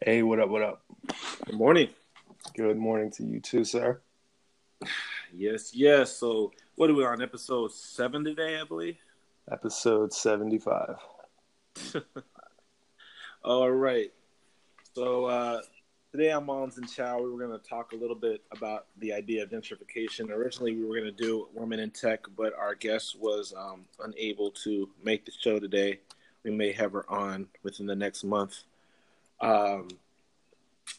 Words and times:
Hey, 0.00 0.22
what 0.22 0.38
up? 0.38 0.48
What 0.48 0.62
up? 0.62 0.84
Good 1.44 1.56
morning. 1.56 1.88
Good 2.56 2.76
morning 2.76 3.10
to 3.12 3.24
you 3.24 3.40
too, 3.40 3.64
sir. 3.64 4.00
Yes, 5.34 5.74
yes. 5.74 6.16
So, 6.16 6.52
what 6.76 6.88
are 6.88 6.94
we 6.94 7.04
on 7.04 7.20
episode 7.20 7.72
seven 7.72 8.22
today? 8.22 8.60
I 8.60 8.64
believe. 8.64 8.96
Episode 9.50 10.12
seventy-five. 10.12 10.98
All 13.44 13.72
right. 13.72 14.12
So 14.94 15.24
uh, 15.24 15.62
today 16.12 16.30
on 16.30 16.46
Moms 16.46 16.78
and 16.78 16.88
Chow, 16.88 17.20
we 17.20 17.28
were 17.28 17.44
going 17.44 17.58
to 17.58 17.68
talk 17.68 17.90
a 17.92 17.96
little 17.96 18.14
bit 18.14 18.42
about 18.52 18.86
the 18.98 19.12
idea 19.12 19.42
of 19.42 19.50
gentrification. 19.50 20.30
Originally, 20.30 20.76
we 20.76 20.84
were 20.84 20.94
going 20.94 21.12
to 21.12 21.24
do 21.24 21.48
Women 21.54 21.80
in 21.80 21.90
Tech, 21.90 22.20
but 22.36 22.54
our 22.54 22.76
guest 22.76 23.18
was 23.18 23.52
um, 23.56 23.84
unable 23.98 24.52
to 24.52 24.88
make 25.02 25.26
the 25.26 25.32
show 25.32 25.58
today. 25.58 25.98
We 26.44 26.52
may 26.52 26.70
have 26.70 26.92
her 26.92 27.10
on 27.10 27.48
within 27.64 27.86
the 27.86 27.96
next 27.96 28.22
month. 28.22 28.62
Um, 29.40 29.88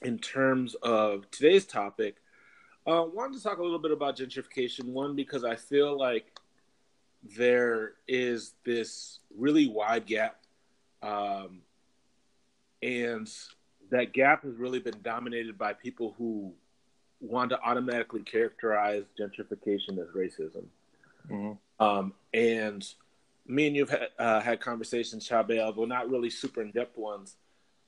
in 0.01 0.17
terms 0.19 0.75
of 0.75 1.29
today's 1.31 1.65
topic, 1.65 2.17
uh, 2.87 3.03
wanted 3.13 3.37
to 3.37 3.43
talk 3.43 3.57
a 3.57 3.63
little 3.63 3.79
bit 3.79 3.91
about 3.91 4.17
gentrification. 4.17 4.85
One, 4.85 5.15
because 5.15 5.43
I 5.43 5.55
feel 5.55 5.97
like 5.97 6.39
there 7.37 7.93
is 8.07 8.53
this 8.63 9.19
really 9.37 9.67
wide 9.67 10.05
gap, 10.05 10.37
um, 11.01 11.61
and 12.81 13.29
that 13.91 14.13
gap 14.13 14.43
has 14.43 14.55
really 14.55 14.79
been 14.79 15.01
dominated 15.01 15.57
by 15.57 15.73
people 15.73 16.15
who 16.17 16.53
want 17.19 17.49
to 17.49 17.59
automatically 17.61 18.21
characterize 18.21 19.03
gentrification 19.19 19.99
as 19.99 20.07
racism. 20.15 20.63
Mm-hmm. 21.29 21.83
Um, 21.85 22.13
and 22.33 22.87
me 23.45 23.67
and 23.67 23.75
you've 23.75 23.89
had, 23.89 24.09
uh, 24.17 24.39
had 24.39 24.61
conversations, 24.61 25.27
Chabe, 25.27 25.59
although 25.59 25.85
not 25.85 26.09
really 26.09 26.29
super 26.29 26.61
in 26.61 26.71
depth 26.71 26.97
ones, 26.97 27.35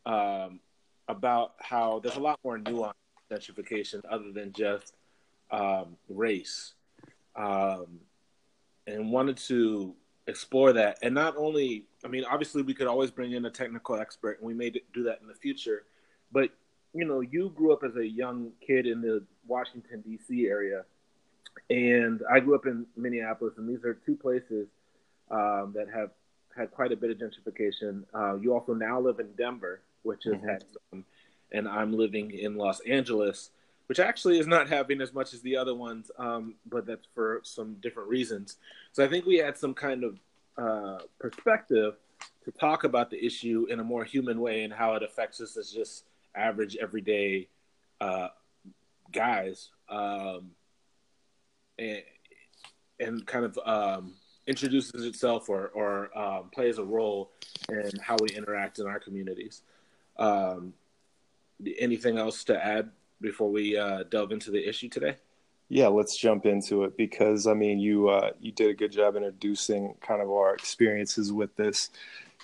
um, 0.06 0.60
about 1.08 1.54
how 1.60 2.00
there's 2.00 2.16
a 2.16 2.20
lot 2.20 2.40
more 2.44 2.58
nuance 2.58 2.96
gentrification 3.32 4.02
other 4.10 4.32
than 4.32 4.52
just 4.52 4.94
um, 5.52 5.98
race, 6.10 6.74
um, 7.36 8.00
and 8.88 9.12
wanted 9.12 9.38
to 9.38 9.96
explore 10.28 10.74
that. 10.74 11.00
And 11.02 11.14
not 11.14 11.36
only, 11.38 11.86
I 12.04 12.08
mean, 12.08 12.24
obviously, 12.26 12.62
we 12.62 12.74
could 12.74 12.88
always 12.88 13.12
bring 13.12 13.34
in 13.34 13.46
a 13.46 13.50
technical 13.50 13.96
expert, 13.96 14.40
and 14.40 14.48
we 14.48 14.54
may 14.54 14.70
do 14.70 15.04
that 15.04 15.20
in 15.22 15.28
the 15.28 15.36
future. 15.36 15.84
But 16.32 16.50
you 16.94 17.06
know, 17.06 17.22
you 17.22 17.54
grew 17.56 17.72
up 17.72 17.84
as 17.84 17.96
a 17.96 18.06
young 18.06 18.52
kid 18.66 18.86
in 18.86 19.02
the 19.02 19.24
Washington 19.48 20.02
D.C. 20.02 20.48
area, 20.48 20.84
and 21.70 22.22
I 22.30 22.40
grew 22.40 22.56
up 22.56 22.66
in 22.66 22.86
Minneapolis, 22.96 23.54
and 23.58 23.68
these 23.68 23.84
are 23.86 23.94
two 24.06 24.16
places 24.16 24.68
um, 25.30 25.74
that 25.76 25.88
have 25.94 26.12
had 26.56 26.72
quite 26.72 26.92
a 26.92 26.98
bit 26.98 27.12
of 27.12 27.18
gentrification. 27.18 28.04
Uh, 28.14 28.36
you 28.36 28.54
also 28.54 28.74
now 28.74 29.00
live 29.00 29.20
in 29.20 29.32
Denver, 29.38 29.82
which 30.04 30.24
has 30.26 30.36
mm-hmm. 30.36 30.48
had 30.48 30.64
some, 30.90 31.06
and 31.52 31.68
I'm 31.68 31.94
living 31.94 32.32
in 32.32 32.56
Los 32.56 32.80
Angeles, 32.82 33.52
which 33.88 34.00
actually 34.00 34.40
is 34.40 34.48
not 34.48 34.70
having 34.70 35.02
as 35.02 35.14
much 35.14 35.34
as 35.34 35.42
the 35.42 35.58
other 35.58 35.76
ones, 35.76 36.12
um, 36.18 36.56
but 36.70 36.86
that's 36.86 37.08
for 37.14 37.42
some 37.44 37.76
different 37.82 38.10
reasons. 38.10 38.58
So 38.94 39.04
I 39.04 39.08
think 39.08 39.26
we 39.26 39.38
had 39.38 39.58
some 39.58 39.74
kind 39.74 40.04
of 40.04 40.20
uh, 40.58 41.00
perspective 41.20 41.96
to 42.46 42.52
talk 42.52 42.84
about 42.84 43.10
the 43.10 43.24
issue 43.24 43.68
in 43.70 43.80
a 43.80 43.84
more 43.84 44.04
human 44.04 44.40
way 44.40 44.64
and 44.64 44.74
how 44.74 44.94
it 44.96 45.04
affects 45.04 45.42
us 45.42 45.58
as 45.58 45.72
just 45.72 46.06
average, 46.36 46.78
everyday 46.78 47.48
uh, 48.00 48.30
guys, 49.12 49.70
um, 49.90 50.52
and, 51.78 52.02
and 53.00 53.26
kind 53.28 53.46
of 53.46 53.60
um, 53.66 54.14
introduces 54.48 55.06
itself 55.06 55.50
or, 55.50 55.68
or 55.70 56.18
um, 56.18 56.50
plays 56.54 56.78
a 56.78 56.84
role 56.84 57.32
in 57.70 57.92
how 58.02 58.16
we 58.22 58.36
interact 58.36 58.80
in 58.80 58.88
our 58.88 59.00
communities. 59.00 59.62
Um, 60.22 60.74
anything 61.80 62.18
else 62.18 62.44
to 62.46 62.66
add 62.66 62.90
before 63.20 63.50
we 63.50 63.78
uh, 63.78 64.04
delve 64.04 64.32
into 64.32 64.52
the 64.52 64.68
issue 64.68 64.90
today? 64.90 65.16
Yeah, 65.70 65.88
let's 65.88 66.18
jump 66.18 66.46
into 66.46 66.84
it 66.84 66.98
because 66.98 67.48
I 67.48 67.54
mean, 67.54 67.80
you 67.80 68.10
uh, 68.10 68.32
you 68.40 68.52
did 68.52 68.70
a 68.70 68.74
good 68.74 68.92
job 68.92 69.16
introducing 69.16 69.96
kind 70.02 70.22
of 70.22 70.30
our 70.30 70.54
experiences 70.54 71.32
with 71.32 71.56
this, 71.56 71.90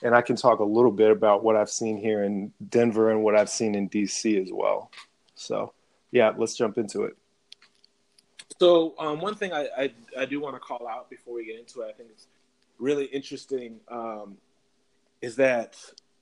and 0.02 0.16
I 0.16 0.22
can 0.22 0.36
talk 0.36 0.60
a 0.60 0.64
little 0.64 0.92
bit 0.92 1.12
about 1.12 1.44
what 1.44 1.56
I've 1.56 1.70
seen 1.70 1.98
here 1.98 2.24
in 2.24 2.54
Denver 2.70 3.12
and 3.12 3.24
what 3.24 3.36
I've 3.36 3.50
seen 3.50 3.76
in 3.76 3.90
DC 3.90 4.42
as 4.42 4.50
well. 4.52 4.92
So, 5.36 5.74
yeah, 6.12 6.32
let's 6.38 6.56
jump 6.56 6.78
into 6.78 7.04
it. 7.04 7.18
So, 8.60 8.96
um, 8.98 9.20
one 9.20 9.36
thing 9.36 9.54
I, 9.54 9.68
I, 9.78 9.92
I 10.18 10.26
do 10.26 10.40
want 10.40 10.56
to 10.56 10.60
call 10.60 10.88
out 10.88 11.10
before 11.10 11.36
we 11.36 11.46
get 11.46 11.60
into 11.60 11.82
it, 11.82 11.90
I 11.90 11.94
think 11.94 12.10
it's 12.12 12.28
really 12.80 13.06
interesting, 13.06 13.82
um, 13.90 14.38
is 15.22 15.36
that 15.36 15.78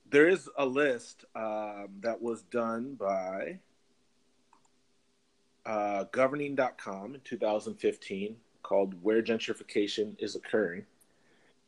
there 0.10 0.28
is 0.28 0.50
a 0.58 0.66
list 0.66 1.26
um, 1.36 1.88
that 2.02 2.22
was 2.22 2.44
done 2.44 2.96
by 2.96 3.60
uh, 5.66 6.06
governing.com 6.12 7.16
in 7.16 7.22
2015 7.24 8.36
called 8.62 8.94
Where 9.02 9.22
Gentrification 9.22 10.16
is 10.20 10.36
Occurring. 10.36 10.86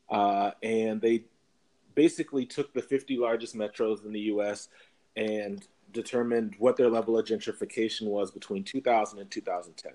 Uh, 0.09 0.51
and 0.61 1.01
they 1.01 1.25
basically 1.95 2.45
took 2.45 2.73
the 2.73 2.81
50 2.81 3.17
largest 3.17 3.55
metros 3.55 4.05
in 4.05 4.13
the 4.13 4.19
US 4.21 4.69
and 5.15 5.65
determined 5.91 6.55
what 6.59 6.77
their 6.77 6.89
level 6.89 7.17
of 7.17 7.25
gentrification 7.25 8.03
was 8.03 8.29
between 8.29 8.63
2000 8.63 9.19
and 9.19 9.31
2010. 9.31 9.93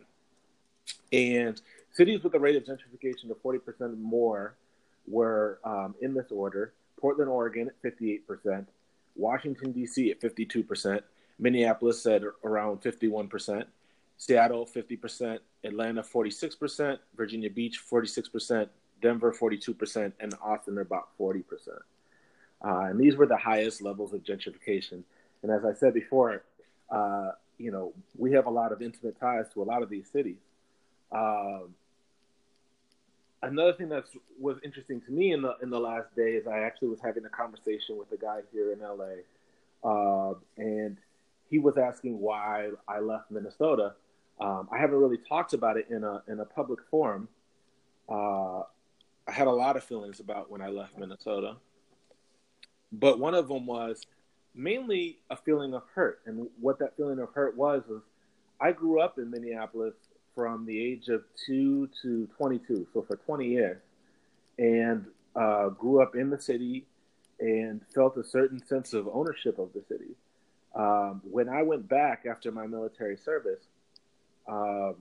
And 1.13 1.61
cities 1.93 2.25
with 2.25 2.35
a 2.35 2.41
rate 2.41 2.57
of 2.57 2.65
gentrification 2.65 3.31
of 3.31 3.41
40% 3.43 3.99
more 3.99 4.57
were 5.07 5.61
um, 5.65 5.95
in 6.01 6.15
this 6.15 6.31
order 6.31 6.73
Portland, 7.03 7.29
Oregon 7.29 7.69
at 7.69 7.83
58%, 7.83 8.65
Washington, 9.17 9.73
D.C. 9.73 10.13
at 10.13 10.21
52%, 10.21 11.01
Minneapolis 11.41 12.07
at 12.07 12.23
around 12.45 12.81
51%, 12.81 13.65
Seattle 14.19 14.65
50%, 14.65 15.39
Atlanta 15.65 16.03
46%, 16.03 16.99
Virginia 17.17 17.51
Beach 17.51 17.81
46%, 17.93 18.69
Denver 19.03 19.33
42%, 19.33 20.13
and 20.21 20.35
Austin 20.41 20.79
about 20.79 21.09
40%. 21.19 21.43
Uh, 22.65 22.69
and 22.83 23.01
these 23.01 23.17
were 23.17 23.27
the 23.27 23.37
highest 23.37 23.83
levels 23.83 24.13
of 24.13 24.23
gentrification. 24.23 25.03
And 25.43 25.51
as 25.51 25.65
I 25.65 25.75
said 25.75 25.95
before, 25.95 26.45
uh, 26.89 27.33
you 27.59 27.73
know, 27.73 27.93
we 28.17 28.31
have 28.33 28.47
a 28.47 28.51
lot 28.51 28.71
of 28.71 28.81
intimate 28.81 29.19
ties 29.19 29.47
to 29.55 29.63
a 29.63 29.65
lot 29.65 29.83
of 29.83 29.91
these 29.91 30.09
cities. 30.09 30.39
Um, 31.11 31.75
another 33.43 33.73
thing 33.73 33.89
that 33.89 34.05
was 34.39 34.57
interesting 34.65 35.01
to 35.03 35.11
me 35.11 35.33
in 35.33 35.43
the 35.43 35.57
in 35.63 35.71
the 35.71 35.79
last 35.79 36.15
day 36.15 36.33
is 36.33 36.47
I 36.47 36.61
actually 36.61 36.89
was 36.89 37.01
having 37.03 37.25
a 37.25 37.29
conversation 37.29 37.99
with 37.99 38.11
a 38.13 38.17
guy 38.17 38.41
here 38.53 38.73
in 38.73 38.81
LA, 38.81 39.23
uh, 39.85 40.35
and 40.57 40.97
he 41.51 41.59
was 41.59 41.77
asking 41.77 42.19
why 42.19 42.71
I 42.89 43.01
left 43.01 43.31
Minnesota. 43.31 43.95
Um, 44.41 44.69
I 44.73 44.79
haven't 44.79 44.97
really 44.97 45.19
talked 45.19 45.53
about 45.53 45.77
it 45.77 45.89
in 45.91 46.05
a 46.05 46.23
in 46.29 46.41
a 46.41 46.45
public 46.45 46.81
forum. 46.91 47.29
Uh, 48.09 48.61
I 49.27 49.33
had 49.33 49.47
a 49.47 49.53
lot 49.53 49.77
of 49.77 49.85
feelings 49.85 50.21
about 50.21 50.51
when 50.51 50.63
I 50.63 50.69
left 50.69 50.99
Minnesota, 50.99 51.57
but 52.93 53.19
one 53.19 53.35
of 53.35 53.49
them 53.49 53.67
was 53.67 54.07
mainly 54.55 55.19
a 55.31 55.37
feeling 55.37 55.75
of 55.75 55.83
hurt, 55.95 56.21
and 56.27 56.49
what 56.61 56.79
that 56.79 56.97
feeling 56.97 57.19
of 57.19 57.31
hurt 57.35 57.57
was 57.57 57.83
was 57.89 58.03
I 58.61 58.73
grew 58.73 59.01
up 59.01 59.19
in 59.19 59.31
Minneapolis 59.31 59.95
from 60.35 60.67
the 60.67 60.81
age 60.81 61.09
of 61.09 61.23
two 61.47 61.89
to 62.03 62.29
22, 62.39 62.87
so 62.93 63.03
for 63.03 63.17
20 63.17 63.47
years, 63.47 63.81
and 64.59 65.07
uh, 65.37 65.69
grew 65.69 66.03
up 66.03 66.15
in 66.15 66.31
the 66.31 66.41
city 66.41 66.85
and 67.41 67.81
felt 67.95 68.17
a 68.17 68.25
certain 68.25 68.65
sense 68.67 68.93
of 68.93 69.09
ownership 69.13 69.59
of 69.59 69.73
the 69.73 69.83
city. 69.89 70.15
Um, 70.75 71.21
when 71.31 71.49
I 71.49 71.63
went 71.63 71.89
back 71.89 72.25
after 72.29 72.51
my 72.51 72.67
military 72.67 73.17
service, 73.17 73.61
uh, 74.49 74.93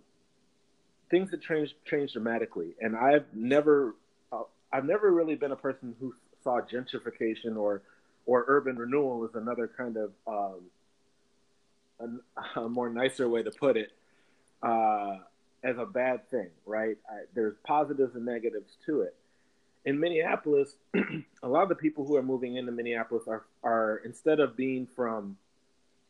things 1.10 1.32
had 1.32 1.42
changed 1.42 1.74
changed 1.86 2.14
dramatically, 2.14 2.76
and 2.82 2.96
I've 2.96 3.26
never 3.34 3.96
uh, 4.32 4.44
I've 4.72 4.86
never 4.86 5.12
really 5.12 5.36
been 5.36 5.52
a 5.52 5.58
person 5.58 5.96
who 6.00 6.14
saw 6.44 6.60
gentrification 6.62 7.58
or 7.58 7.84
or 8.26 8.46
urban 8.48 8.76
renewal 8.78 9.24
as 9.24 9.36
another 9.36 9.70
kind 9.78 9.98
of 9.98 10.12
um, 10.28 12.20
a 12.56 12.68
more 12.68 12.90
nicer 12.90 13.30
way 13.30 13.44
to 13.44 13.52
put 13.52 13.78
it 13.78 13.92
uh, 14.64 15.18
as 15.64 15.78
a 15.78 15.86
bad 15.86 16.30
thing, 16.30 16.50
right? 16.66 16.98
I, 17.10 17.24
there's 17.34 17.56
positives 17.66 18.16
and 18.16 18.26
negatives 18.26 18.78
to 18.86 19.02
it. 19.02 19.16
In 19.86 20.00
Minneapolis, 20.00 20.76
a 21.44 21.48
lot 21.48 21.64
of 21.64 21.70
the 21.70 21.76
people 21.76 22.06
who 22.06 22.16
are 22.16 22.24
moving 22.24 22.56
into 22.56 22.72
Minneapolis 22.72 23.24
are, 23.28 23.46
are 23.64 24.02
instead 24.06 24.40
of 24.40 24.56
being 24.56 24.88
from 24.96 25.38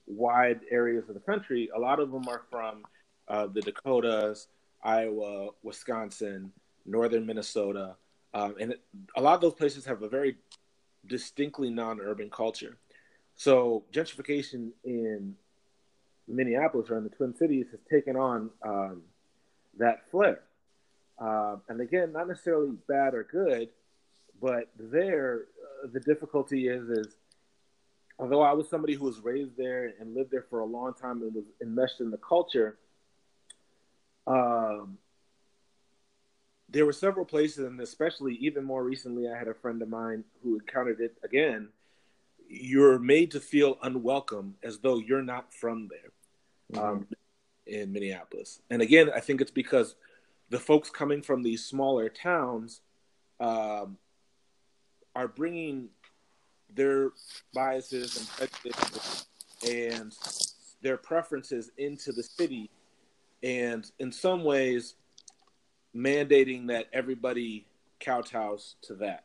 wide 0.07 0.62
areas 0.69 1.07
of 1.07 1.13
the 1.15 1.21
country, 1.21 1.69
a 1.75 1.80
lot 1.80 2.00
of 2.00 2.12
them 2.12 2.27
are 2.27 2.42
from 2.50 2.83
uh, 3.27 3.48
the 3.48 3.62
Dakotas, 3.62 4.48
Iowa, 4.83 5.50
Wisconsin, 5.63 6.51
northern 6.86 7.25
Minnesota, 7.25 7.95
um, 8.33 8.56
and 8.59 8.71
it, 8.74 8.81
a 9.15 9.21
lot 9.21 9.36
of 9.36 9.42
those 9.42 9.54
places 9.54 9.86
have 9.86 10.01
a 10.04 10.09
very 10.09 10.38
distinctly 11.07 11.69
non-urban 11.69 12.30
culture. 12.30 12.77
So 13.36 13.83
gentrification 13.92 14.71
in 14.83 15.36
Minneapolis 16.27 16.89
or 16.89 16.97
in 16.97 17.03
the 17.03 17.09
Twin 17.09 17.35
Cities 17.35 17.68
has 17.71 17.79
taken 17.89 18.15
on 18.15 18.50
um, 18.63 19.01
that 19.77 20.09
flair. 20.12 20.41
Uh, 21.19 21.57
and 21.69 21.81
again, 21.81 22.12
not 22.13 22.27
necessarily 22.27 22.71
bad 22.88 23.13
or 23.13 23.23
good, 23.23 23.69
but 24.41 24.69
there 24.77 25.45
uh, 25.83 25.88
the 25.94 26.00
difficulty 26.00 26.68
is 26.68 26.89
is 26.89 27.15
although 28.18 28.41
I 28.41 28.53
was 28.53 28.69
somebody 28.69 28.94
who 28.94 29.06
was 29.06 29.19
raised 29.19 29.57
there 29.57 29.94
and 30.00 30.15
lived 30.15 30.31
there 30.31 30.45
for 30.50 30.59
a 30.59 30.65
long 30.65 30.94
time 30.94 31.21
and 31.21 31.33
was 31.33 31.45
enmeshed 31.62 32.00
in 32.00 32.12
the 32.12 32.18
culture, 32.18 32.77
um, 34.27 34.97
there 36.69 36.85
were 36.85 36.94
several 36.94 37.25
places, 37.25 37.65
and 37.65 37.79
especially 37.81 38.35
even 38.35 38.63
more 38.63 38.83
recently, 38.83 39.29
I 39.29 39.38
had 39.38 39.47
a 39.47 39.53
friend 39.53 39.81
of 39.81 39.89
mine 39.89 40.23
who 40.41 40.56
encountered 40.56 41.01
it 41.01 41.18
again. 41.23 41.69
You're 42.53 43.00
made 43.00 43.31
to 43.31 43.39
feel 43.39 43.77
unwelcome 43.81 44.56
as 44.62 44.80
though 44.80 45.00
you're 45.00 45.21
not 45.21 45.53
from 45.53 45.88
there 45.88 46.81
um, 46.81 47.00
mm-hmm. 47.00 47.13
in 47.65 47.94
Minneapolis. 47.94 48.62
And 48.69 48.81
again, 48.81 49.09
I 49.15 49.21
think 49.21 49.39
it's 49.39 49.51
because 49.51 49.95
the 50.50 50.59
folks 50.59 50.89
coming 50.89 51.21
from 51.21 51.44
these 51.44 51.63
smaller 51.63 52.09
towns 52.09 52.81
um, 53.39 53.98
are 55.15 55.30
bringing 55.30 55.89
their 56.75 57.12
biases 57.53 58.18
and 58.18 58.27
prejudices 58.30 59.27
and 59.69 60.13
their 60.81 60.97
preferences 60.97 61.71
into 61.77 62.12
the 62.12 62.24
city, 62.24 62.69
and 63.44 63.89
in 64.00 64.12
some 64.12 64.44
ways, 64.44 64.95
mandating 65.95 66.68
that 66.68 66.88
everybody 66.92 67.65
kowtows 68.00 68.75
to 68.81 68.95
that. 68.95 69.24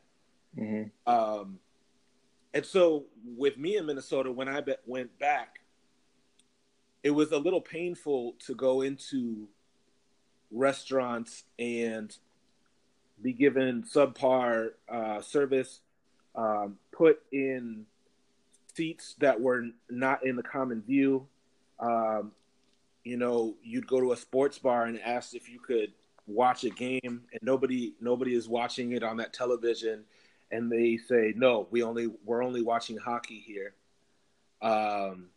Mm-hmm. 0.57 1.11
Um, 1.11 1.59
and 2.57 2.65
so, 2.65 3.05
with 3.37 3.55
me 3.59 3.77
in 3.77 3.85
Minnesota, 3.85 4.31
when 4.31 4.47
I 4.47 4.61
be- 4.61 4.73
went 4.87 5.19
back, 5.19 5.59
it 7.03 7.11
was 7.11 7.31
a 7.31 7.37
little 7.37 7.61
painful 7.61 8.33
to 8.47 8.55
go 8.55 8.81
into 8.81 9.47
restaurants 10.49 11.43
and 11.59 12.17
be 13.21 13.31
given 13.31 13.83
subpar 13.83 14.69
uh, 14.89 15.21
service, 15.21 15.81
um, 16.33 16.79
put 16.91 17.21
in 17.31 17.85
seats 18.73 19.13
that 19.19 19.39
were 19.39 19.67
not 19.91 20.25
in 20.25 20.35
the 20.35 20.41
common 20.41 20.81
view. 20.81 21.27
Um, 21.79 22.31
you 23.03 23.17
know, 23.17 23.53
you'd 23.61 23.85
go 23.85 24.01
to 24.01 24.13
a 24.13 24.17
sports 24.17 24.57
bar 24.57 24.85
and 24.85 24.99
ask 25.01 25.35
if 25.35 25.47
you 25.47 25.59
could 25.59 25.93
watch 26.25 26.63
a 26.63 26.71
game, 26.71 26.99
and 27.03 27.39
nobody 27.43 27.93
nobody 28.01 28.33
is 28.33 28.49
watching 28.49 28.93
it 28.93 29.03
on 29.03 29.17
that 29.17 29.31
television, 29.31 30.05
and 30.51 30.71
they 30.71 30.97
say 30.97 31.33
no, 31.35 31.67
we 31.71 31.83
only 31.83 32.07
we're 32.25 32.43
only 32.43 32.61
watching 32.61 32.97
hockey 32.97 33.43
here. 33.45 33.73
Um, 34.61 35.27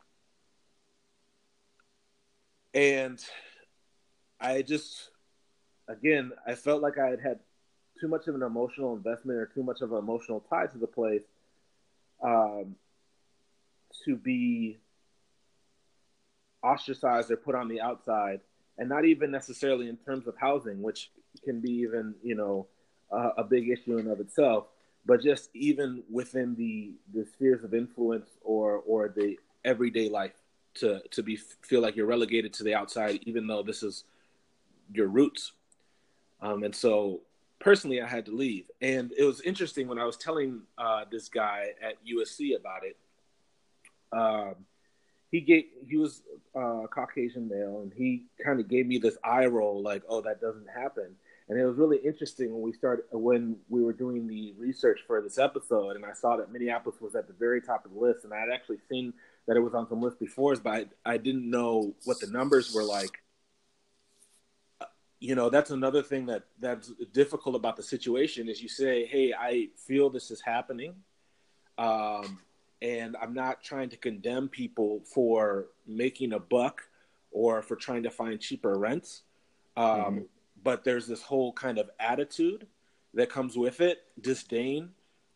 and 2.73 3.23
I 4.41 4.63
just, 4.63 5.11
again, 5.89 6.33
I 6.47 6.55
felt 6.55 6.83
like 6.83 6.99
I 6.99 7.09
had 7.09 7.21
had 7.21 7.41
too 8.01 8.09
much 8.09 8.29
of 8.29 8.35
an 8.35 8.43
emotional 8.43 8.95
investment 8.95 9.39
or 9.39 9.47
too 9.47 9.63
much 9.63 9.83
of 9.83 9.93
an 9.93 9.99
emotional 9.99 10.41
tie 10.49 10.67
to 10.67 10.79
the 10.79 10.87
place 10.87 11.25
um, 12.23 12.77
to 14.05 14.17
be 14.17 14.79
ostracized 16.63 17.31
or 17.31 17.37
put 17.37 17.55
on 17.55 17.69
the 17.69 17.81
outside, 17.81 18.41
and 18.79 18.89
not 18.89 19.05
even 19.05 19.31
necessarily 19.31 19.89
in 19.89 19.97
terms 19.97 20.27
of 20.27 20.35
housing, 20.39 20.81
which 20.81 21.11
can 21.45 21.61
be 21.61 21.71
even 21.71 22.15
you 22.23 22.35
know 22.35 22.67
uh, 23.13 23.31
a 23.37 23.45
big 23.45 23.69
issue 23.69 23.99
in 23.99 24.07
of 24.09 24.21
itself, 24.21 24.67
but 25.07 25.23
just 25.23 25.51
even 25.55 26.03
within 26.11 26.55
the 26.57 26.93
the 27.15 27.25
spheres 27.25 27.65
of 27.65 27.75
influence 27.75 28.29
or 28.43 28.83
or 28.87 29.09
the 29.09 29.39
everyday 29.65 30.09
life 30.09 30.33
to 30.75 31.01
to 31.11 31.23
be 31.23 31.37
feel 31.37 31.81
like 31.81 31.97
you're 31.97 32.07
relegated 32.07 32.53
to 32.55 32.65
the 32.65 32.75
outside, 32.75 33.21
even 33.23 33.47
though 33.47 33.63
this 33.63 33.83
is 33.83 34.05
your 34.93 35.09
roots. 35.09 35.53
Um, 36.41 36.63
and 36.63 36.75
so 36.75 37.21
personally, 37.59 38.01
I 38.01 38.09
had 38.09 38.27
to 38.27 38.33
leave. 38.33 38.65
And 38.81 39.13
it 39.17 39.25
was 39.25 39.41
interesting 39.43 39.87
when 39.87 39.99
I 39.99 40.05
was 40.05 40.17
telling 40.17 40.63
uh, 40.79 41.05
this 41.11 41.29
guy 41.29 41.69
at 41.83 41.95
USC 42.05 42.57
about 42.57 42.83
it. 42.85 42.97
Um, 44.13 44.55
he 45.31 45.41
gave 45.41 45.65
he 45.89 45.97
was 45.97 46.23
uh, 46.57 46.87
Caucasian 46.93 47.49
male, 47.49 47.83
and 47.83 47.93
he 47.93 48.25
kind 48.45 48.59
of 48.59 48.69
gave 48.69 48.87
me 48.87 48.99
this 48.99 49.17
eye 49.23 49.47
roll, 49.47 49.81
like, 49.81 50.03
"Oh, 50.09 50.21
that 50.23 50.41
doesn't 50.41 50.69
happen." 50.69 51.15
And 51.51 51.59
it 51.59 51.67
was 51.67 51.77
really 51.77 51.97
interesting 51.97 52.53
when 52.53 52.63
we 52.63 52.73
started 52.73 53.07
when 53.11 53.57
we 53.69 53.83
were 53.83 53.93
doing 53.93 54.29
the 54.29 54.55
research 54.57 55.01
for 55.05 55.21
this 55.21 55.37
episode, 55.37 55.97
and 55.97 56.07
I 56.07 56.13
saw 56.13 56.37
that 56.37 56.53
Minneapolis 56.53 57.01
was 57.01 57.17
at 57.17 57.27
the 57.27 57.33
very 57.33 57.61
top 57.61 57.85
of 57.85 57.93
the 57.93 57.99
list, 57.99 58.23
and 58.23 58.33
I 58.33 58.39
had 58.39 58.51
actually 58.55 58.79
seen 58.89 59.13
that 59.49 59.57
it 59.57 59.61
was 59.61 59.75
on 59.75 59.89
some 59.89 60.01
lists 60.01 60.21
before, 60.21 60.55
but 60.55 60.73
I, 60.73 60.87
I 61.05 61.17
didn't 61.17 61.51
know 61.51 61.93
what 62.05 62.21
the 62.21 62.29
numbers 62.29 62.73
were 62.73 62.85
like. 62.85 63.21
You 65.19 65.35
know 65.35 65.51
that's 65.51 65.73
another 65.73 66.05
thing 66.05 66.27
that 66.27 66.45
that's 66.61 66.93
difficult 67.13 67.57
about 67.57 67.77
the 67.77 67.83
situation 67.83 68.49
is 68.49 68.63
you 68.63 68.69
say 68.69 69.05
hey 69.05 69.35
i 69.39 69.69
feel 69.77 70.09
this 70.09 70.31
is 70.31 70.41
happening. 70.41 70.95
Um, 71.77 72.39
and 72.81 73.17
i'm 73.21 73.35
not 73.35 73.63
trying 73.63 73.89
to 73.91 73.97
condemn 73.97 74.49
people 74.49 75.03
for 75.13 75.67
making 75.87 76.33
a 76.33 76.39
buck 76.39 76.83
or 77.33 77.61
for 77.61 77.75
trying 77.75 78.05
to 78.05 78.11
find 78.11 78.41
cheaper 78.41 78.79
rents. 78.79 79.23
Um, 79.77 79.87
mm-hmm. 79.87 80.19
But 80.63 80.85
there's 80.85 81.07
this 81.07 81.23
whole 81.23 81.53
kind 81.53 81.79
of 81.79 81.91
attitude 81.99 82.67
that 83.15 83.31
comes 83.31 83.57
with 83.57 83.81
it 83.81 84.05
disdain 84.21 84.91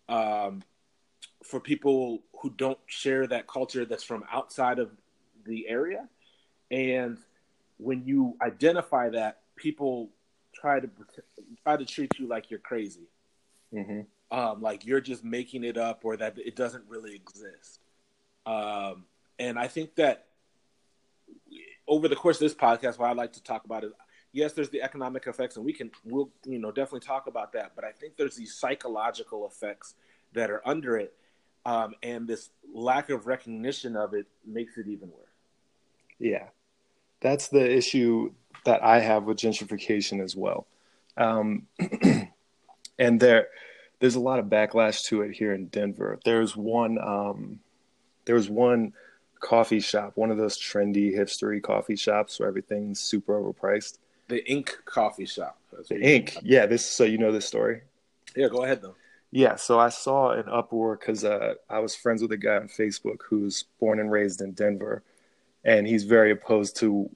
um, 0.08 0.62
for 1.42 1.60
people 1.60 2.22
who 2.40 2.50
don't 2.50 2.78
share 2.86 3.26
that 3.26 3.46
culture 3.46 3.84
that's 3.84 4.04
from 4.04 4.24
outside 4.32 4.78
of 4.78 4.90
the 5.44 5.68
area 5.68 6.08
and 6.70 7.18
when 7.78 8.04
you 8.04 8.36
identify 8.40 9.10
that 9.10 9.40
people 9.56 10.10
try 10.54 10.80
to 10.80 10.88
try 11.62 11.76
to 11.76 11.84
treat 11.84 12.10
you 12.18 12.26
like 12.26 12.50
you're 12.50 12.60
crazy, 12.60 13.08
mm-hmm. 13.72 14.00
um, 14.36 14.62
like 14.62 14.86
you're 14.86 15.00
just 15.00 15.24
making 15.24 15.64
it 15.64 15.76
up 15.76 16.04
or 16.04 16.16
that 16.16 16.38
it 16.38 16.56
doesn't 16.56 16.84
really 16.88 17.14
exist. 17.14 17.80
Um, 18.46 19.04
and 19.38 19.58
I 19.58 19.68
think 19.68 19.96
that 19.96 20.26
over 21.86 22.08
the 22.08 22.16
course 22.16 22.36
of 22.36 22.40
this 22.40 22.54
podcast, 22.54 22.98
what 22.98 23.10
I'd 23.10 23.16
like 23.16 23.32
to 23.34 23.42
talk 23.42 23.64
about 23.64 23.84
is 23.84 23.92
yes, 24.34 24.52
there's 24.52 24.68
the 24.68 24.82
economic 24.82 25.26
effects, 25.26 25.56
and 25.56 25.64
we 25.64 25.72
can 25.72 25.90
we'll 26.04 26.30
you 26.44 26.58
know 26.58 26.70
definitely 26.70 27.00
talk 27.00 27.26
about 27.26 27.52
that. 27.52 27.72
But 27.74 27.84
I 27.84 27.92
think 27.92 28.16
there's 28.16 28.36
these 28.36 28.54
psychological 28.54 29.46
effects 29.46 29.94
that 30.34 30.50
are 30.50 30.60
under 30.66 30.98
it, 30.98 31.14
um, 31.64 31.94
and 32.02 32.28
this 32.28 32.50
lack 32.74 33.08
of 33.08 33.26
recognition 33.26 33.96
of 33.96 34.12
it 34.12 34.26
makes 34.44 34.76
it 34.76 34.86
even 34.88 35.08
worse. 35.08 35.28
Yeah, 36.18 36.48
that's 37.20 37.48
the 37.48 37.70
issue 37.70 38.32
that 38.64 38.82
I 38.82 39.00
have 39.00 39.24
with 39.24 39.38
gentrification 39.38 40.22
as 40.22 40.36
well. 40.36 40.66
Um, 41.16 41.66
and 42.98 43.20
there, 43.20 43.48
there's 44.00 44.14
a 44.16 44.20
lot 44.20 44.38
of 44.38 44.46
backlash 44.46 45.04
to 45.06 45.22
it 45.22 45.32
here 45.32 45.54
in 45.54 45.66
Denver. 45.66 46.18
There's 46.24 46.56
one, 46.56 46.98
um, 46.98 47.60
there 48.24 48.34
was 48.34 48.48
one 48.48 48.92
coffee 49.40 49.80
shop, 49.80 50.12
one 50.16 50.30
of 50.30 50.38
those 50.38 50.58
trendy 50.58 51.14
hipstery 51.14 51.62
coffee 51.62 51.96
shops 51.96 52.40
where 52.40 52.48
everything's 52.48 53.00
super 53.00 53.40
overpriced. 53.40 53.98
The 54.28 54.44
Ink 54.50 54.76
Coffee 54.84 55.26
Shop. 55.26 55.58
The 55.88 56.00
Ink, 56.00 56.38
yeah. 56.42 56.66
This, 56.66 56.84
so 56.84 57.04
you 57.04 57.18
know 57.18 57.32
this 57.32 57.46
story. 57.46 57.82
Yeah, 58.36 58.48
go 58.48 58.64
ahead 58.64 58.82
though. 58.82 58.94
Yeah, 59.30 59.56
so 59.56 59.80
I 59.80 59.88
saw 59.88 60.30
an 60.30 60.48
uproar 60.48 60.96
because 60.96 61.24
uh, 61.24 61.54
I 61.68 61.80
was 61.80 61.96
friends 61.96 62.22
with 62.22 62.30
a 62.30 62.36
guy 62.36 62.56
on 62.56 62.68
Facebook 62.68 63.22
who's 63.28 63.64
born 63.80 63.98
and 63.98 64.10
raised 64.10 64.40
in 64.40 64.52
Denver, 64.52 65.02
and 65.64 65.86
he's 65.86 66.04
very 66.04 66.30
opposed 66.30 66.76
to 66.76 67.10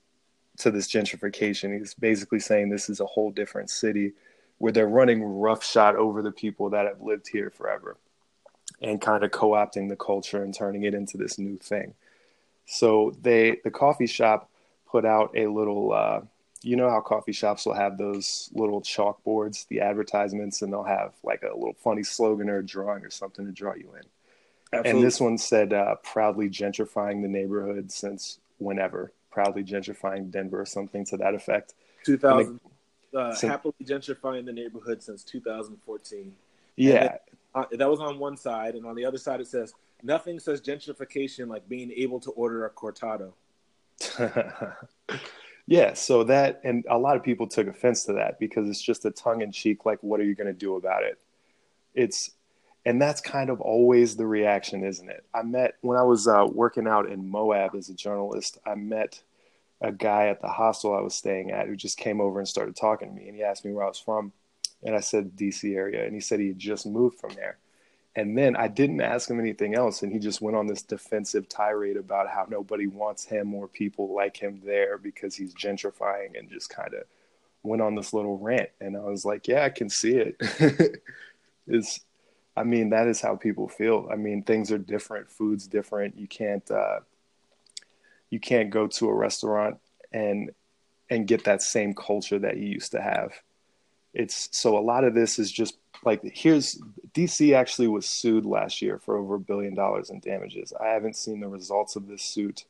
to 0.58 0.70
this 0.72 0.88
gentrification. 0.88 1.78
He's 1.78 1.94
basically 1.94 2.40
saying 2.40 2.68
this 2.68 2.90
is 2.90 2.98
a 2.98 3.06
whole 3.06 3.30
different 3.30 3.70
city 3.70 4.12
where 4.58 4.72
they're 4.72 4.88
running 4.88 5.22
roughshod 5.22 5.94
over 5.94 6.20
the 6.20 6.32
people 6.32 6.70
that 6.70 6.86
have 6.86 7.00
lived 7.00 7.28
here 7.28 7.50
forever 7.50 7.96
and 8.82 9.00
kind 9.00 9.24
of 9.24 9.30
co-opting 9.30 9.88
the 9.88 9.96
culture 9.96 10.42
and 10.42 10.52
turning 10.52 10.82
it 10.82 10.94
into 10.94 11.16
this 11.16 11.38
new 11.38 11.56
thing. 11.56 11.94
So 12.66 13.16
they 13.22 13.60
the 13.64 13.70
coffee 13.70 14.06
shop 14.06 14.50
put 14.90 15.04
out 15.04 15.32
a 15.36 15.46
little 15.46 15.92
uh, 15.92 16.20
you 16.62 16.76
know 16.76 16.90
how 16.90 17.00
coffee 17.00 17.32
shops 17.32 17.66
will 17.66 17.74
have 17.74 17.98
those 17.98 18.50
little 18.52 18.80
chalkboards, 18.80 19.66
the 19.68 19.80
advertisements, 19.80 20.62
and 20.62 20.72
they'll 20.72 20.82
have 20.82 21.12
like 21.22 21.42
a 21.42 21.54
little 21.54 21.76
funny 21.78 22.02
slogan 22.02 22.48
or 22.48 22.58
a 22.58 22.66
drawing 22.66 23.04
or 23.04 23.10
something 23.10 23.46
to 23.46 23.52
draw 23.52 23.74
you 23.74 23.92
in. 23.94 24.02
Absolutely. 24.72 24.90
And 24.90 25.06
this 25.06 25.20
one 25.20 25.38
said, 25.38 25.72
uh, 25.72 25.94
proudly 26.02 26.50
gentrifying 26.50 27.22
the 27.22 27.28
neighborhood 27.28 27.90
since 27.90 28.38
whenever 28.58 29.12
proudly 29.30 29.62
gentrifying 29.62 30.30
Denver 30.30 30.60
or 30.60 30.66
something 30.66 31.04
to 31.06 31.16
that 31.16 31.34
effect. 31.34 31.74
2000, 32.04 32.60
uh, 33.14 33.34
since, 33.34 33.50
happily 33.50 33.74
gentrifying 33.84 34.44
the 34.44 34.52
neighborhood 34.52 35.02
since 35.02 35.22
2014. 35.22 36.34
Yeah. 36.76 36.92
Then, 36.92 37.18
uh, 37.54 37.64
that 37.72 37.88
was 37.88 38.00
on 38.00 38.18
one 38.18 38.36
side. 38.36 38.74
And 38.74 38.84
on 38.84 38.94
the 38.94 39.04
other 39.04 39.16
side, 39.18 39.40
it 39.40 39.46
says, 39.46 39.74
nothing 40.02 40.38
says 40.38 40.60
gentrification 40.60 41.48
like 41.48 41.68
being 41.68 41.90
able 41.92 42.20
to 42.20 42.30
order 42.32 42.66
a 42.66 42.70
cortado. 42.70 43.32
yeah. 45.68 45.92
So 45.92 46.24
that, 46.24 46.62
and 46.64 46.86
a 46.88 46.96
lot 46.96 47.18
of 47.18 47.22
people 47.22 47.46
took 47.46 47.66
offense 47.66 48.04
to 48.04 48.14
that 48.14 48.40
because 48.40 48.70
it's 48.70 48.80
just 48.80 49.04
a 49.04 49.10
tongue 49.10 49.42
in 49.42 49.52
cheek, 49.52 49.84
like, 49.84 50.02
what 50.02 50.18
are 50.18 50.24
you 50.24 50.34
going 50.34 50.46
to 50.46 50.54
do 50.54 50.76
about 50.76 51.02
it? 51.02 51.18
It's, 51.94 52.30
and 52.86 53.02
that's 53.02 53.20
kind 53.20 53.50
of 53.50 53.60
always 53.60 54.16
the 54.16 54.26
reaction, 54.26 54.82
isn't 54.82 55.10
it? 55.10 55.26
I 55.34 55.42
met 55.42 55.74
when 55.82 55.98
I 55.98 56.04
was 56.04 56.26
uh, 56.26 56.46
working 56.50 56.88
out 56.88 57.10
in 57.10 57.28
Moab 57.28 57.74
as 57.74 57.90
a 57.90 57.94
journalist. 57.94 58.56
I 58.64 58.76
met 58.76 59.22
a 59.82 59.92
guy 59.92 60.28
at 60.28 60.40
the 60.40 60.48
hostel 60.48 60.96
I 60.96 61.02
was 61.02 61.14
staying 61.14 61.50
at 61.50 61.66
who 61.66 61.76
just 61.76 61.98
came 61.98 62.18
over 62.18 62.38
and 62.38 62.48
started 62.48 62.74
talking 62.74 63.08
to 63.08 63.14
me, 63.14 63.28
and 63.28 63.36
he 63.36 63.42
asked 63.42 63.66
me 63.66 63.72
where 63.72 63.84
I 63.84 63.88
was 63.88 64.00
from, 64.00 64.32
and 64.82 64.96
I 64.96 65.00
said 65.00 65.36
DC 65.36 65.76
area, 65.76 66.06
and 66.06 66.14
he 66.14 66.20
said 66.20 66.40
he 66.40 66.48
had 66.48 66.58
just 66.58 66.86
moved 66.86 67.20
from 67.20 67.34
there, 67.34 67.58
And 68.18 68.36
then 68.36 68.56
I 68.56 68.66
didn't 68.66 69.00
ask 69.00 69.30
him 69.30 69.38
anything 69.38 69.76
else, 69.76 70.02
and 70.02 70.12
he 70.12 70.18
just 70.18 70.40
went 70.40 70.56
on 70.56 70.66
this 70.66 70.82
defensive 70.82 71.48
tirade 71.48 71.96
about 71.96 72.28
how 72.28 72.48
nobody 72.50 72.88
wants 72.88 73.24
him 73.24 73.54
or 73.54 73.68
people 73.68 74.12
like 74.12 74.36
him 74.36 74.60
there 74.64 74.98
because 74.98 75.36
he's 75.36 75.54
gentrifying, 75.54 76.36
and 76.36 76.50
just 76.50 76.68
kind 76.68 76.94
of 76.94 77.04
went 77.62 77.80
on 77.80 77.94
this 77.94 78.12
little 78.12 78.36
rant. 78.36 78.70
And 78.80 78.96
I 78.96 79.04
was 79.04 79.24
like, 79.24 79.46
"Yeah, 79.46 79.62
I 79.62 79.68
can 79.68 79.88
see 79.88 80.16
it." 80.16 80.36
it's, 81.68 82.00
I 82.56 82.64
mean, 82.64 82.90
that 82.90 83.06
is 83.06 83.20
how 83.20 83.36
people 83.36 83.68
feel. 83.68 84.08
I 84.10 84.16
mean, 84.16 84.42
things 84.42 84.72
are 84.72 84.78
different, 84.78 85.30
food's 85.30 85.68
different. 85.68 86.18
You 86.18 86.26
can't, 86.26 86.68
uh, 86.72 87.00
you 88.30 88.40
can't 88.40 88.70
go 88.70 88.88
to 88.88 89.08
a 89.08 89.14
restaurant 89.14 89.78
and 90.10 90.50
and 91.08 91.28
get 91.28 91.44
that 91.44 91.62
same 91.62 91.94
culture 91.94 92.40
that 92.40 92.56
you 92.56 92.66
used 92.66 92.90
to 92.92 93.00
have. 93.00 93.30
It's 94.12 94.48
so 94.50 94.76
a 94.76 94.80
lot 94.80 95.04
of 95.04 95.14
this 95.14 95.38
is 95.38 95.52
just 95.52 95.76
like 96.04 96.22
here's 96.34 96.80
DC 97.14 97.54
actually 97.54 97.88
was 97.88 98.06
sued 98.06 98.44
last 98.44 98.80
year 98.82 98.98
for 98.98 99.16
over 99.16 99.36
a 99.36 99.40
billion 99.40 99.74
dollars 99.74 100.10
in 100.10 100.20
damages. 100.20 100.72
I 100.80 100.88
haven't 100.88 101.16
seen 101.16 101.40
the 101.40 101.48
results 101.48 101.96
of 101.96 102.06
this 102.06 102.22
suit. 102.22 102.64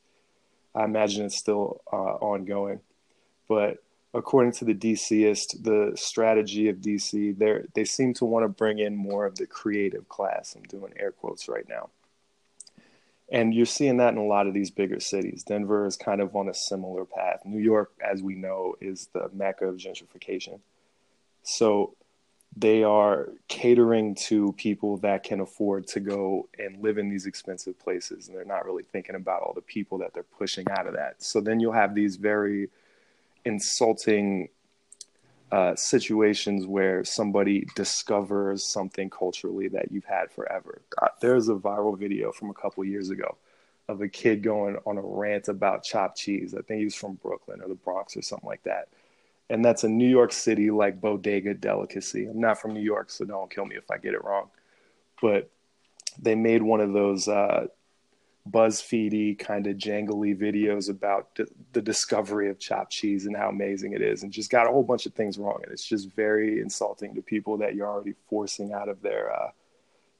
I 0.75 0.83
imagine 0.83 1.25
it's 1.25 1.37
still 1.37 1.81
uh, 1.91 1.95
ongoing, 1.95 2.79
but 3.47 3.77
according 4.13 4.51
to 4.53 4.65
the 4.65 4.73
DCist, 4.73 5.63
the 5.63 5.95
strategy 5.95 6.69
of 6.69 6.77
DC, 6.77 7.37
they 7.37 7.61
they 7.73 7.85
seem 7.85 8.13
to 8.15 8.25
want 8.25 8.43
to 8.43 8.49
bring 8.49 8.79
in 8.79 8.95
more 8.95 9.25
of 9.25 9.35
the 9.35 9.47
creative 9.47 10.07
class. 10.09 10.55
I'm 10.55 10.63
doing 10.63 10.93
air 10.97 11.11
quotes 11.11 11.47
right 11.47 11.67
now, 11.67 11.89
and 13.31 13.53
you're 13.53 13.65
seeing 13.65 13.97
that 13.97 14.13
in 14.13 14.19
a 14.19 14.25
lot 14.25 14.47
of 14.47 14.53
these 14.53 14.71
bigger 14.71 14.99
cities. 14.99 15.43
Denver 15.43 15.85
is 15.85 15.97
kind 15.97 16.21
of 16.21 16.35
on 16.35 16.49
a 16.49 16.53
similar 16.53 17.05
path. 17.05 17.41
New 17.45 17.61
York, 17.61 17.91
as 18.03 18.21
we 18.21 18.35
know, 18.35 18.75
is 18.81 19.09
the 19.13 19.29
mecca 19.33 19.65
of 19.65 19.77
gentrification. 19.77 20.59
So 21.43 21.95
they 22.55 22.83
are 22.83 23.29
catering 23.47 24.15
to 24.15 24.53
people 24.53 24.97
that 24.97 25.23
can 25.23 25.39
afford 25.39 25.87
to 25.87 25.99
go 25.99 26.49
and 26.57 26.81
live 26.81 26.97
in 26.97 27.09
these 27.09 27.25
expensive 27.25 27.79
places 27.79 28.27
and 28.27 28.35
they're 28.35 28.45
not 28.45 28.65
really 28.65 28.83
thinking 28.83 29.15
about 29.15 29.41
all 29.41 29.53
the 29.53 29.61
people 29.61 29.97
that 29.99 30.13
they're 30.13 30.23
pushing 30.23 30.65
out 30.71 30.87
of 30.87 30.93
that. 30.93 31.21
So 31.21 31.41
then 31.41 31.59
you'll 31.59 31.73
have 31.73 31.95
these 31.95 32.15
very 32.15 32.69
insulting 33.45 34.49
uh, 35.51 35.75
situations 35.75 36.67
where 36.67 37.03
somebody 37.03 37.67
discovers 37.75 38.63
something 38.63 39.09
culturally 39.09 39.67
that 39.69 39.91
you've 39.91 40.05
had 40.05 40.31
forever. 40.31 40.81
There's 41.21 41.49
a 41.49 41.55
viral 41.55 41.97
video 41.97 42.31
from 42.31 42.49
a 42.49 42.53
couple 42.53 42.83
years 42.83 43.09
ago 43.09 43.37
of 43.89 44.01
a 44.01 44.07
kid 44.07 44.43
going 44.43 44.77
on 44.85 44.97
a 44.97 45.01
rant 45.01 45.47
about 45.47 45.83
chopped 45.83 46.15
cheese 46.15 46.53
i 46.53 46.61
think 46.61 46.77
he 46.77 46.85
was 46.85 46.95
from 46.95 47.15
brooklyn 47.15 47.59
or 47.59 47.67
the 47.67 47.75
bronx 47.75 48.15
or 48.15 48.21
something 48.21 48.47
like 48.47 48.61
that 48.63 48.87
and 49.49 49.65
that's 49.65 49.83
a 49.83 49.89
New 49.89 50.07
York 50.07 50.31
City 50.31 50.69
like 50.69 51.01
bodega 51.01 51.53
delicacy. 51.53 52.27
I'm 52.27 52.39
not 52.39 52.61
from 52.61 52.73
New 52.73 52.81
York, 52.81 53.09
so 53.09 53.25
don't 53.25 53.49
kill 53.49 53.65
me 53.65 53.75
if 53.75 53.89
I 53.89 53.97
get 53.97 54.13
it 54.13 54.23
wrong. 54.23 54.49
But 55.21 55.49
they 56.21 56.35
made 56.35 56.61
one 56.61 56.81
of 56.81 56.93
those 56.93 57.27
uh, 57.27 57.67
BuzzFeedy 58.49 59.39
kind 59.39 59.65
of 59.67 59.77
jangly 59.77 60.37
videos 60.39 60.89
about 60.89 61.33
d- 61.35 61.45
the 61.73 61.81
discovery 61.81 62.49
of 62.49 62.59
chopped 62.59 62.91
cheese 62.91 63.25
and 63.25 63.35
how 63.35 63.49
amazing 63.49 63.93
it 63.93 64.01
is, 64.01 64.23
and 64.23 64.31
just 64.31 64.51
got 64.51 64.67
a 64.67 64.71
whole 64.71 64.83
bunch 64.83 65.05
of 65.05 65.13
things 65.13 65.37
wrong. 65.39 65.59
And 65.63 65.71
it's 65.71 65.85
just 65.85 66.11
very 66.15 66.61
insulting 66.61 67.15
to 67.15 67.21
people 67.21 67.57
that 67.57 67.73
you're 67.73 67.87
already 67.87 68.13
forcing 68.29 68.71
out 68.73 68.87
of 68.87 69.01
their 69.01 69.33
uh, 69.33 69.49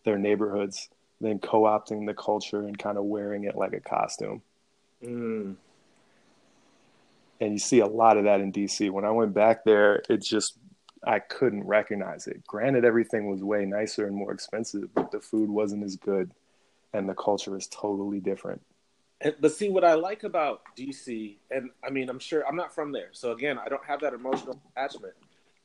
their 0.05 0.17
neighborhoods, 0.17 0.89
then 1.21 1.38
co-opting 1.38 2.07
the 2.07 2.13
culture 2.15 2.65
and 2.65 2.79
kind 2.79 2.98
of 2.98 3.03
wearing 3.03 3.43
it 3.43 3.55
like 3.55 3.74
a 3.74 3.79
costume. 3.79 4.41
Mm 5.03 5.55
and 7.39 7.53
you 7.53 7.60
see 7.60 7.79
a 7.79 7.88
lot 7.88 8.17
of 8.17 8.25
that 8.25 8.41
in 8.41 8.51
DC. 8.51 8.89
When 8.91 9.05
I 9.05 9.12
went 9.12 9.34
back 9.34 9.63
there, 9.63 10.03
it 10.10 10.17
just 10.17 10.58
I 11.05 11.19
couldn't 11.19 11.63
recognize 11.63 12.27
it. 12.27 12.46
Granted, 12.46 12.84
everything 12.84 13.29
was 13.29 13.43
way 13.43 13.65
nicer 13.65 14.05
and 14.05 14.15
more 14.15 14.31
expensive, 14.31 14.93
but 14.93 15.12
the 15.12 15.19
food 15.19 15.50
wasn't 15.50 15.84
as 15.84 15.96
good, 15.96 16.31
and 16.93 17.08
the 17.08 17.13
culture 17.13 17.55
is 17.55 17.67
totally 17.67 18.19
different. 18.19 18.62
And, 19.22 19.36
but 19.39 19.51
see, 19.51 19.69
what 19.69 19.84
I 19.84 19.93
like 19.93 20.24
about 20.24 20.62
DC, 20.77 21.38
and 21.51 21.69
I 21.84 21.89
mean, 21.89 22.10
I'm 22.10 22.19
sure 22.19 22.46
I'm 22.48 22.55
not 22.55 22.74
from 22.74 22.91
there, 22.91 23.10
so 23.12 23.31
again, 23.31 23.58
I 23.58 23.69
don't 23.69 23.86
have 23.86 24.01
that 24.01 24.13
emotional 24.13 24.60
attachment. 24.75 25.13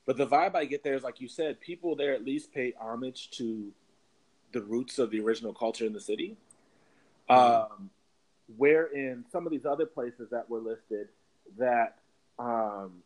But 0.05 0.17
the 0.17 0.27
vibe 0.27 0.55
I 0.55 0.65
get 0.65 0.83
there 0.83 0.93
is, 0.93 1.03
like 1.03 1.19
you 1.19 1.27
said, 1.27 1.59
people 1.59 1.95
there 1.95 2.13
at 2.13 2.23
least 2.23 2.53
pay 2.53 2.73
homage 2.79 3.31
to 3.31 3.71
the 4.51 4.61
roots 4.61 4.99
of 4.99 5.09
the 5.09 5.19
original 5.19 5.51
culture 5.51 5.85
in 5.85 5.93
the 5.93 5.99
city. 5.99 6.37
Mm-hmm. 7.29 7.73
Um, 7.73 7.89
where 8.57 8.85
in 8.85 9.25
some 9.31 9.47
of 9.47 9.51
these 9.51 9.65
other 9.65 9.87
places 9.87 10.29
that 10.29 10.47
were 10.49 10.59
listed, 10.59 11.07
that 11.57 11.97
um, 12.39 13.03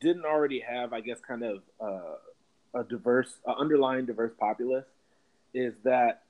didn't 0.00 0.24
already 0.24 0.60
have, 0.60 0.92
I 0.92 1.00
guess, 1.00 1.18
kind 1.20 1.42
of 1.42 1.62
uh, 1.80 2.80
a 2.80 2.84
diverse, 2.84 3.32
uh, 3.46 3.52
underlying 3.52 4.06
diverse 4.06 4.32
populace, 4.38 4.86
is 5.54 5.74
that 5.84 6.22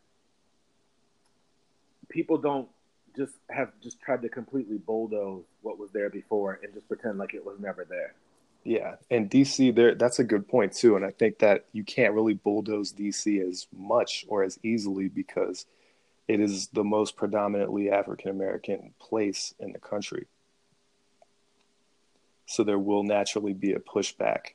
people 2.08 2.38
don't 2.38 2.68
just 3.16 3.34
have 3.48 3.70
just 3.82 4.00
tried 4.00 4.22
to 4.22 4.28
completely 4.28 4.78
bulldoze 4.78 5.44
what 5.62 5.78
was 5.78 5.90
there 5.92 6.10
before 6.10 6.60
and 6.62 6.72
just 6.74 6.86
pretend 6.88 7.18
like 7.18 7.34
it 7.34 7.44
was 7.44 7.58
never 7.58 7.84
there. 7.88 8.14
Yeah, 8.62 8.96
and 9.10 9.30
DC 9.30 9.74
there 9.74 9.94
that's 9.94 10.18
a 10.18 10.24
good 10.24 10.46
point 10.46 10.74
too 10.74 10.96
and 10.96 11.04
I 11.04 11.10
think 11.10 11.38
that 11.38 11.64
you 11.72 11.82
can't 11.82 12.12
really 12.12 12.34
bulldoze 12.34 12.92
DC 12.92 13.46
as 13.48 13.66
much 13.74 14.26
or 14.28 14.42
as 14.42 14.58
easily 14.62 15.08
because 15.08 15.66
it 16.28 16.40
is 16.40 16.68
the 16.68 16.84
most 16.84 17.16
predominantly 17.16 17.90
African 17.90 18.30
American 18.30 18.94
place 19.00 19.54
in 19.58 19.72
the 19.72 19.78
country. 19.78 20.26
So 22.50 22.64
there 22.64 22.80
will 22.80 23.04
naturally 23.04 23.52
be 23.52 23.74
a 23.74 23.78
pushback 23.78 24.54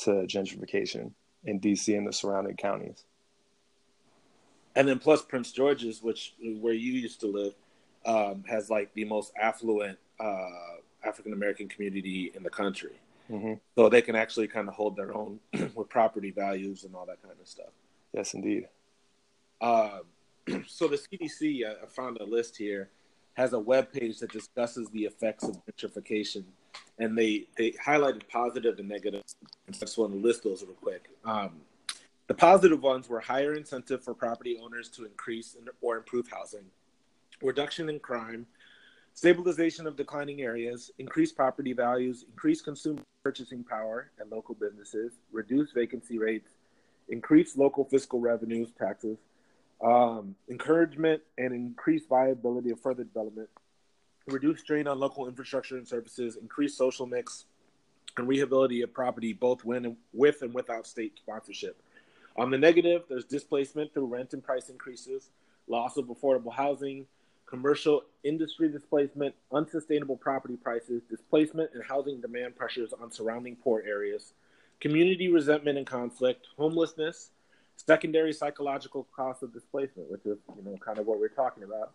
to 0.00 0.10
gentrification 0.26 1.12
in 1.44 1.60
DC 1.60 1.96
and 1.96 2.08
the 2.08 2.12
surrounding 2.12 2.56
counties. 2.56 3.04
And 4.74 4.88
then 4.88 4.98
plus 4.98 5.22
Prince 5.22 5.52
George's, 5.52 6.02
which 6.02 6.34
where 6.42 6.74
you 6.74 6.92
used 6.92 7.20
to 7.20 7.28
live, 7.28 7.54
um, 8.04 8.42
has 8.48 8.68
like 8.68 8.92
the 8.94 9.04
most 9.04 9.32
affluent 9.40 9.96
uh, 10.18 10.48
African 11.04 11.32
American 11.32 11.68
community 11.68 12.32
in 12.34 12.42
the 12.42 12.50
country. 12.50 12.98
Mm-hmm. 13.30 13.54
So 13.76 13.88
they 13.88 14.02
can 14.02 14.16
actually 14.16 14.48
kind 14.48 14.66
of 14.66 14.74
hold 14.74 14.96
their 14.96 15.16
own 15.16 15.38
with 15.76 15.88
property 15.88 16.32
values 16.32 16.82
and 16.82 16.96
all 16.96 17.06
that 17.06 17.22
kind 17.22 17.36
of 17.40 17.46
stuff. 17.46 17.70
Yes, 18.12 18.34
indeed. 18.34 18.66
Uh, 19.60 20.00
so 20.66 20.88
the 20.88 20.96
CDC, 20.96 21.62
I 21.64 21.86
found 21.86 22.18
a 22.18 22.24
list 22.24 22.56
here, 22.56 22.90
has 23.34 23.52
a 23.52 23.58
web 23.58 23.92
page 23.92 24.18
that 24.18 24.32
discusses 24.32 24.88
the 24.90 25.04
effects 25.04 25.44
of 25.44 25.62
gentrification 25.66 26.42
and 26.98 27.16
they 27.16 27.46
they 27.56 27.72
highlighted 27.72 28.22
positive 28.28 28.78
and 28.78 28.88
negative. 28.88 29.22
I 29.68 29.72
just 29.72 29.98
want 29.98 30.12
to 30.12 30.18
list 30.18 30.44
those 30.44 30.62
real 30.62 30.74
quick. 30.74 31.08
Um, 31.24 31.60
the 32.26 32.34
positive 32.34 32.82
ones 32.82 33.08
were 33.08 33.20
higher 33.20 33.54
incentive 33.54 34.02
for 34.02 34.14
property 34.14 34.58
owners 34.62 34.88
to 34.90 35.04
increase 35.04 35.56
or 35.82 35.96
improve 35.98 36.28
housing, 36.28 36.64
reduction 37.42 37.88
in 37.90 37.98
crime, 37.98 38.46
stabilization 39.12 39.86
of 39.86 39.96
declining 39.96 40.40
areas, 40.40 40.90
increased 40.98 41.36
property 41.36 41.72
values, 41.74 42.24
increased 42.30 42.64
consumer 42.64 43.02
purchasing 43.22 43.64
power 43.64 44.10
and 44.18 44.30
local 44.30 44.54
businesses, 44.54 45.12
reduced 45.32 45.74
vacancy 45.74 46.18
rates, 46.18 46.50
increased 47.08 47.58
local 47.58 47.84
fiscal 47.84 48.20
revenues, 48.20 48.68
taxes, 48.78 49.18
um, 49.82 50.34
encouragement 50.48 51.20
and 51.36 51.52
increased 51.52 52.08
viability 52.08 52.70
of 52.70 52.80
further 52.80 53.04
development, 53.04 53.48
reduce 54.26 54.60
strain 54.60 54.86
on 54.86 54.98
local 54.98 55.28
infrastructure 55.28 55.76
and 55.76 55.86
services, 55.86 56.36
increase 56.36 56.76
social 56.76 57.06
mix, 57.06 57.44
and 58.16 58.28
rehabilitate 58.28 58.84
of 58.84 58.92
property 58.92 59.32
both 59.32 59.64
when, 59.64 59.96
with 60.12 60.42
and 60.42 60.54
without 60.54 60.86
state 60.86 61.12
sponsorship. 61.16 61.80
On 62.36 62.50
the 62.50 62.58
negative, 62.58 63.02
there's 63.08 63.24
displacement 63.24 63.92
through 63.92 64.06
rent 64.06 64.32
and 64.32 64.42
price 64.42 64.68
increases, 64.68 65.30
loss 65.68 65.96
of 65.96 66.06
affordable 66.06 66.52
housing, 66.52 67.06
commercial 67.46 68.02
industry 68.24 68.68
displacement, 68.68 69.34
unsustainable 69.52 70.16
property 70.16 70.56
prices, 70.56 71.02
displacement 71.08 71.70
and 71.74 71.82
housing 71.84 72.20
demand 72.20 72.56
pressures 72.56 72.92
on 73.00 73.10
surrounding 73.10 73.56
poor 73.56 73.82
areas, 73.86 74.32
community 74.80 75.28
resentment 75.28 75.78
and 75.78 75.86
conflict, 75.86 76.46
homelessness, 76.56 77.30
secondary 77.76 78.32
psychological 78.32 79.06
costs 79.14 79.42
of 79.42 79.52
displacement, 79.52 80.10
which 80.10 80.24
is 80.24 80.38
you 80.56 80.64
know 80.64 80.76
kind 80.78 80.98
of 80.98 81.06
what 81.06 81.20
we're 81.20 81.28
talking 81.28 81.62
about, 81.62 81.92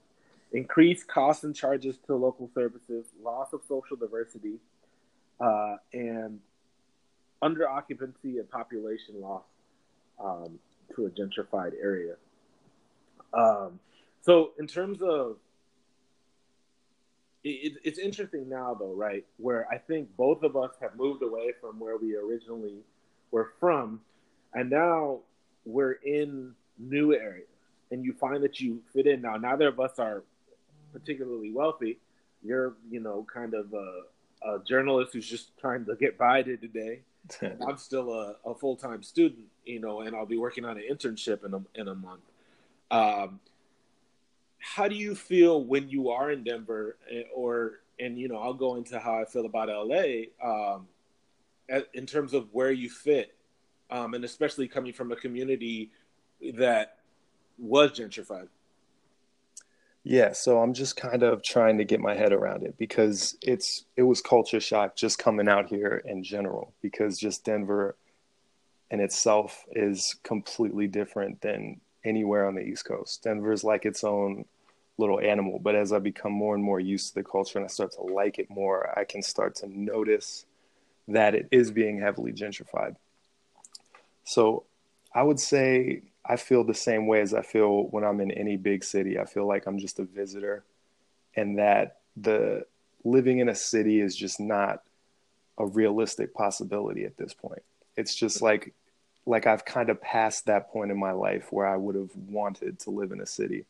increased 0.51 1.08
costs 1.08 1.44
and 1.44 1.56
charges 1.56 1.98
to 2.08 2.15
local 2.15 2.50
services, 2.53 3.06
loss 3.24 3.53
of 3.53 3.62
social 3.68 3.96
diversity, 3.96 4.56
uh, 5.39 5.77
and 5.94 6.39
under 7.41 7.68
occupancy 7.70 8.39
and 8.39 8.50
population 8.50 9.22
loss 9.22 9.44
um, 10.24 10.60
to 10.96 11.06
a 11.06 11.10
gentrified 11.10 11.74
area. 11.82 12.15
Um, 13.34 13.79
so, 14.22 14.51
in 14.60 14.68
terms 14.68 15.00
of 15.01 15.38
it, 17.44 17.77
it's 17.84 18.00
interesting 18.00 18.50
now, 18.50 18.75
though, 18.77 18.94
right? 18.94 19.25
Where 19.38 19.68
I 19.72 19.77
think 19.77 20.15
both 20.18 20.44
of 20.44 20.58
us 20.58 20.72
have 20.82 20.96
moved 20.96 21.24
away 21.24 21.53
from 21.62 21.79
where 21.79 21.98
we 21.98 22.15
originally 22.15 22.79
were 23.32 23.53
from, 23.60 24.01
and 24.53 24.70
now 24.70 25.20
we're 25.65 25.94
in 26.03 26.53
new 26.77 27.13
areas, 27.13 27.48
and 27.91 28.03
you 28.03 28.13
find 28.13 28.44
that 28.44 28.60
you 28.60 28.82
fit 28.94 29.08
in. 29.08 29.22
Now, 29.22 29.38
neither 29.38 29.68
of 29.68 29.79
us 29.79 30.00
are 30.00 30.24
particularly 30.91 31.51
wealthy. 31.51 32.00
You're, 32.43 32.74
you 32.89 33.00
know, 33.00 33.25
kind 33.31 33.53
of 33.53 33.74
a, 33.74 34.01
a 34.48 34.60
journalist 34.63 35.13
who's 35.13 35.27
just 35.27 35.58
trying 35.58 35.86
to 35.86 35.96
get 35.96 36.17
by 36.17 36.41
day 36.41 36.55
to 36.55 36.67
day. 36.67 37.01
I'm 37.67 37.77
still 37.77 38.13
a, 38.13 38.36
a 38.46 38.55
full 38.55 38.75
time 38.75 39.03
student, 39.03 39.46
you 39.65 39.79
know, 39.79 40.01
and 40.01 40.15
I'll 40.15 40.25
be 40.25 40.38
working 40.38 40.65
on 40.65 40.77
an 40.77 40.84
internship 40.89 41.46
in 41.46 41.53
a 41.53 41.62
in 41.75 41.88
a 41.88 41.96
month. 41.96 42.22
Um, 42.91 43.39
how 44.60 44.88
do 44.88 44.96
you 44.96 45.15
feel 45.15 45.63
when 45.63 45.89
you 45.89 46.10
are 46.10 46.31
in 46.31 46.43
Denver, 46.43 46.98
eh, 47.12 47.24
or 47.34 47.79
and 48.00 48.17
you 48.17 48.27
know, 48.27 48.38
I'll 48.38 48.53
go 48.53 48.75
into 48.75 49.00
how 49.00 49.19
I 49.19 49.25
feel 49.25 49.46
about 49.46 49.69
LA 49.69 50.27
um, 50.43 50.88
in 51.93 52.05
terms 52.05 52.34
of 52.34 52.53
where 52.53 52.72
you 52.72 52.89
fit, 52.89 53.36
um, 53.89 54.13
and 54.13 54.24
especially 54.24 54.67
coming 54.67 54.93
from 54.93 55.12
a 55.12 55.15
community 55.15 55.91
that 56.55 56.98
was 57.58 57.91
gentrified. 57.91 58.48
Yeah, 60.10 60.32
so 60.32 60.60
I'm 60.60 60.74
just 60.74 60.96
kind 60.96 61.22
of 61.22 61.44
trying 61.44 61.78
to 61.78 61.86
get 61.86 62.00
my 62.00 62.16
head 62.16 62.34
around 62.34 62.63
it 62.63 62.75
because 62.80 63.38
it's 63.44 63.86
it 63.96 64.01
was 64.01 64.22
culture 64.22 64.60
shock 64.60 64.96
just 64.96 65.20
coming 65.20 65.48
out 65.48 65.68
here 65.68 66.01
in 66.04 66.24
general 66.24 66.74
because 66.82 67.20
just 67.20 67.46
Denver 67.46 67.96
in 68.89 69.01
itself 69.01 69.66
is 69.74 70.16
completely 70.24 70.88
different 70.88 71.42
than 71.42 71.80
anywhere 72.04 72.48
on 72.48 72.56
the 72.56 72.62
East 72.62 72.86
Coast. 72.86 73.22
Denver 73.22 73.51
is 73.51 73.63
like 73.63 73.86
its 73.86 74.04
own 74.04 74.46
little 74.98 75.20
animal, 75.20 75.60
but 75.60 75.75
as 75.75 75.94
I 75.94 76.00
become 76.00 76.34
more 76.34 76.56
and 76.56 76.63
more 76.63 76.80
used 76.80 77.10
to 77.10 77.13
the 77.13 77.24
culture 77.24 77.60
and 77.60 77.66
I 77.66 77.68
start 77.70 77.92
to 77.92 78.01
like 78.01 78.39
it 78.39 78.50
more, 78.50 78.92
I 78.98 79.04
can 79.04 79.22
start 79.22 79.54
to 79.58 79.68
notice 79.68 80.48
that 81.08 81.36
it 81.36 81.50
is 81.51 81.70
being 81.70 82.01
heavily 82.01 82.34
gentrified. 82.34 82.96
So 84.24 84.63
I 85.13 85.22
would 85.22 85.39
say 85.39 86.01
I 86.30 86.36
feel 86.36 86.64
the 86.64 86.76
same 86.76 87.08
way 87.08 87.22
as 87.22 87.34
I 87.34 87.42
feel 87.42 87.86
when 87.86 88.04
I'm 88.04 88.22
in 88.22 88.30
any 88.30 88.56
big 88.56 88.84
city. 88.84 89.18
I 89.18 89.26
feel 89.26 89.48
like 89.48 89.66
I'm 89.66 89.80
just 89.80 89.98
a 89.98 90.04
visitor 90.04 90.64
and 91.36 91.58
that 91.58 91.98
the 92.16 92.66
living 93.04 93.40
in 93.40 93.50
a 93.50 93.56
city 93.56 94.00
is 94.00 94.16
just 94.16 94.40
not 94.40 94.84
a 95.58 95.66
realistic 95.66 96.36
possibility 96.36 97.04
at 97.04 97.18
this 97.18 97.34
point. 97.34 97.64
It's 97.98 98.14
just 98.14 98.44
like 98.44 98.74
like 99.26 99.48
I've 99.48 99.66
kind 99.66 99.90
of 99.90 100.02
passed 100.02 100.46
that 100.46 100.72
point 100.72 100.92
in 100.92 101.00
my 101.00 101.12
life 101.12 101.52
where 101.52 101.66
I 101.66 101.76
would 101.76 101.96
have 101.96 102.16
wanted 102.16 102.80
to 102.82 102.92
live 102.92 103.12
in 103.12 103.22
a 103.22 103.26
city. 103.26 103.66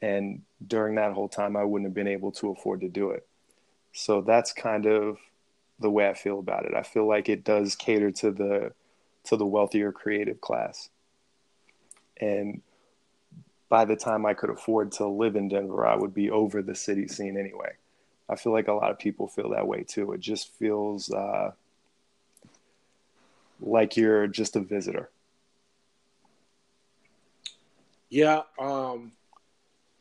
And 0.00 0.42
during 0.64 0.94
that 0.94 1.14
whole 1.14 1.28
time 1.28 1.56
I 1.56 1.64
wouldn't 1.64 1.88
have 1.88 1.94
been 1.94 2.06
able 2.06 2.30
to 2.32 2.50
afford 2.52 2.80
to 2.82 2.88
do 2.88 3.10
it. 3.10 3.26
So 3.92 4.20
that's 4.20 4.52
kind 4.52 4.86
of 4.86 5.18
the 5.80 5.90
way 5.90 6.08
I 6.08 6.14
feel 6.14 6.38
about 6.38 6.64
it. 6.64 6.74
I 6.74 6.84
feel 6.84 7.08
like 7.08 7.28
it 7.28 7.42
does 7.42 7.74
cater 7.74 8.12
to 8.12 8.30
the 8.30 8.72
to 9.24 9.36
the 9.36 9.46
wealthier 9.46 9.90
creative 9.90 10.40
class 10.40 10.90
and 12.20 12.60
by 13.68 13.84
the 13.84 13.96
time 13.96 14.24
I 14.24 14.34
could 14.34 14.50
afford 14.50 14.92
to 14.92 15.06
live 15.06 15.36
in 15.36 15.48
Denver, 15.48 15.86
I 15.86 15.96
would 15.96 16.14
be 16.14 16.30
over 16.30 16.62
the 16.62 16.74
city 16.74 17.08
scene 17.08 17.36
anyway. 17.36 17.72
I 18.28 18.36
feel 18.36 18.52
like 18.52 18.68
a 18.68 18.72
lot 18.72 18.90
of 18.90 18.98
people 18.98 19.28
feel 19.28 19.50
that 19.50 19.66
way 19.66 19.82
too. 19.82 20.12
It 20.12 20.20
just 20.20 20.52
feels 20.54 21.10
uh, 21.12 21.52
like 23.60 23.96
you're 23.96 24.26
just 24.26 24.56
a 24.56 24.60
visitor. 24.60 25.10
Yeah, 28.08 28.42
um, 28.58 29.12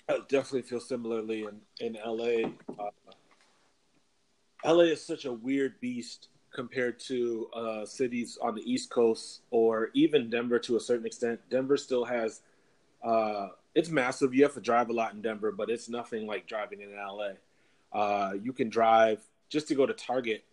I 0.08 0.20
definitely 0.30 0.62
feel 0.64 0.80
similarly 0.80 1.46
in 1.46 1.62
in 1.80 1.98
LA. 2.06 2.50
Uh, 2.80 2.92
LA 4.64 4.84
is 4.84 5.06
such 5.06 5.26
a 5.26 5.34
weird 5.34 5.80
beast 5.80 6.30
compared 6.56 6.98
to 7.02 7.48
uh, 7.54 7.86
cities 7.86 8.38
on 8.42 8.56
the 8.56 8.62
East 8.62 8.90
Coast 8.90 9.42
or 9.52 9.90
even 9.94 10.30
Denver 10.30 10.58
to 10.60 10.78
a 10.78 10.80
certain 10.80 11.06
extent. 11.06 11.40
Denver 11.52 11.76
still 11.76 12.06
has 12.06 12.42
uh, 13.04 13.50
it's 13.76 13.90
massive. 13.90 14.34
You 14.34 14.44
have 14.44 14.54
to 14.54 14.62
drive 14.62 14.90
a 14.90 14.94
lot 14.94 15.14
in 15.14 15.22
Denver, 15.22 15.52
but 15.52 15.70
it's 15.70 15.90
nothing 15.90 16.26
like 16.26 16.48
driving 16.48 16.80
in 16.82 16.96
LA. 16.96 17.34
Uh, 17.94 18.34
you 18.42 18.54
can 18.54 18.70
drive 18.70 19.22
just 19.50 19.68
to 19.68 19.76
go 19.76 19.86
to 19.86 19.94
Target 19.94 20.44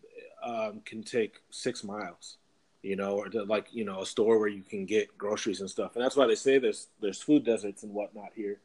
um, 0.43 0.81
can 0.85 1.05
take 1.05 1.37
six 1.51 1.85
miles, 1.85 2.39
you 2.83 2.97
know, 2.97 3.13
or 3.13 3.29
to, 3.29 3.45
like 3.45 3.69
you 3.73 3.85
know 3.85 4.01
a 4.01 4.07
store 4.07 4.39
where 4.39 4.49
you 4.49 4.63
can 4.63 4.85
get 4.85 5.17
groceries 5.17 5.61
and 5.61 5.71
stuff. 5.71 5.95
And 5.95 6.05
that's 6.05 6.17
why 6.17 6.27
they 6.27 6.35
say 6.35 6.59
there's 6.59 6.89
there's 7.01 7.23
food 7.23 7.45
deserts 7.45 7.85
and 7.85 7.95
whatnot 7.95 8.31
here. 8.35 8.59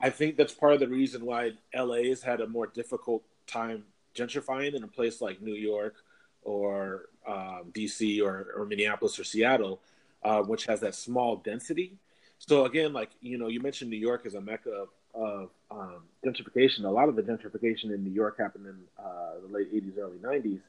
I 0.00 0.10
think 0.10 0.36
that's 0.36 0.52
part 0.52 0.74
of 0.74 0.80
the 0.80 0.88
reason 0.88 1.24
why 1.24 1.52
LA 1.74 2.04
has 2.08 2.22
had 2.22 2.40
a 2.40 2.48
more 2.48 2.66
difficult 2.66 3.22
time 3.46 3.84
gentrifying 4.14 4.74
in 4.74 4.82
a 4.82 4.88
place 4.88 5.20
like 5.20 5.42
New 5.42 5.54
York 5.54 6.03
or 6.44 7.08
um, 7.26 7.72
DC 7.72 8.22
or, 8.22 8.52
or 8.56 8.66
Minneapolis 8.66 9.18
or 9.18 9.24
Seattle, 9.24 9.80
uh, 10.22 10.42
which 10.42 10.66
has 10.66 10.80
that 10.80 10.94
small 10.94 11.36
density. 11.36 11.96
So 12.38 12.66
again, 12.66 12.92
like 12.92 13.10
you 13.20 13.38
know, 13.38 13.48
you 13.48 13.60
mentioned 13.60 13.90
New 13.90 13.96
York 13.96 14.26
as 14.26 14.34
a 14.34 14.40
mecca 14.40 14.70
of, 14.70 14.88
of 15.14 15.50
um, 15.70 16.02
gentrification. 16.24 16.84
A 16.84 16.88
lot 16.88 17.08
of 17.08 17.16
the 17.16 17.22
gentrification 17.22 17.94
in 17.94 18.04
New 18.04 18.12
York 18.12 18.38
happened 18.38 18.66
in 18.66 18.76
uh, 19.02 19.40
the 19.46 19.52
late 19.52 19.72
'80s, 19.72 19.98
early 19.98 20.18
'90s, 20.18 20.60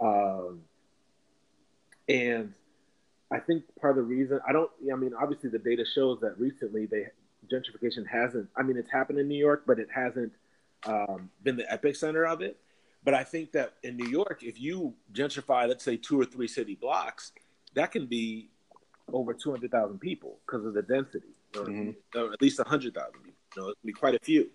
um, 0.00 0.60
and 2.08 2.54
I 3.30 3.40
think 3.40 3.64
part 3.80 3.98
of 3.98 4.08
the 4.08 4.14
reason 4.14 4.40
I 4.48 4.52
don't. 4.52 4.70
I 4.90 4.96
mean, 4.96 5.12
obviously, 5.20 5.50
the 5.50 5.58
data 5.58 5.84
shows 5.94 6.18
that 6.20 6.38
recently 6.38 6.86
they 6.86 7.06
gentrification 7.50 8.06
hasn't. 8.06 8.48
I 8.56 8.62
mean, 8.62 8.76
it's 8.76 8.90
happened 8.90 9.18
in 9.18 9.28
New 9.28 9.38
York, 9.38 9.64
but 9.66 9.78
it 9.78 9.88
hasn't 9.94 10.32
um, 10.86 11.30
been 11.42 11.56
the 11.56 11.64
epicenter 11.64 12.26
of 12.26 12.40
it. 12.40 12.58
But 13.04 13.14
I 13.14 13.24
think 13.24 13.52
that 13.52 13.74
in 13.82 13.96
New 13.96 14.08
York, 14.08 14.42
if 14.42 14.60
you 14.60 14.94
gentrify, 15.12 15.68
let's 15.68 15.84
say 15.84 15.96
two 15.96 16.20
or 16.20 16.24
three 16.24 16.46
city 16.46 16.76
blocks, 16.80 17.32
that 17.74 17.90
can 17.90 18.06
be 18.06 18.48
over 19.12 19.34
200,000 19.34 19.98
people 19.98 20.38
because 20.46 20.64
of 20.64 20.74
the 20.74 20.82
density, 20.82 21.34
or, 21.56 21.64
mm-hmm. 21.64 22.18
or 22.18 22.32
at 22.32 22.40
least 22.40 22.58
100,000 22.58 23.12
people. 23.12 23.32
You 23.56 23.62
know, 23.62 23.68
it 23.70 23.76
can 23.80 23.86
be 23.86 23.92
quite 23.92 24.14
a 24.14 24.20
few. 24.20 24.50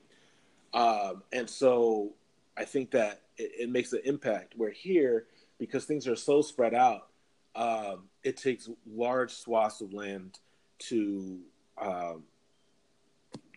Um, 0.73 1.23
and 1.33 1.49
so 1.49 2.13
I 2.55 2.63
think 2.65 2.91
that 2.91 3.21
it, 3.37 3.51
it, 3.59 3.69
makes 3.69 3.93
an 3.93 4.01
impact. 4.05 4.53
Where 4.55 4.71
here, 4.71 5.25
because 5.59 5.85
things 5.85 6.07
are 6.07 6.15
so 6.15 6.41
spread 6.41 6.73
out, 6.73 7.07
um, 7.55 8.03
it 8.23 8.37
takes 8.37 8.69
large 8.85 9.31
swaths 9.31 9.81
of 9.81 9.93
land 9.93 10.39
to 10.79 11.39
um, 11.81 12.23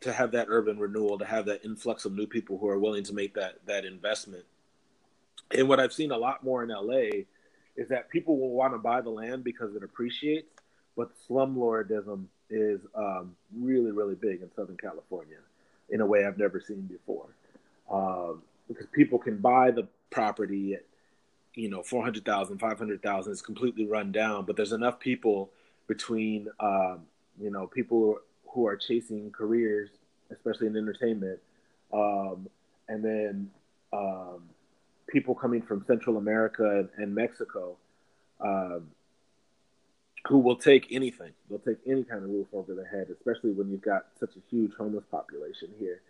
to 0.00 0.12
have 0.12 0.33
that 0.33 0.46
urban 0.48 0.79
renewal, 0.79 1.18
to 1.18 1.24
have 1.24 1.46
that 1.46 1.64
influx 1.64 2.05
of 2.05 2.12
new 2.12 2.26
people 2.26 2.59
who 2.59 2.68
are 2.68 2.79
willing 2.79 3.05
to 3.05 3.12
make 3.12 3.35
that 3.35 3.66
that 3.66 3.85
investment 3.85 4.44
and 5.53 5.69
what 5.69 5.81
I've 5.81 5.93
seen 5.93 6.11
a 6.11 6.17
lot 6.17 6.45
more 6.45 6.63
in 6.63 6.69
LA 6.69 7.25
is 7.77 7.89
that 7.89 8.09
people 8.11 8.39
will 8.39 8.51
want 8.51 8.73
to 8.75 8.79
buy 8.79 9.01
the 9.01 9.11
land 9.11 9.45
because 9.45 9.75
it 9.75 9.83
appreciates, 9.83 10.49
but 10.97 11.11
slumlordism 11.29 12.25
is 12.51 12.81
um, 12.95 13.35
really, 13.57 13.91
really 13.91 14.15
big 14.15 14.43
in 14.43 14.51
Southern 14.55 14.77
California 14.77 15.39
in 15.89 16.01
a 16.01 16.07
way 16.07 16.25
I've 16.25 16.39
never 16.39 16.61
seen 16.61 16.83
before. 16.83 17.27
Um, 17.91 18.43
because 18.69 18.87
people 18.93 19.19
can 19.19 19.39
buy 19.39 19.71
the 19.71 19.89
property 20.11 20.75
at, 20.75 20.85
you 21.55 21.69
know, 21.69 21.83
400,000, 21.83 22.59
500,000, 22.59 23.33
it's 23.33 23.43
completely 23.43 23.87
run 23.87 24.13
down, 24.13 24.45
but 24.45 24.57
there's 24.57 24.73
enough 24.73 25.01
people 25.01 25.51
between, 25.89 26.49
um, 26.61 27.01
you 27.41 27.51
know, 27.51 27.67
people 27.67 28.19
who 28.47 28.67
are 28.67 28.77
chasing 28.77 29.31
careers, 29.33 29.91
especially 30.31 30.69
in 30.69 30.77
entertainment, 30.77 31.41
um, 31.93 32.49
and 32.89 33.05
then 33.05 33.51
um, 33.93 34.43
people 35.11 35.35
coming 35.35 35.62
from 35.62 35.85
Central 35.87 36.16
America 36.16 36.64
and, 36.79 36.88
and 36.96 37.14
Mexico 37.14 37.77
um, 38.40 38.88
who 40.29 40.38
will 40.38 40.57
take 40.57 40.87
anything. 40.90 41.33
They'll 41.49 41.59
take 41.59 41.79
any 41.87 42.05
kind 42.05 42.23
of 42.23 42.31
roof 42.31 42.49
over 42.53 42.75
their 42.75 42.87
head, 42.87 43.09
especially 43.11 43.53
when 43.53 43.70
you've 43.70 43.83
got 43.83 44.07
such 44.18 44.31
a 44.37 44.40
huge 44.51 44.73
homeless 44.75 45.05
population 45.11 45.68
here. 45.79 46.01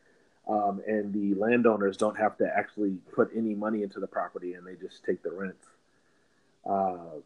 Um, 0.49 0.83
and 0.87 1.13
the 1.13 1.39
landowners 1.39 1.97
don't 1.97 2.19
have 2.19 2.37
to 2.39 2.47
actually 2.57 2.97
put 3.15 3.31
any 3.37 3.55
money 3.55 3.83
into 3.83 4.01
the 4.01 4.07
property 4.07 4.55
and 4.55 4.67
they 4.67 4.75
just 4.75 5.05
take 5.05 5.23
the 5.23 5.31
rents. 5.31 5.65
Uh, 6.69 7.21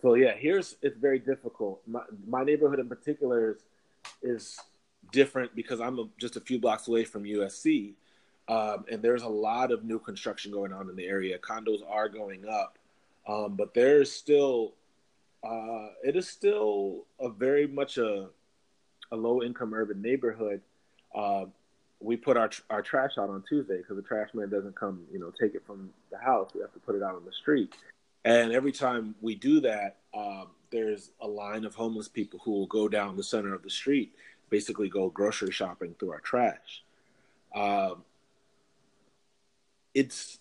so 0.00 0.14
yeah, 0.14 0.32
here's 0.36 0.76
it's 0.82 0.96
very 0.96 1.18
difficult. 1.18 1.80
My, 1.86 2.02
my 2.26 2.44
neighborhood 2.44 2.78
in 2.78 2.88
particular 2.88 3.52
is, 3.52 3.56
is 4.22 4.60
different 5.10 5.54
because 5.56 5.80
I'm 5.80 5.98
a, 5.98 6.08
just 6.18 6.36
a 6.36 6.40
few 6.40 6.58
blocks 6.58 6.88
away 6.88 7.04
from 7.04 7.24
USC, 7.24 7.94
um, 8.52 8.84
and 8.90 9.00
there's 9.00 9.22
a 9.22 9.28
lot 9.28 9.72
of 9.72 9.84
new 9.84 9.98
construction 9.98 10.52
going 10.52 10.72
on 10.72 10.90
in 10.90 10.96
the 10.96 11.06
area. 11.06 11.38
Condos 11.38 11.80
are 11.88 12.08
going 12.08 12.46
up, 12.46 12.78
um, 13.26 13.56
but 13.56 13.72
there's 13.72 14.12
still 14.12 14.74
uh, 15.42 15.88
it 16.04 16.16
is 16.16 16.28
still 16.28 17.04
a 17.18 17.30
very 17.30 17.66
much 17.66 17.96
a 17.96 18.28
a 19.10 19.16
low 19.16 19.42
income 19.42 19.72
urban 19.72 20.02
neighborhood. 20.02 20.60
Uh, 21.14 21.46
we 22.00 22.16
put 22.16 22.36
our 22.36 22.50
our 22.68 22.82
trash 22.82 23.12
out 23.18 23.30
on 23.30 23.42
Tuesday 23.48 23.78
because 23.78 23.96
the 23.96 24.02
trash 24.02 24.28
man 24.34 24.50
doesn't 24.50 24.76
come, 24.76 25.00
you 25.10 25.18
know, 25.18 25.32
take 25.40 25.54
it 25.54 25.62
from 25.66 25.90
the 26.10 26.18
house. 26.18 26.50
We 26.54 26.60
have 26.60 26.72
to 26.74 26.80
put 26.80 26.94
it 26.94 27.02
out 27.02 27.14
on 27.14 27.24
the 27.24 27.32
street. 27.32 27.74
And 28.24 28.52
every 28.52 28.72
time 28.72 29.14
we 29.20 29.34
do 29.34 29.60
that, 29.60 29.96
um, 30.14 30.48
there's 30.70 31.10
a 31.20 31.26
line 31.26 31.64
of 31.64 31.74
homeless 31.74 32.08
people 32.08 32.40
who 32.44 32.52
will 32.52 32.66
go 32.66 32.86
down 32.86 33.16
the 33.16 33.24
center 33.24 33.54
of 33.54 33.62
the 33.62 33.70
street, 33.70 34.12
basically 34.50 34.88
go 34.88 35.08
grocery 35.08 35.50
shopping 35.50 35.94
through 35.98 36.12
our 36.12 36.20
trash. 36.20 36.84
Um, 37.54 38.04
it's 39.94 40.38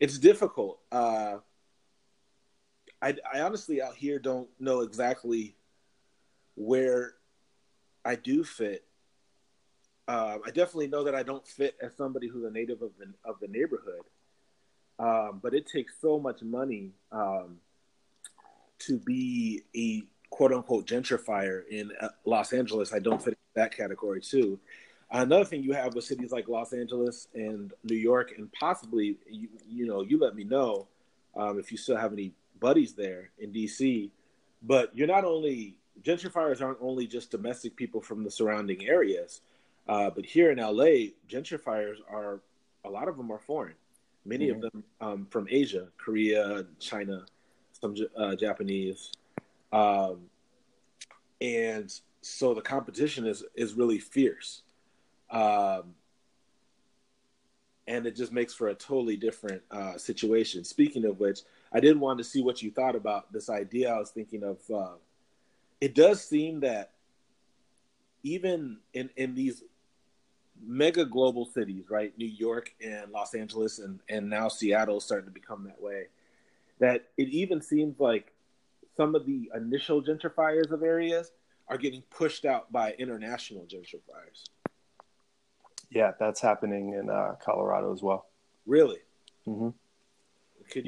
it's 0.00 0.18
difficult. 0.18 0.80
Uh, 0.90 1.38
I, 3.00 3.16
I 3.32 3.40
honestly 3.40 3.82
out 3.82 3.94
here 3.96 4.18
don't 4.18 4.48
know 4.60 4.80
exactly 4.80 5.56
where 6.56 7.14
I 8.04 8.16
do 8.16 8.44
fit. 8.44 8.84
Uh, 10.08 10.38
I 10.44 10.50
definitely 10.50 10.88
know 10.88 11.04
that 11.04 11.14
I 11.14 11.22
don't 11.22 11.46
fit 11.46 11.76
as 11.82 11.96
somebody 11.96 12.28
who's 12.28 12.44
a 12.44 12.50
native 12.50 12.82
of 12.82 12.90
the 12.98 13.12
of 13.24 13.36
the 13.40 13.48
neighborhood. 13.48 14.02
um, 14.98 15.40
but 15.42 15.54
it 15.54 15.66
takes 15.66 15.94
so 16.00 16.18
much 16.18 16.42
money 16.42 16.92
um, 17.10 17.58
to 18.78 18.98
be 18.98 19.62
a 19.76 20.02
quote 20.30 20.52
unquote 20.52 20.86
gentrifier 20.86 21.62
in 21.70 21.90
uh, 22.00 22.08
Los 22.24 22.52
Angeles. 22.52 22.92
I 22.92 22.98
don't 23.00 23.22
fit 23.22 23.38
that 23.54 23.76
category 23.76 24.20
too. 24.20 24.58
Another 25.14 25.44
thing 25.44 25.62
you 25.62 25.72
have 25.74 25.94
with 25.94 26.04
cities 26.04 26.32
like 26.32 26.48
Los 26.48 26.72
Angeles 26.72 27.28
and 27.34 27.72
New 27.84 27.96
York, 27.96 28.32
and 28.36 28.50
possibly 28.52 29.18
you, 29.28 29.48
you 29.68 29.86
know, 29.86 30.00
you 30.02 30.18
let 30.18 30.34
me 30.34 30.42
know 30.42 30.88
um, 31.36 31.58
if 31.58 31.70
you 31.70 31.76
still 31.76 31.98
have 31.98 32.14
any 32.14 32.32
buddies 32.60 32.94
there 32.94 33.30
in 33.38 33.52
DC. 33.52 34.08
But 34.62 34.96
you're 34.96 35.06
not 35.06 35.24
only 35.24 35.76
gentrifiers 36.02 36.62
aren't 36.62 36.78
only 36.80 37.06
just 37.06 37.30
domestic 37.30 37.76
people 37.76 38.00
from 38.00 38.24
the 38.24 38.30
surrounding 38.30 38.86
areas, 38.86 39.42
uh, 39.86 40.08
but 40.08 40.24
here 40.24 40.50
in 40.50 40.58
LA, 40.58 41.10
gentrifiers 41.28 41.96
are 42.10 42.40
a 42.84 42.88
lot 42.88 43.06
of 43.06 43.18
them 43.18 43.30
are 43.30 43.38
foreign. 43.38 43.74
Many 44.24 44.46
mm-hmm. 44.46 44.64
of 44.64 44.72
them 44.72 44.84
um, 45.00 45.26
from 45.30 45.46
Asia, 45.50 45.88
Korea, 45.98 46.64
China, 46.78 47.26
some 47.78 47.94
uh, 48.16 48.34
Japanese, 48.36 49.12
um, 49.72 50.20
and 51.40 51.92
so 52.22 52.54
the 52.54 52.62
competition 52.62 53.26
is 53.26 53.44
is 53.54 53.74
really 53.74 53.98
fierce, 53.98 54.62
um, 55.32 55.94
and 57.86 58.06
it 58.06 58.14
just 58.14 58.32
makes 58.32 58.54
for 58.54 58.68
a 58.68 58.74
totally 58.74 59.16
different 59.16 59.62
uh, 59.70 59.96
situation. 59.98 60.62
Speaking 60.62 61.04
of 61.04 61.18
which, 61.18 61.40
I 61.72 61.80
did 61.80 61.98
want 61.98 62.18
to 62.18 62.24
see 62.24 62.42
what 62.42 62.62
you 62.62 62.70
thought 62.70 62.94
about 62.94 63.32
this 63.32 63.50
idea. 63.50 63.92
I 63.92 63.98
was 63.98 64.10
thinking 64.10 64.44
of. 64.44 64.58
Uh, 64.72 64.96
it 65.80 65.94
does 65.96 66.24
seem 66.24 66.60
that 66.60 66.92
even 68.22 68.78
in 68.94 69.10
in 69.16 69.34
these 69.34 69.64
mega 70.64 71.04
global 71.04 71.44
cities, 71.44 71.90
right? 71.90 72.16
New 72.16 72.28
York 72.28 72.72
and 72.84 73.10
Los 73.10 73.34
Angeles, 73.34 73.78
and 73.78 73.98
and 74.08 74.30
now 74.30 74.48
Seattle 74.48 74.98
is 74.98 75.04
starting 75.04 75.26
to 75.26 75.32
become 75.32 75.64
that 75.64 75.80
way. 75.82 76.06
That 76.78 77.06
it 77.16 77.28
even 77.28 77.60
seems 77.60 77.98
like 77.98 78.32
some 78.96 79.14
of 79.14 79.26
the 79.26 79.50
initial 79.54 80.02
gentrifiers 80.02 80.70
of 80.70 80.82
areas 80.82 81.32
are 81.68 81.78
getting 81.78 82.02
pushed 82.10 82.44
out 82.44 82.70
by 82.70 82.92
international 82.92 83.64
gentrifiers. 83.64 84.44
Yeah, 85.94 86.12
that's 86.18 86.40
happening 86.40 86.94
in 86.94 87.10
uh, 87.10 87.34
Colorado 87.44 87.92
as 87.92 88.02
well. 88.02 88.26
Really? 88.66 88.98
Mm-hmm. 89.46 89.70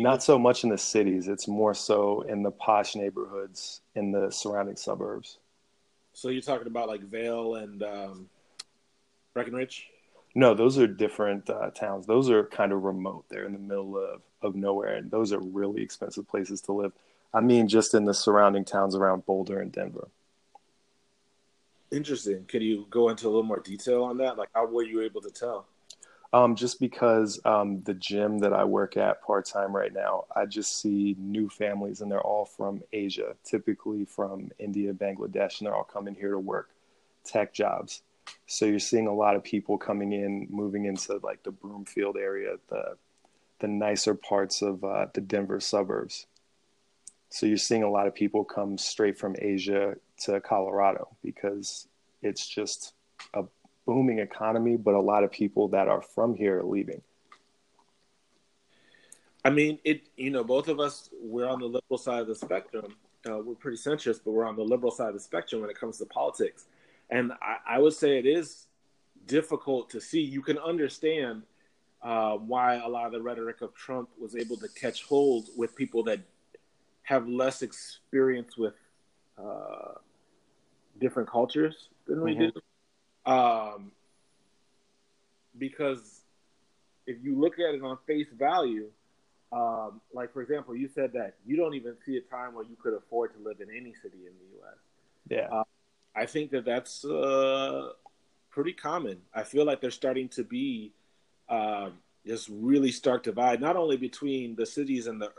Not 0.02 0.22
so 0.22 0.38
much 0.38 0.64
in 0.64 0.70
the 0.70 0.78
cities. 0.78 1.28
It's 1.28 1.46
more 1.46 1.74
so 1.74 2.22
in 2.22 2.42
the 2.42 2.50
posh 2.50 2.96
neighborhoods 2.96 3.82
in 3.94 4.12
the 4.12 4.30
surrounding 4.30 4.76
suburbs. 4.76 5.38
So 6.14 6.30
you're 6.30 6.40
talking 6.40 6.68
about 6.68 6.88
like 6.88 7.02
Vail 7.02 7.56
and 7.56 7.82
um, 7.82 8.28
Breckenridge? 9.34 9.88
No, 10.34 10.54
those 10.54 10.78
are 10.78 10.86
different 10.86 11.50
uh, 11.50 11.70
towns. 11.70 12.06
Those 12.06 12.30
are 12.30 12.44
kind 12.44 12.72
of 12.72 12.82
remote. 12.82 13.26
They're 13.28 13.44
in 13.44 13.52
the 13.52 13.58
middle 13.58 13.96
of, 13.98 14.22
of 14.40 14.54
nowhere, 14.54 14.94
and 14.94 15.10
those 15.10 15.32
are 15.32 15.38
really 15.38 15.82
expensive 15.82 16.26
places 16.26 16.60
to 16.62 16.72
live. 16.72 16.92
I 17.32 17.40
mean, 17.40 17.68
just 17.68 17.94
in 17.94 18.04
the 18.04 18.14
surrounding 18.14 18.64
towns 18.64 18.94
around 18.94 19.26
Boulder 19.26 19.60
and 19.60 19.70
Denver. 19.70 20.08
Interesting. 21.94 22.44
Can 22.46 22.60
you 22.60 22.86
go 22.90 23.08
into 23.08 23.26
a 23.26 23.30
little 23.30 23.44
more 23.44 23.60
detail 23.60 24.02
on 24.02 24.18
that? 24.18 24.36
Like, 24.36 24.48
how 24.52 24.66
were 24.66 24.82
you 24.82 25.02
able 25.02 25.20
to 25.20 25.30
tell? 25.30 25.66
Um, 26.32 26.56
just 26.56 26.80
because 26.80 27.40
um, 27.44 27.82
the 27.84 27.94
gym 27.94 28.38
that 28.40 28.52
I 28.52 28.64
work 28.64 28.96
at 28.96 29.22
part 29.22 29.46
time 29.46 29.74
right 29.74 29.92
now, 29.92 30.24
I 30.34 30.46
just 30.46 30.80
see 30.80 31.14
new 31.16 31.48
families, 31.48 32.00
and 32.00 32.10
they're 32.10 32.20
all 32.20 32.46
from 32.46 32.82
Asia, 32.92 33.36
typically 33.44 34.04
from 34.04 34.50
India, 34.58 34.92
Bangladesh, 34.92 35.60
and 35.60 35.66
they're 35.66 35.76
all 35.76 35.84
coming 35.84 36.16
here 36.16 36.32
to 36.32 36.38
work 36.40 36.70
tech 37.24 37.54
jobs. 37.54 38.02
So 38.46 38.66
you're 38.66 38.80
seeing 38.80 39.06
a 39.06 39.14
lot 39.14 39.36
of 39.36 39.44
people 39.44 39.78
coming 39.78 40.12
in, 40.12 40.48
moving 40.50 40.86
into 40.86 41.20
like 41.22 41.44
the 41.44 41.52
Broomfield 41.52 42.16
area, 42.16 42.56
the 42.68 42.96
the 43.60 43.68
nicer 43.68 44.14
parts 44.14 44.62
of 44.62 44.82
uh, 44.82 45.06
the 45.14 45.20
Denver 45.20 45.60
suburbs. 45.60 46.26
So 47.30 47.46
you're 47.46 47.56
seeing 47.56 47.84
a 47.84 47.90
lot 47.90 48.08
of 48.08 48.14
people 48.14 48.44
come 48.44 48.76
straight 48.78 49.16
from 49.16 49.36
Asia 49.38 49.94
to 50.22 50.40
Colorado 50.40 51.16
because 51.22 51.88
it's 52.22 52.46
just 52.46 52.94
a 53.34 53.44
booming 53.86 54.18
economy, 54.18 54.76
but 54.76 54.94
a 54.94 55.00
lot 55.00 55.24
of 55.24 55.30
people 55.30 55.68
that 55.68 55.88
are 55.88 56.02
from 56.02 56.34
here 56.34 56.60
are 56.60 56.64
leaving. 56.64 57.02
I 59.44 59.50
mean, 59.50 59.78
it. 59.84 60.02
You 60.16 60.30
know, 60.30 60.42
both 60.42 60.68
of 60.68 60.80
us 60.80 61.10
we're 61.22 61.48
on 61.48 61.60
the 61.60 61.66
liberal 61.66 61.98
side 61.98 62.20
of 62.20 62.28
the 62.28 62.34
spectrum. 62.34 62.96
Uh, 63.28 63.38
we're 63.38 63.54
pretty 63.54 63.76
centrist, 63.76 64.20
but 64.24 64.32
we're 64.32 64.46
on 64.46 64.56
the 64.56 64.62
liberal 64.62 64.90
side 64.90 65.08
of 65.08 65.14
the 65.14 65.20
spectrum 65.20 65.60
when 65.60 65.70
it 65.70 65.78
comes 65.78 65.98
to 65.98 66.06
politics. 66.06 66.66
And 67.10 67.32
I, 67.42 67.76
I 67.76 67.78
would 67.78 67.92
say 67.92 68.18
it 68.18 68.26
is 68.26 68.66
difficult 69.26 69.90
to 69.90 70.00
see. 70.00 70.20
You 70.20 70.42
can 70.42 70.58
understand 70.58 71.42
uh, 72.02 72.36
why 72.36 72.76
a 72.76 72.88
lot 72.88 73.06
of 73.06 73.12
the 73.12 73.22
rhetoric 73.22 73.60
of 73.62 73.74
Trump 73.74 74.08
was 74.18 74.36
able 74.36 74.56
to 74.58 74.68
catch 74.68 75.04
hold 75.04 75.48
with 75.56 75.74
people 75.74 76.02
that 76.04 76.20
have 77.02 77.28
less 77.28 77.62
experience 77.62 78.56
with 78.56 78.74
uh, 79.38 79.94
different 81.00 81.28
cultures 81.28 81.88
than 82.06 82.20
we 82.22 82.34
mm-hmm. 82.34 82.58
do. 83.26 83.32
Um, 83.32 83.92
because 85.58 86.20
if 87.06 87.16
you 87.22 87.38
look 87.38 87.54
at 87.58 87.74
it 87.74 87.82
on 87.82 87.98
face 88.06 88.26
value, 88.36 88.90
um, 89.52 90.00
like 90.12 90.32
for 90.32 90.42
example, 90.42 90.74
you 90.74 90.88
said 90.88 91.12
that 91.12 91.34
you 91.46 91.56
don't 91.56 91.74
even 91.74 91.94
see 92.04 92.16
a 92.16 92.20
time 92.20 92.54
where 92.54 92.64
you 92.64 92.76
could 92.82 92.94
afford 92.94 93.32
to 93.34 93.42
live 93.42 93.60
in 93.60 93.70
any 93.70 93.94
city 94.02 94.18
in 94.18 94.32
the 94.32 94.58
U.S. 94.58 94.78
Yeah, 95.28 95.48
uh, 95.56 95.64
I 96.16 96.26
think 96.26 96.50
that 96.50 96.64
that's 96.64 97.04
uh, 97.04 97.90
pretty 98.50 98.72
common. 98.72 99.18
I 99.32 99.44
feel 99.44 99.64
like 99.64 99.80
there's 99.80 99.94
starting 99.94 100.28
to 100.30 100.42
be 100.42 100.92
uh, 101.48 101.90
this 102.24 102.48
really 102.48 102.90
stark 102.90 103.22
divide, 103.22 103.60
not 103.60 103.76
only 103.76 103.96
between 103.96 104.56
the 104.56 104.66
cities 104.66 105.06
and 105.06 105.20
the 105.20 105.30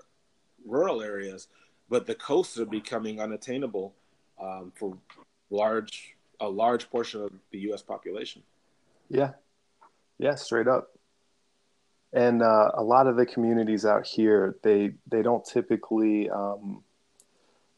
rural 0.65 1.01
areas, 1.01 1.47
but 1.89 2.06
the 2.06 2.15
coasts 2.15 2.60
are 2.60 2.65
becoming 2.65 3.21
unattainable 3.21 3.93
um, 4.41 4.71
for 4.76 4.98
large 5.50 6.15
a 6.39 6.50
large 6.50 6.89
portion 6.89 7.21
of 7.21 7.32
the 7.52 7.60
U.S. 7.60 7.82
population. 7.82 8.43
Yeah, 9.10 9.32
yeah, 10.17 10.36
straight 10.36 10.67
up. 10.67 10.91
And 12.13 12.41
uh, 12.41 12.71
a 12.74 12.84
lot 12.84 13.08
of 13.08 13.17
the 13.17 13.26
communities 13.26 13.86
out 13.86 14.06
here, 14.06 14.56
they 14.63 14.93
they 15.10 15.21
don't 15.21 15.45
typically, 15.45 16.30
um, 16.30 16.84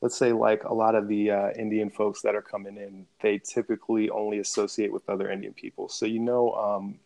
let's 0.01 0.17
say, 0.17 0.31
like 0.31 0.63
a 0.63 0.73
lot 0.73 0.95
of 0.95 1.07
the 1.07 1.31
uh, 1.31 1.49
Indian 1.57 1.89
folks 1.89 2.21
that 2.21 2.35
are 2.35 2.41
coming 2.41 2.77
in, 2.77 3.05
they 3.21 3.39
typically 3.39 4.09
only 4.09 4.39
associate 4.39 4.91
with 4.91 5.09
other 5.09 5.31
Indian 5.31 5.53
people. 5.53 5.89
So 5.89 6.05
you 6.05 6.19
know, 6.19 6.53
um, 6.53 6.99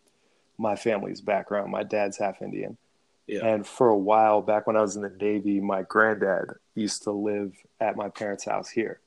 my 0.57 0.75
family's 0.75 1.21
background. 1.21 1.71
My 1.71 1.83
dad's 1.83 2.17
half 2.17 2.41
Indian. 2.41 2.77
Yeah. 3.27 3.45
And 3.45 3.65
for 3.65 3.89
a 3.89 3.97
while, 3.97 4.41
back 4.41 4.67
when 4.67 4.75
I 4.75 4.81
was 4.81 4.95
in 4.95 5.01
the 5.01 5.09
Navy, 5.09 5.59
my 5.59 5.83
granddad 5.83 6.55
used 6.75 7.03
to 7.03 7.11
live 7.11 7.55
at 7.79 7.95
my 7.95 8.09
parents' 8.09 8.45
house 8.45 8.69
here. 8.69 8.99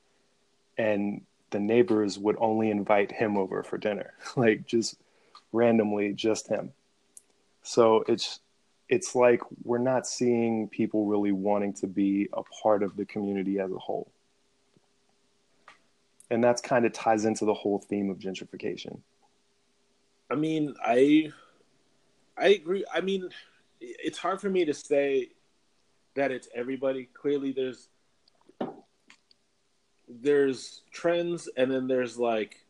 And 0.77 1.21
the 1.51 1.59
neighbors 1.59 2.17
would 2.17 2.35
only 2.39 2.69
invite 2.69 3.11
him 3.11 3.37
over 3.37 3.63
for 3.63 3.77
dinner, 3.77 4.13
like 4.35 4.65
just 4.65 4.97
randomly, 5.51 6.13
just 6.13 6.47
him. 6.47 6.71
So 7.63 8.03
it's 8.07 8.39
it's 8.87 9.15
like 9.15 9.41
we're 9.63 9.79
not 9.79 10.05
seeing 10.05 10.67
people 10.69 11.05
really 11.05 11.31
wanting 11.31 11.73
to 11.73 11.87
be 11.87 12.29
a 12.33 12.43
part 12.61 12.83
of 12.83 12.95
the 12.95 13.05
community 13.05 13.59
as 13.59 13.71
a 13.71 13.77
whole. 13.77 14.11
And 16.29 16.43
that's 16.43 16.61
kind 16.61 16.85
of 16.85 16.93
ties 16.93 17.25
into 17.25 17.45
the 17.45 17.53
whole 17.53 17.79
theme 17.79 18.09
of 18.09 18.19
gentrification. 18.19 18.99
I 20.29 20.35
mean, 20.35 20.75
I 20.83 21.31
I 22.37 22.47
agree. 22.49 22.85
I 22.93 23.01
mean, 23.01 23.29
it's 23.79 24.17
hard 24.17 24.41
for 24.41 24.49
me 24.49 24.65
to 24.65 24.73
say 24.73 25.29
that 26.15 26.31
it's 26.31 26.47
everybody. 26.53 27.09
Clearly, 27.13 27.51
there's 27.51 27.87
there's 30.07 30.81
trends, 30.91 31.49
and 31.57 31.71
then 31.71 31.87
there's 31.87 32.17
like 32.17 32.65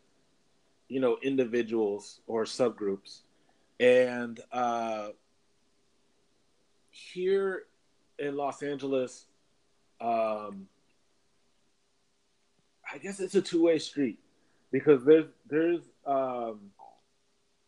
you 0.88 1.00
know 1.00 1.18
individuals 1.22 2.20
or 2.26 2.44
subgroups, 2.44 3.20
and 3.80 4.40
uh, 4.52 5.08
here 6.90 7.64
in 8.18 8.36
Los 8.36 8.62
Angeles, 8.62 9.26
um, 10.00 10.66
I 12.90 12.98
guess 12.98 13.20
it's 13.20 13.34
a 13.34 13.42
two 13.42 13.64
way 13.64 13.78
street 13.78 14.18
because 14.70 15.04
there's 15.04 15.26
there's 15.48 15.82
um, 16.06 16.70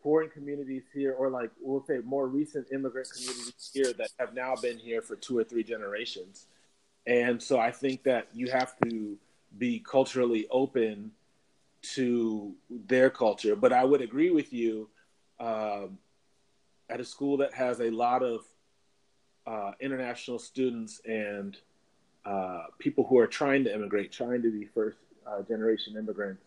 foreign 0.08 0.30
communities 0.30 0.84
here, 0.94 1.12
or 1.12 1.28
like 1.28 1.50
we'll 1.60 1.84
say 1.84 1.98
more 2.02 2.28
recent 2.28 2.66
immigrant 2.72 3.06
communities 3.14 3.70
here 3.74 3.92
that 3.92 4.08
have 4.18 4.32
now 4.32 4.54
been 4.56 4.78
here 4.78 5.02
for 5.02 5.16
two 5.16 5.36
or 5.36 5.44
three 5.44 5.62
generations. 5.62 6.46
And 7.06 7.42
so 7.42 7.60
I 7.60 7.70
think 7.70 8.04
that 8.04 8.28
you 8.32 8.50
have 8.50 8.72
to 8.84 9.18
be 9.58 9.80
culturally 9.80 10.46
open 10.50 11.10
to 11.96 12.54
their 12.70 13.10
culture. 13.10 13.54
But 13.54 13.74
I 13.74 13.84
would 13.84 14.00
agree 14.00 14.30
with 14.30 14.50
you 14.50 14.88
um, 15.40 15.98
at 16.88 17.00
a 17.00 17.04
school 17.04 17.36
that 17.36 17.52
has 17.52 17.80
a 17.80 17.90
lot 17.90 18.22
of 18.22 18.46
uh, 19.46 19.72
international 19.78 20.38
students 20.38 21.02
and 21.04 21.54
uh, 22.24 22.62
people 22.78 23.04
who 23.04 23.18
are 23.18 23.26
trying 23.26 23.62
to 23.64 23.74
immigrate, 23.74 24.10
trying 24.10 24.40
to 24.40 24.50
be 24.50 24.64
first 24.74 24.96
uh, 25.26 25.42
generation 25.42 25.98
immigrants. 25.98 26.44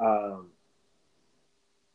Um, 0.00 0.48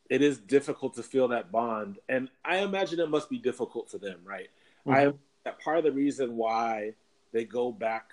it 0.08 0.22
is 0.22 0.38
difficult 0.38 0.94
to 0.94 1.02
feel 1.02 1.28
that 1.28 1.52
bond 1.52 1.98
and 2.08 2.28
i 2.44 2.58
imagine 2.58 2.98
it 3.00 3.10
must 3.10 3.28
be 3.28 3.38
difficult 3.38 3.90
for 3.90 3.98
them 3.98 4.18
right 4.24 4.48
Mm-hmm. 4.88 5.08
I 5.08 5.12
that 5.44 5.60
part 5.60 5.78
of 5.78 5.84
the 5.84 5.92
reason 5.92 6.36
why 6.36 6.94
they 7.32 7.44
go 7.44 7.70
back 7.70 8.12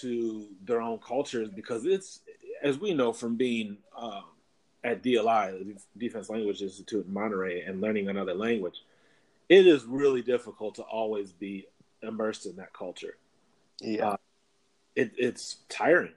to 0.00 0.46
their 0.64 0.80
own 0.80 0.98
cultures 0.98 1.48
because 1.48 1.84
it's 1.84 2.20
as 2.62 2.78
we 2.78 2.92
know 2.92 3.12
from 3.12 3.36
being 3.36 3.78
um, 3.96 4.24
at 4.84 5.02
DLI, 5.02 5.74
the 5.74 5.76
Defense 5.96 6.28
Language 6.28 6.62
Institute 6.62 7.06
in 7.06 7.12
Monterey, 7.12 7.62
and 7.62 7.80
learning 7.80 8.08
another 8.08 8.34
language, 8.34 8.82
it 9.48 9.66
is 9.66 9.84
really 9.84 10.22
difficult 10.22 10.74
to 10.76 10.82
always 10.82 11.32
be 11.32 11.66
immersed 12.02 12.46
in 12.46 12.56
that 12.56 12.72
culture. 12.72 13.16
Yeah, 13.80 14.10
uh, 14.10 14.16
it, 14.94 15.12
it's 15.16 15.58
tiring. 15.68 16.12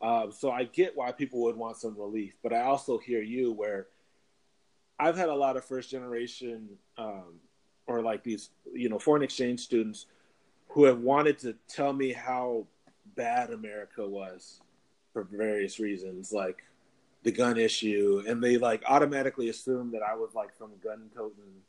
Uh, 0.00 0.30
so 0.30 0.50
I 0.50 0.64
get 0.64 0.96
why 0.96 1.12
people 1.12 1.42
would 1.42 1.56
want 1.56 1.76
some 1.76 1.96
relief, 1.98 2.34
but 2.42 2.52
I 2.52 2.62
also 2.62 2.98
hear 2.98 3.20
you 3.20 3.52
where 3.52 3.88
I've 4.98 5.16
had 5.16 5.28
a 5.28 5.34
lot 5.34 5.56
of 5.56 5.64
first 5.64 5.90
generation 5.90 6.68
um, 6.96 7.40
or 7.86 8.02
like 8.02 8.22
these, 8.22 8.50
you 8.72 8.88
know, 8.88 8.98
foreign 8.98 9.22
exchange 9.22 9.60
students 9.60 10.06
who 10.68 10.84
have 10.84 11.00
wanted 11.00 11.38
to 11.40 11.54
tell 11.68 11.92
me 11.92 12.12
how 12.12 12.66
bad 13.16 13.50
America 13.50 14.06
was 14.06 14.60
for 15.12 15.24
various 15.24 15.80
reasons, 15.80 16.32
like 16.32 16.62
the 17.22 17.32
gun 17.32 17.58
issue, 17.58 18.22
and 18.26 18.42
they 18.42 18.56
like 18.56 18.82
automatically 18.86 19.48
assumed 19.48 19.92
that 19.92 20.02
I 20.02 20.14
was 20.14 20.34
like 20.34 20.50
some 20.56 20.70
gun 20.82 21.10
toting 21.14 21.62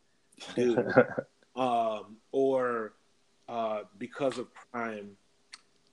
dude, 0.55 0.93
um, 1.55 2.17
or 2.31 2.93
uh, 3.49 3.81
because 3.97 4.37
of 4.37 4.47
crime. 4.53 5.11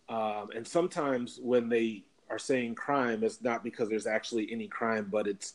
Um, 0.08 0.50
and 0.54 0.66
sometimes 0.66 1.38
when 1.42 1.68
they 1.68 2.04
are 2.30 2.38
saying 2.38 2.74
crime, 2.74 3.24
is 3.24 3.42
not 3.42 3.64
because 3.64 3.88
there's 3.88 4.06
actually 4.06 4.50
any 4.52 4.68
crime, 4.68 5.08
but 5.10 5.26
it's 5.26 5.54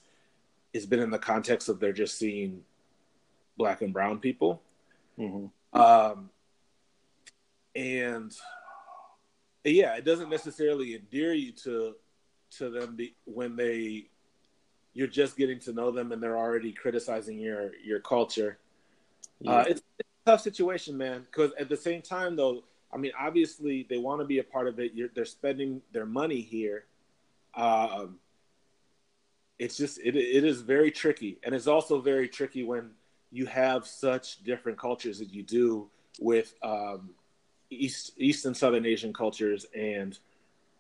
it's 0.74 0.86
been 0.86 1.00
in 1.00 1.12
the 1.12 1.20
context 1.20 1.70
of 1.70 1.80
they're 1.80 1.94
just 1.94 2.18
seeing 2.18 2.62
black 3.58 3.82
and 3.82 3.94
brown 3.94 4.20
people. 4.20 4.62
Mm-hmm. 5.20 5.80
Um, 5.80 6.30
and 7.76 8.36
yeah, 9.64 9.96
it 9.96 10.06
doesn't 10.06 10.30
necessarily 10.30 10.96
endear 10.96 11.34
you 11.34 11.52
to 11.64 11.96
to 12.58 12.70
them 12.70 12.96
be, 12.96 13.16
when 13.26 13.56
they 13.56 14.08
you're 14.94 15.08
just 15.08 15.38
getting 15.38 15.60
to 15.60 15.74
know 15.74 15.92
them 15.92 16.12
and 16.12 16.22
they're 16.22 16.38
already 16.38 16.72
criticizing 16.72 17.40
your 17.40 17.72
your 17.84 18.00
culture. 18.00 18.58
Yeah. 19.40 19.52
Uh, 19.52 19.62
it's, 19.62 19.82
it's, 20.00 20.10
a 20.26 20.32
tough 20.32 20.42
situation, 20.42 20.98
man. 20.98 21.26
Because 21.30 21.52
at 21.60 21.68
the 21.68 21.76
same 21.76 22.02
time, 22.02 22.36
though, 22.36 22.64
I 22.94 22.98
mean, 22.98 23.12
obviously 23.20 23.86
they 23.90 23.98
want 23.98 24.22
to 24.22 24.26
be 24.26 24.40
a 24.40 24.44
part 24.44 24.68
of 24.68 24.80
it. 24.80 24.94
You're, 24.94 25.10
they're 25.14 25.26
spending 25.26 25.82
their 25.92 26.06
money 26.06 26.42
here. 26.42 26.86
Um, 27.56 28.20
it's 29.60 29.78
just 29.78 30.00
it 30.00 30.16
it 30.16 30.44
is 30.44 30.62
very 30.62 30.92
tricky, 30.92 31.38
and 31.44 31.54
it's 31.54 31.68
also 31.68 32.02
very 32.02 32.28
tricky 32.28 32.64
when 32.64 32.92
you 33.32 33.46
have 33.46 33.88
such 33.88 34.44
different 34.44 34.78
cultures 34.78 35.20
that 35.20 35.34
you 35.34 35.44
do 35.44 35.90
with 36.20 36.54
um, 36.64 37.12
East 37.70 38.12
East 38.18 38.46
and 38.46 38.56
Southern 38.56 38.86
Asian 38.86 39.14
cultures 39.14 39.66
and 39.76 40.18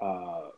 uh, 0.01 0.49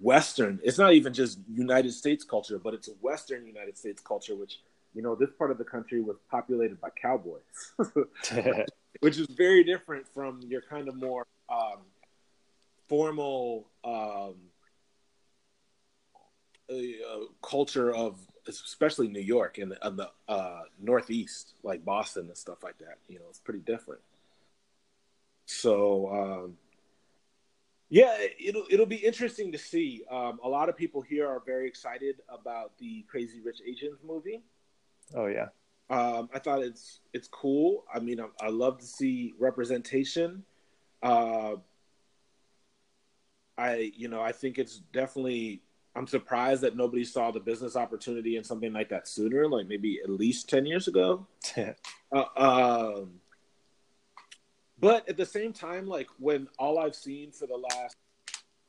Western. 0.00 0.60
It's 0.62 0.78
not 0.78 0.92
even 0.94 1.12
just 1.12 1.38
United 1.52 1.92
States 1.92 2.24
culture, 2.24 2.58
but 2.58 2.74
it's 2.74 2.88
Western 3.00 3.46
United 3.46 3.78
States 3.78 4.00
culture, 4.00 4.34
which 4.34 4.60
you 4.94 5.02
know 5.02 5.14
this 5.14 5.30
part 5.38 5.50
of 5.50 5.58
the 5.58 5.64
country 5.64 6.00
was 6.00 6.16
populated 6.30 6.80
by 6.80 6.90
cowboys, 6.90 7.40
which 8.98 9.18
is 9.18 9.26
very 9.28 9.62
different 9.62 10.06
from 10.12 10.40
your 10.42 10.60
kind 10.62 10.88
of 10.88 10.96
more 10.96 11.26
um, 11.48 11.78
formal 12.88 13.68
um, 13.84 14.34
uh, 16.70 16.74
culture 17.42 17.94
of 17.94 18.18
especially 18.48 19.08
New 19.08 19.20
York 19.20 19.58
and 19.58 19.72
the, 19.72 19.90
the 19.90 20.10
uh, 20.32 20.62
Northeast, 20.80 21.54
like 21.62 21.84
Boston 21.84 22.26
and 22.26 22.36
stuff 22.36 22.62
like 22.62 22.78
that. 22.78 22.98
You 23.08 23.18
know, 23.18 23.26
it's 23.28 23.38
pretty 23.38 23.60
different. 23.60 24.00
So 25.46 26.08
um, 26.12 26.56
yeah, 27.88 28.16
it'll 28.38 28.64
it'll 28.70 28.86
be 28.86 28.96
interesting 28.96 29.52
to 29.52 29.58
see. 29.58 30.04
Um, 30.10 30.38
a 30.44 30.48
lot 30.48 30.68
of 30.68 30.76
people 30.76 31.02
here 31.02 31.28
are 31.28 31.42
very 31.44 31.66
excited 31.66 32.16
about 32.28 32.72
the 32.78 33.04
Crazy 33.08 33.40
Rich 33.40 33.60
Asians 33.66 33.98
movie. 34.06 34.42
Oh 35.14 35.26
yeah, 35.26 35.48
um, 35.90 36.30
I 36.32 36.38
thought 36.38 36.62
it's 36.62 37.00
it's 37.12 37.26
cool. 37.26 37.84
I 37.92 37.98
mean, 37.98 38.20
I, 38.20 38.26
I 38.40 38.48
love 38.48 38.78
to 38.78 38.86
see 38.86 39.34
representation. 39.38 40.44
Uh, 41.02 41.56
I 43.58 43.92
you 43.96 44.08
know 44.08 44.22
I 44.22 44.32
think 44.32 44.58
it's 44.58 44.78
definitely. 44.92 45.62
I'm 45.96 46.06
surprised 46.06 46.60
that 46.62 46.76
nobody 46.76 47.02
saw 47.02 47.32
the 47.32 47.40
business 47.40 47.74
opportunity 47.74 48.36
in 48.36 48.44
something 48.44 48.72
like 48.72 48.90
that 48.90 49.08
sooner, 49.08 49.48
like 49.48 49.66
maybe 49.66 49.98
at 50.02 50.08
least 50.08 50.48
ten 50.48 50.64
years 50.64 50.86
ago. 50.86 51.26
uh, 52.12 52.24
um, 52.36 53.14
but 54.78 55.08
at 55.08 55.16
the 55.16 55.26
same 55.26 55.52
time, 55.52 55.88
like 55.88 56.06
when 56.20 56.46
all 56.60 56.78
I've 56.78 56.94
seen 56.94 57.32
for 57.32 57.48
the 57.48 57.56
last 57.56 57.96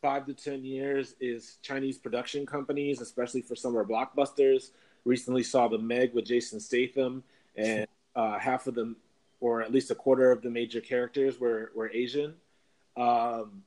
five 0.01 0.25
to 0.25 0.33
ten 0.33 0.65
years 0.65 1.13
is 1.19 1.59
Chinese 1.61 1.99
production 1.99 2.47
companies, 2.47 2.99
especially 2.99 3.43
for 3.43 3.55
summer 3.55 3.85
blockbusters. 3.85 4.71
Recently 5.05 5.43
saw 5.43 5.67
the 5.67 5.77
Meg 5.77 6.13
with 6.13 6.25
Jason 6.25 6.59
Statham, 6.59 7.23
and 7.55 7.87
uh, 8.15 8.37
half 8.37 8.67
of 8.67 8.75
them, 8.75 8.97
or 9.39 9.61
at 9.61 9.71
least 9.71 9.91
a 9.91 9.95
quarter 9.95 10.31
of 10.31 10.41
the 10.41 10.49
major 10.49 10.81
characters 10.81 11.39
were 11.39 11.71
were 11.73 11.89
Asian. 11.91 12.35
Um, 12.97 13.63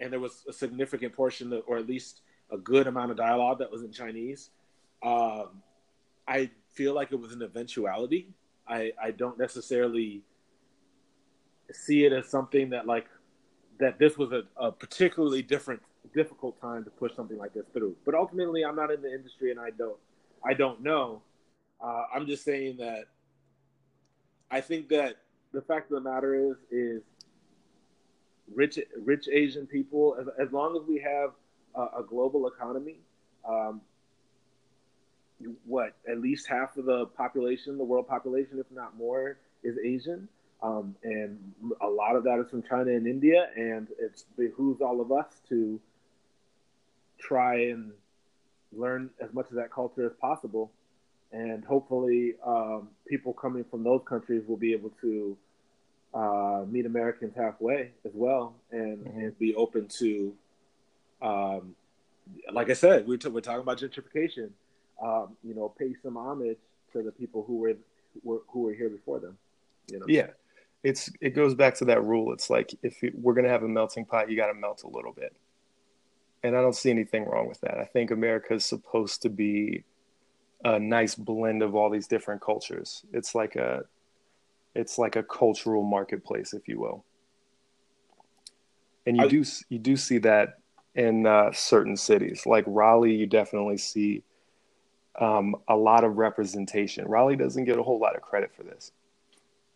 and 0.00 0.12
there 0.12 0.20
was 0.20 0.44
a 0.48 0.52
significant 0.52 1.12
portion, 1.12 1.62
or 1.66 1.76
at 1.78 1.86
least 1.86 2.20
a 2.50 2.58
good 2.58 2.86
amount 2.86 3.10
of 3.10 3.16
dialogue 3.16 3.58
that 3.58 3.70
was 3.70 3.82
in 3.82 3.92
Chinese. 3.92 4.50
Um, 5.02 5.62
I 6.26 6.50
feel 6.70 6.94
like 6.94 7.12
it 7.12 7.20
was 7.20 7.32
an 7.32 7.42
eventuality 7.42 8.28
I 8.68 8.92
I 9.00 9.10
don't 9.10 9.38
necessarily 9.38 10.22
see 11.72 12.04
it 12.04 12.12
as 12.12 12.28
something 12.28 12.70
that 12.70 12.86
like 12.86 13.06
that 13.78 13.98
this 13.98 14.16
was 14.16 14.32
a, 14.32 14.42
a 14.56 14.72
particularly 14.72 15.42
different 15.42 15.82
difficult 16.14 16.60
time 16.60 16.84
to 16.84 16.90
push 16.90 17.14
something 17.14 17.38
like 17.38 17.54
this 17.54 17.66
through. 17.72 17.96
But 18.04 18.14
ultimately, 18.14 18.64
I'm 18.64 18.76
not 18.76 18.90
in 18.90 19.02
the 19.02 19.12
industry 19.12 19.50
and 19.50 19.60
I 19.60 19.70
don't 19.70 19.98
I 20.44 20.54
don't 20.54 20.82
know. 20.82 21.22
Uh, 21.82 22.04
I'm 22.14 22.26
just 22.26 22.44
saying 22.44 22.76
that 22.78 23.04
I 24.50 24.60
think 24.60 24.88
that 24.88 25.16
the 25.52 25.62
fact 25.62 25.90
of 25.90 26.02
the 26.02 26.08
matter 26.08 26.34
is 26.34 26.56
is 26.70 27.02
rich 28.54 28.78
rich 29.02 29.28
Asian 29.30 29.66
people 29.66 30.16
as, 30.20 30.26
as 30.38 30.52
long 30.52 30.76
as 30.76 30.82
we 30.88 30.98
have 31.00 31.30
a, 31.74 32.00
a 32.00 32.04
global 32.06 32.46
economy, 32.46 32.96
um, 33.48 33.80
what 35.64 35.96
at 36.08 36.20
least 36.20 36.46
half 36.46 36.76
of 36.76 36.86
the 36.86 37.06
population, 37.06 37.76
the 37.76 37.84
world 37.84 38.08
population, 38.08 38.58
if 38.58 38.66
not 38.70 38.96
more, 38.96 39.38
is 39.62 39.76
Asian. 39.84 40.28
Um, 40.62 40.96
and 41.02 41.38
a 41.82 41.86
lot 41.86 42.16
of 42.16 42.24
that 42.24 42.38
is 42.38 42.48
from 42.50 42.62
China 42.62 42.90
and 42.90 43.06
India, 43.06 43.48
and 43.56 43.88
it 43.98 44.22
behooves 44.38 44.80
all 44.80 45.00
of 45.00 45.12
us 45.12 45.26
to 45.50 45.78
try 47.26 47.62
and 47.62 47.92
learn 48.72 49.10
as 49.20 49.32
much 49.32 49.48
of 49.50 49.56
that 49.56 49.72
culture 49.72 50.06
as 50.06 50.12
possible. 50.20 50.70
And 51.32 51.64
hopefully, 51.64 52.34
um, 52.44 52.88
people 53.08 53.32
coming 53.32 53.64
from 53.70 53.82
those 53.82 54.02
countries 54.08 54.42
will 54.46 54.56
be 54.56 54.72
able 54.72 54.92
to 55.00 55.36
uh, 56.14 56.64
meet 56.68 56.86
Americans 56.86 57.34
halfway 57.36 57.90
as 58.04 58.12
well, 58.14 58.54
and, 58.70 58.98
mm-hmm. 58.98 59.20
and 59.20 59.38
be 59.38 59.54
open 59.54 59.88
to, 59.98 60.34
um, 61.20 61.74
like 62.52 62.70
I 62.70 62.74
said, 62.74 63.06
we're, 63.06 63.18
t- 63.18 63.28
we're 63.28 63.40
talking 63.40 63.60
about 63.60 63.78
gentrification 63.78 64.50
um, 65.02 65.36
you 65.42 65.54
know, 65.54 65.68
pay 65.68 65.94
some 66.02 66.16
homage 66.16 66.58
to 66.92 67.02
the 67.02 67.12
people 67.12 67.44
who 67.46 67.56
were, 67.56 67.74
were 68.22 68.40
who 68.48 68.62
were 68.62 68.72
here 68.72 68.88
before 68.88 69.20
them. 69.20 69.36
You 69.90 70.00
know? 70.00 70.06
Yeah, 70.08 70.28
it's 70.82 71.10
it 71.20 71.30
goes 71.30 71.54
back 71.54 71.74
to 71.76 71.84
that 71.86 72.02
rule. 72.02 72.32
It's 72.32 72.50
like 72.50 72.74
if 72.82 72.98
we're 73.14 73.34
gonna 73.34 73.48
have 73.48 73.62
a 73.62 73.68
melting 73.68 74.04
pot, 74.04 74.30
you 74.30 74.36
got 74.36 74.46
to 74.46 74.54
melt 74.54 74.82
a 74.84 74.88
little 74.88 75.12
bit, 75.12 75.36
and 76.42 76.56
I 76.56 76.60
don't 76.60 76.74
see 76.74 76.90
anything 76.90 77.24
wrong 77.24 77.48
with 77.48 77.60
that. 77.62 77.78
I 77.78 77.84
think 77.84 78.10
America 78.10 78.54
is 78.54 78.64
supposed 78.64 79.22
to 79.22 79.28
be 79.28 79.84
a 80.64 80.78
nice 80.78 81.14
blend 81.14 81.62
of 81.62 81.74
all 81.74 81.90
these 81.90 82.06
different 82.06 82.40
cultures. 82.40 83.04
It's 83.12 83.34
like 83.34 83.56
a 83.56 83.84
it's 84.74 84.98
like 84.98 85.16
a 85.16 85.22
cultural 85.22 85.82
marketplace, 85.82 86.52
if 86.52 86.68
you 86.68 86.78
will. 86.78 87.04
And 89.06 89.16
you 89.16 89.24
I, 89.24 89.28
do 89.28 89.44
you 89.68 89.78
do 89.78 89.96
see 89.96 90.18
that 90.18 90.58
in 90.94 91.26
uh, 91.26 91.52
certain 91.52 91.96
cities, 91.96 92.46
like 92.46 92.64
Raleigh. 92.66 93.14
You 93.14 93.26
definitely 93.26 93.78
see 93.78 94.22
um, 95.20 95.56
a 95.68 95.76
lot 95.76 96.04
of 96.04 96.16
representation. 96.16 97.06
Raleigh 97.06 97.36
doesn't 97.36 97.64
get 97.64 97.78
a 97.78 97.82
whole 97.82 97.98
lot 97.98 98.16
of 98.16 98.22
credit 98.22 98.50
for 98.54 98.62
this, 98.62 98.92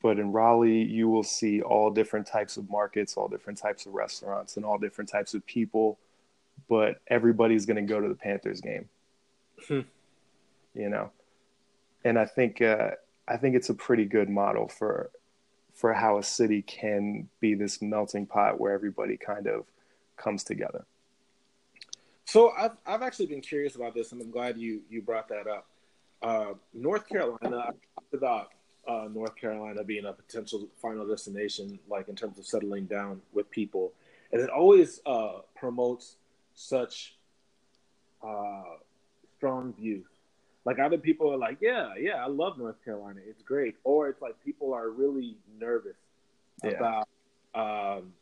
but 0.02 0.18
in 0.18 0.32
Raleigh, 0.32 0.82
you 0.82 1.08
will 1.08 1.22
see 1.22 1.60
all 1.62 1.90
different 1.90 2.26
types 2.26 2.56
of 2.56 2.68
markets, 2.70 3.16
all 3.16 3.28
different 3.28 3.58
types 3.58 3.86
of 3.86 3.92
restaurants, 3.94 4.56
and 4.56 4.64
all 4.64 4.78
different 4.78 5.10
types 5.10 5.34
of 5.34 5.44
people. 5.46 5.98
But 6.68 7.00
everybody's 7.08 7.66
going 7.66 7.76
to 7.76 7.92
go 7.92 8.00
to 8.00 8.08
the 8.08 8.14
Panthers 8.14 8.60
game, 8.60 8.88
hmm. 9.66 9.80
you 10.74 10.88
know. 10.88 11.10
And 12.04 12.18
I 12.18 12.26
think 12.26 12.62
uh, 12.62 12.92
I 13.28 13.36
think 13.36 13.56
it's 13.56 13.70
a 13.70 13.74
pretty 13.74 14.04
good 14.04 14.28
model 14.28 14.68
for 14.68 15.10
for 15.74 15.94
how 15.94 16.18
a 16.18 16.22
city 16.22 16.62
can 16.62 17.28
be 17.40 17.54
this 17.54 17.80
melting 17.80 18.26
pot 18.26 18.60
where 18.60 18.72
everybody 18.72 19.16
kind 19.16 19.46
of 19.46 19.64
comes 20.16 20.44
together. 20.44 20.84
So 22.24 22.52
I've 22.56 22.76
I've 22.86 23.02
actually 23.02 23.26
been 23.26 23.40
curious 23.40 23.74
about 23.76 23.94
this, 23.94 24.12
and 24.12 24.20
I'm 24.20 24.30
glad 24.30 24.58
you 24.58 24.82
you 24.88 25.02
brought 25.02 25.28
that 25.28 25.46
up. 25.46 25.66
Uh, 26.22 26.54
North 26.74 27.08
Carolina, 27.08 27.72
about 28.12 28.50
uh, 28.86 29.08
North 29.12 29.34
Carolina 29.36 29.82
being 29.82 30.04
a 30.04 30.12
potential 30.12 30.68
final 30.80 31.06
destination, 31.06 31.78
like 31.88 32.08
in 32.08 32.14
terms 32.14 32.38
of 32.38 32.46
settling 32.46 32.84
down 32.84 33.20
with 33.32 33.50
people, 33.50 33.92
and 34.32 34.40
it 34.40 34.50
always 34.50 35.00
uh, 35.06 35.38
promotes 35.56 36.16
such 36.54 37.16
uh, 38.26 38.62
strong 39.36 39.72
views. 39.74 40.06
Like 40.64 40.78
other 40.78 40.98
people 40.98 41.32
are 41.32 41.38
like, 41.38 41.58
yeah, 41.60 41.94
yeah, 41.98 42.22
I 42.22 42.28
love 42.28 42.58
North 42.58 42.84
Carolina, 42.84 43.20
it's 43.26 43.42
great, 43.42 43.76
or 43.82 44.08
it's 44.08 44.20
like 44.20 44.34
people 44.44 44.74
are 44.74 44.90
really 44.90 45.36
nervous 45.58 45.96
yeah. 46.62 46.70
about 46.72 47.08
um, 47.54 48.12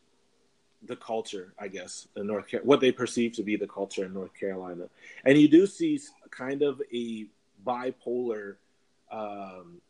the 0.87 0.95
culture, 0.95 1.53
I 1.59 1.67
guess, 1.67 2.07
in 2.15 2.27
North 2.27 2.47
Carolina, 2.47 2.67
what 2.67 2.79
they 2.79 2.93
perceive 2.93 3.33
to 3.33 3.43
be 3.43 3.57
the 3.57 3.67
culture 3.67 4.05
in 4.05 4.13
North 4.13 4.33
Carolina, 4.33 4.85
and 5.25 5.37
you 5.37 5.49
do 5.49 5.67
see 5.67 5.99
kind 6.31 6.61
of 6.61 6.81
a 6.93 7.27
bipolar 7.65 8.55
um, 9.11 9.81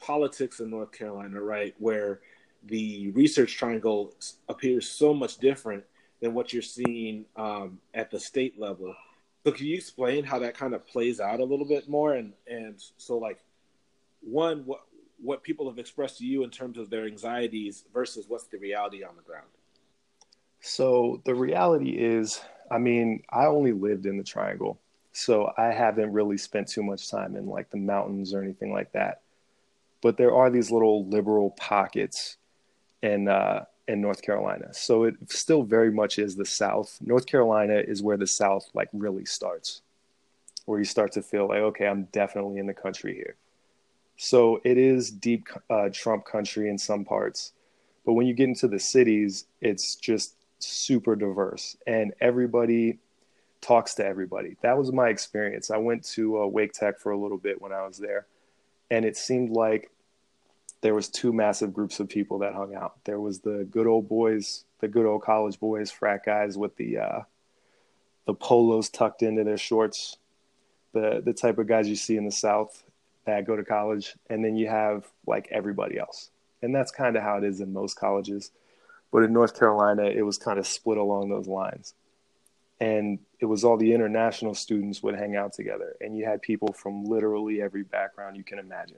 politics 0.00 0.58
in 0.58 0.70
North 0.70 0.90
Carolina, 0.90 1.40
right? 1.40 1.74
Where 1.78 2.20
the 2.64 3.10
research 3.12 3.56
triangle 3.56 4.14
appears 4.48 4.88
so 4.88 5.14
much 5.14 5.38
different 5.38 5.84
than 6.20 6.34
what 6.34 6.52
you're 6.52 6.62
seeing 6.62 7.24
um, 7.36 7.78
at 7.94 8.10
the 8.10 8.20
state 8.20 8.58
level. 8.58 8.94
So, 9.44 9.52
can 9.52 9.66
you 9.66 9.76
explain 9.76 10.24
how 10.24 10.38
that 10.40 10.54
kind 10.54 10.74
of 10.74 10.86
plays 10.86 11.20
out 11.20 11.40
a 11.40 11.44
little 11.44 11.66
bit 11.66 11.88
more? 11.88 12.14
And 12.14 12.32
and 12.46 12.82
so, 12.98 13.18
like, 13.18 13.38
one, 14.20 14.60
what 14.66 14.82
what 15.22 15.42
people 15.42 15.68
have 15.68 15.78
expressed 15.78 16.18
to 16.18 16.26
you 16.26 16.44
in 16.44 16.50
terms 16.50 16.78
of 16.78 16.90
their 16.90 17.06
anxieties 17.06 17.84
versus 17.92 18.26
what's 18.28 18.44
the 18.44 18.58
reality 18.58 19.04
on 19.04 19.16
the 19.16 19.22
ground. 19.22 19.46
So 20.60 21.20
the 21.24 21.34
reality 21.34 21.90
is, 21.90 22.40
I 22.70 22.78
mean, 22.78 23.22
I 23.30 23.46
only 23.46 23.72
lived 23.72 24.06
in 24.06 24.16
the 24.16 24.24
Triangle, 24.24 24.78
so 25.12 25.52
I 25.58 25.66
haven't 25.66 26.12
really 26.12 26.38
spent 26.38 26.68
too 26.68 26.82
much 26.82 27.10
time 27.10 27.36
in 27.36 27.46
like 27.46 27.70
the 27.70 27.78
mountains 27.78 28.32
or 28.34 28.42
anything 28.42 28.72
like 28.72 28.92
that 28.92 29.20
but 30.00 30.16
there 30.16 30.34
are 30.34 30.50
these 30.50 30.70
little 30.70 31.06
liberal 31.06 31.50
pockets 31.50 32.36
And 33.02 33.28
uh, 33.28 33.64
in 33.90 34.00
North 34.00 34.22
Carolina. 34.22 34.72
So 34.72 35.04
it 35.04 35.14
still 35.26 35.62
very 35.62 35.90
much 35.90 36.18
is 36.18 36.36
the 36.36 36.46
South. 36.46 36.98
North 37.00 37.26
Carolina 37.26 37.74
is 37.74 38.02
where 38.02 38.16
the 38.16 38.26
South 38.26 38.70
like 38.72 38.88
really 38.92 39.24
starts, 39.24 39.82
where 40.64 40.78
you 40.78 40.84
start 40.84 41.12
to 41.12 41.22
feel 41.22 41.48
like, 41.48 41.58
okay, 41.58 41.86
I'm 41.86 42.04
definitely 42.12 42.58
in 42.58 42.66
the 42.66 42.74
country 42.74 43.14
here. 43.14 43.36
So 44.16 44.60
it 44.64 44.78
is 44.78 45.10
deep 45.10 45.48
uh, 45.68 45.88
Trump 45.92 46.24
country 46.24 46.68
in 46.68 46.78
some 46.78 47.04
parts, 47.04 47.52
but 48.04 48.12
when 48.12 48.26
you 48.26 48.34
get 48.34 48.48
into 48.48 48.68
the 48.68 48.78
cities, 48.78 49.46
it's 49.60 49.96
just 49.96 50.34
super 50.58 51.16
diverse, 51.16 51.76
and 51.86 52.12
everybody 52.20 52.98
talks 53.62 53.94
to 53.94 54.04
everybody. 54.04 54.56
That 54.62 54.78
was 54.78 54.92
my 54.92 55.08
experience. 55.08 55.70
I 55.70 55.78
went 55.78 56.04
to 56.10 56.42
uh, 56.42 56.46
Wake 56.46 56.72
Tech 56.72 56.98
for 56.98 57.12
a 57.12 57.18
little 57.18 57.38
bit 57.38 57.60
when 57.60 57.72
I 57.72 57.86
was 57.86 57.98
there 57.98 58.26
and 58.90 59.04
it 59.04 59.16
seemed 59.16 59.50
like 59.50 59.90
there 60.82 60.94
was 60.94 61.08
two 61.08 61.32
massive 61.32 61.72
groups 61.74 62.00
of 62.00 62.08
people 62.08 62.38
that 62.38 62.54
hung 62.54 62.74
out. 62.74 62.94
There 63.04 63.20
was 63.20 63.40
the 63.40 63.66
good 63.70 63.86
old 63.86 64.08
boys, 64.08 64.64
the 64.80 64.88
good 64.88 65.06
old 65.06 65.22
college 65.22 65.60
boys, 65.60 65.90
frat 65.90 66.24
guys 66.24 66.56
with 66.56 66.76
the 66.76 66.98
uh, 66.98 67.20
the 68.26 68.34
polos 68.34 68.88
tucked 68.88 69.22
into 69.22 69.44
their 69.44 69.58
shorts, 69.58 70.16
the 70.92 71.22
the 71.24 71.34
type 71.34 71.58
of 71.58 71.66
guys 71.66 71.88
you 71.88 71.96
see 71.96 72.16
in 72.16 72.24
the 72.24 72.32
South 72.32 72.84
that 73.26 73.46
go 73.46 73.56
to 73.56 73.64
college, 73.64 74.14
and 74.28 74.44
then 74.44 74.56
you 74.56 74.68
have 74.68 75.06
like 75.26 75.48
everybody 75.50 75.98
else, 75.98 76.30
and 76.62 76.74
that's 76.74 76.90
kind 76.90 77.16
of 77.16 77.22
how 77.22 77.36
it 77.36 77.44
is 77.44 77.60
in 77.60 77.72
most 77.72 77.94
colleges. 77.94 78.50
But 79.12 79.24
in 79.24 79.32
North 79.32 79.58
Carolina, 79.58 80.04
it 80.04 80.22
was 80.22 80.38
kind 80.38 80.58
of 80.58 80.66
split 80.66 80.96
along 80.96 81.30
those 81.30 81.48
lines 81.48 81.94
and 82.80 83.18
it 83.38 83.44
was 83.44 83.62
all 83.62 83.76
the 83.76 83.92
international 83.92 84.54
students 84.54 85.02
would 85.02 85.14
hang 85.14 85.36
out 85.36 85.52
together 85.52 85.96
and 86.00 86.16
you 86.16 86.24
had 86.24 86.40
people 86.40 86.72
from 86.72 87.04
literally 87.04 87.60
every 87.60 87.82
background 87.82 88.36
you 88.36 88.44
can 88.44 88.58
imagine 88.58 88.96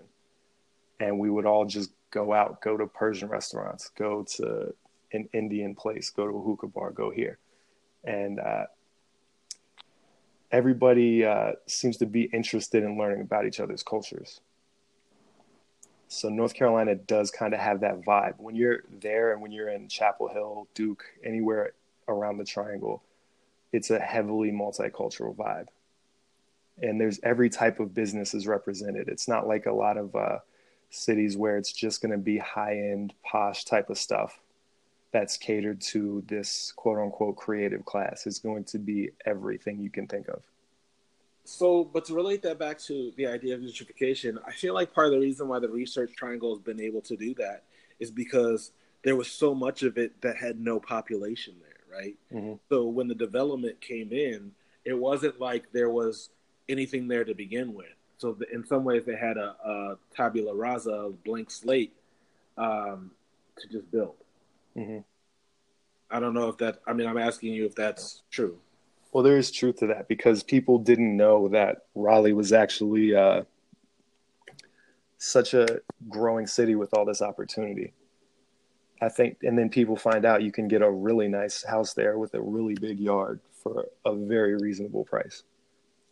and 1.00 1.18
we 1.18 1.30
would 1.30 1.46
all 1.46 1.64
just 1.64 1.90
go 2.10 2.32
out 2.32 2.60
go 2.60 2.76
to 2.76 2.86
persian 2.86 3.28
restaurants 3.28 3.90
go 3.96 4.22
to 4.22 4.74
an 5.12 5.28
indian 5.32 5.74
place 5.74 6.10
go 6.10 6.26
to 6.26 6.36
a 6.36 6.40
hookah 6.40 6.66
bar 6.66 6.90
go 6.90 7.10
here. 7.10 7.38
And 8.04 8.40
uh, 8.40 8.64
everybody 10.50 11.24
uh, 11.24 11.52
seems 11.66 11.98
to 11.98 12.06
be 12.06 12.22
interested 12.24 12.82
in 12.82 12.98
learning 12.98 13.20
about 13.20 13.46
each 13.46 13.60
other's 13.60 13.82
cultures. 13.82 14.40
So 16.08 16.28
north 16.28 16.54
carolina 16.54 16.96
does 16.96 17.30
kind 17.30 17.54
of 17.54 17.60
have 17.60 17.80
that 17.80 18.02
vibe. 18.02 18.34
When 18.38 18.54
you're 18.56 18.80
there 19.00 19.32
and 19.32 19.40
when 19.40 19.52
you're 19.52 19.70
in 19.70 19.88
chapel 19.88 20.28
hill 20.28 20.68
duke 20.74 21.04
anywhere 21.24 21.72
around 22.08 22.38
the 22.38 22.44
triangle 22.44 23.02
it's 23.72 23.90
a 23.90 23.98
heavily 23.98 24.50
multicultural 24.52 25.34
vibe. 25.34 25.68
And 26.80 27.00
there's 27.00 27.20
every 27.22 27.48
type 27.50 27.80
of 27.80 27.94
business 27.94 28.34
is 28.34 28.46
represented. 28.46 29.08
It's 29.08 29.28
not 29.28 29.48
like 29.48 29.66
a 29.66 29.72
lot 29.72 29.96
of 29.96 30.14
uh, 30.14 30.38
cities 30.92 31.36
where 31.36 31.56
it's 31.56 31.72
just 31.72 32.02
going 32.02 32.12
to 32.12 32.18
be 32.18 32.38
high 32.38 32.76
end 32.76 33.12
posh 33.24 33.64
type 33.64 33.90
of 33.90 33.98
stuff 33.98 34.40
that's 35.12 35.36
catered 35.36 35.80
to 35.80 36.22
this 36.26 36.72
quote 36.76 36.98
unquote 36.98 37.36
creative 37.36 37.84
class 37.84 38.26
it's 38.26 38.38
going 38.38 38.64
to 38.64 38.78
be 38.78 39.10
everything 39.26 39.80
you 39.80 39.90
can 39.90 40.06
think 40.06 40.28
of 40.28 40.42
so 41.44 41.82
but 41.84 42.04
to 42.04 42.14
relate 42.14 42.42
that 42.42 42.58
back 42.58 42.78
to 42.78 43.12
the 43.16 43.26
idea 43.26 43.54
of 43.54 43.60
gentrification 43.60 44.36
i 44.46 44.52
feel 44.52 44.74
like 44.74 44.92
part 44.94 45.08
of 45.08 45.12
the 45.12 45.18
reason 45.18 45.48
why 45.48 45.58
the 45.58 45.68
research 45.68 46.12
triangle 46.16 46.54
has 46.54 46.62
been 46.62 46.80
able 46.80 47.00
to 47.00 47.16
do 47.16 47.34
that 47.34 47.64
is 47.98 48.10
because 48.10 48.72
there 49.02 49.16
was 49.16 49.28
so 49.28 49.54
much 49.54 49.82
of 49.82 49.98
it 49.98 50.20
that 50.20 50.36
had 50.36 50.60
no 50.60 50.78
population 50.78 51.54
there 51.60 51.72
right? 51.92 52.16
Mm-hmm. 52.32 52.54
So 52.68 52.84
when 52.84 53.08
the 53.08 53.14
development 53.14 53.80
came 53.80 54.12
in, 54.12 54.52
it 54.84 54.98
wasn't 54.98 55.40
like 55.40 55.70
there 55.72 55.90
was 55.90 56.30
anything 56.68 57.08
there 57.08 57.24
to 57.24 57.34
begin 57.34 57.74
with. 57.74 57.86
So 58.22 58.34
the, 58.34 58.48
in 58.54 58.64
some 58.64 58.84
ways, 58.84 59.04
they 59.04 59.16
had 59.16 59.36
a, 59.36 59.56
a 59.64 59.96
tabula 60.14 60.54
rasa, 60.54 60.90
a 60.90 61.10
blank 61.10 61.50
slate, 61.50 61.92
um, 62.56 63.10
to 63.58 63.66
just 63.66 63.90
build. 63.90 64.14
Mm-hmm. 64.76 64.98
I 66.08 66.20
don't 66.20 66.32
know 66.32 66.48
if 66.48 66.56
that. 66.58 66.78
I 66.86 66.92
mean, 66.92 67.08
I'm 67.08 67.18
asking 67.18 67.52
you 67.52 67.66
if 67.66 67.74
that's 67.74 68.22
true. 68.30 68.60
Well, 69.12 69.24
there 69.24 69.38
is 69.38 69.50
truth 69.50 69.80
to 69.80 69.88
that 69.88 70.06
because 70.06 70.44
people 70.44 70.78
didn't 70.78 71.16
know 71.16 71.48
that 71.48 71.86
Raleigh 71.96 72.32
was 72.32 72.52
actually 72.52 73.12
uh, 73.12 73.42
such 75.18 75.52
a 75.52 75.80
growing 76.08 76.46
city 76.46 76.76
with 76.76 76.94
all 76.94 77.04
this 77.04 77.22
opportunity. 77.22 77.92
I 79.00 79.08
think, 79.08 79.38
and 79.42 79.58
then 79.58 79.68
people 79.68 79.96
find 79.96 80.24
out 80.24 80.44
you 80.44 80.52
can 80.52 80.68
get 80.68 80.80
a 80.80 80.88
really 80.88 81.26
nice 81.26 81.64
house 81.64 81.92
there 81.92 82.16
with 82.18 82.34
a 82.34 82.40
really 82.40 82.74
big 82.74 83.00
yard 83.00 83.40
for 83.52 83.86
a 84.04 84.14
very 84.14 84.54
reasonable 84.54 85.04
price. 85.04 85.42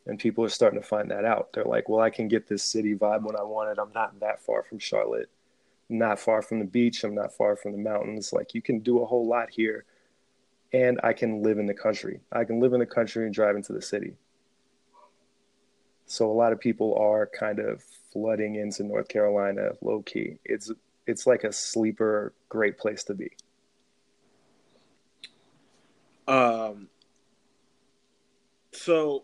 And 0.07 0.19
people 0.19 0.45
are 0.45 0.49
starting 0.49 0.81
to 0.81 0.87
find 0.87 1.11
that 1.11 1.25
out. 1.25 1.53
They're 1.53 1.65
like, 1.65 1.89
well, 1.89 2.01
I 2.01 2.11
can 2.11 2.27
get 2.27 2.49
this 2.49 2.63
city 2.63 2.95
vibe 2.95 3.23
when 3.23 3.37
I 3.37 3.43
want 3.43 3.71
it. 3.71 3.79
I'm 3.81 3.93
not 3.93 4.19
that 4.21 4.43
far 4.43 4.63
from 4.63 4.79
Charlotte, 4.79 5.31
I'm 5.91 5.99
not 5.99 6.19
far 6.19 6.43
from 6.43 6.59
the 6.59 6.65
beach. 6.65 7.05
I'm 7.05 7.15
not 7.15 7.33
far 7.33 7.57
from 7.57 7.73
the 7.73 7.79
mountains. 7.79 8.33
Like, 8.33 8.55
you 8.55 8.63
can 8.63 8.81
do 8.81 9.03
a 9.03 9.07
whole 9.07 9.27
lot 9.27 9.51
here. 9.51 9.85
And 10.73 11.01
I 11.03 11.13
can 11.13 11.43
live 11.43 11.59
in 11.59 11.67
the 11.67 11.75
country. 11.75 12.21
I 12.31 12.45
can 12.45 12.61
live 12.61 12.73
in 12.73 12.81
the 12.81 12.87
country 12.87 13.25
and 13.25 13.35
drive 13.35 13.57
into 13.57 13.73
the 13.73 13.83
city. 13.83 14.15
So 16.11 16.29
a 16.29 16.33
lot 16.33 16.53
of 16.53 16.59
people 16.59 16.97
are 16.97 17.27
kind 17.27 17.61
of 17.61 17.85
flooding 18.13 18.57
into 18.57 18.83
North 18.83 19.07
Carolina 19.07 19.71
low 19.81 20.03
key. 20.03 20.39
It's 20.45 20.73
it's 21.07 21.25
like 21.25 21.45
a 21.45 21.53
sleeper 21.53 22.33
great 22.49 22.79
place 22.79 23.05
to 23.05 23.15
be. 23.15 23.31
Um 26.27 26.89
so 28.73 29.23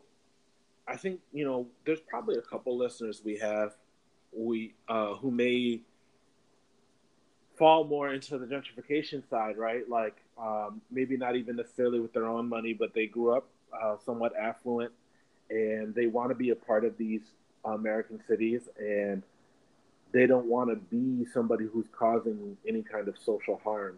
I 0.88 0.96
think, 0.96 1.20
you 1.32 1.44
know, 1.44 1.66
there's 1.84 2.00
probably 2.00 2.36
a 2.36 2.42
couple 2.42 2.76
listeners 2.76 3.22
we 3.24 3.38
have 3.38 3.74
we 4.32 4.74
uh 4.88 5.14
who 5.14 5.30
may 5.30 5.80
fall 7.56 7.84
more 7.84 8.12
into 8.12 8.38
the 8.38 8.46
gentrification 8.46 9.28
side, 9.28 9.56
right? 9.56 9.88
Like 9.88 10.16
um, 10.38 10.80
maybe 10.90 11.16
not 11.16 11.36
even 11.36 11.56
necessarily 11.56 12.00
with 12.00 12.12
their 12.12 12.26
own 12.26 12.48
money, 12.48 12.74
but 12.74 12.92
they 12.94 13.06
grew 13.06 13.34
up 13.34 13.48
uh, 13.72 13.96
somewhat 14.04 14.32
affluent 14.36 14.92
and 15.48 15.94
they 15.94 16.06
want 16.06 16.28
to 16.28 16.34
be 16.34 16.50
a 16.50 16.54
part 16.54 16.84
of 16.84 16.96
these 16.98 17.22
American 17.64 18.20
cities 18.28 18.68
and 18.78 19.22
they 20.12 20.26
don't 20.26 20.46
want 20.46 20.70
to 20.70 20.76
be 20.76 21.26
somebody 21.32 21.66
who's 21.66 21.86
causing 21.92 22.56
any 22.68 22.82
kind 22.82 23.08
of 23.08 23.16
social 23.24 23.60
harm 23.64 23.96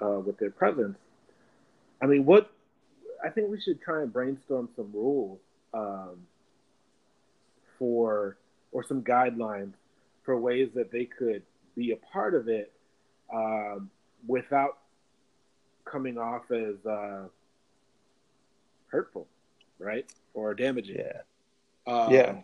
uh, 0.00 0.20
with 0.20 0.38
their 0.38 0.50
presence. 0.50 0.98
I 2.02 2.06
mean, 2.06 2.24
what 2.24 2.50
I 3.24 3.28
think 3.30 3.50
we 3.50 3.60
should 3.60 3.80
try 3.80 4.02
and 4.02 4.12
brainstorm 4.12 4.68
some 4.76 4.90
rules 4.92 5.40
um, 5.74 6.26
for 7.78 8.36
or 8.72 8.84
some 8.84 9.02
guidelines 9.02 9.72
for 10.22 10.38
ways 10.38 10.70
that 10.74 10.92
they 10.92 11.04
could 11.04 11.42
be 11.76 11.92
a 11.92 11.96
part 11.96 12.34
of 12.34 12.48
it 12.48 12.72
um, 13.32 13.90
without 14.26 14.78
coming 15.84 16.18
off 16.18 16.50
as 16.50 16.84
uh, 16.86 17.22
hurtful, 18.88 19.26
right, 19.78 20.06
or 20.34 20.54
damaging. 20.54 20.98
Yeah. 20.98 21.92
Um, 21.92 22.12
yeah. 22.12 22.34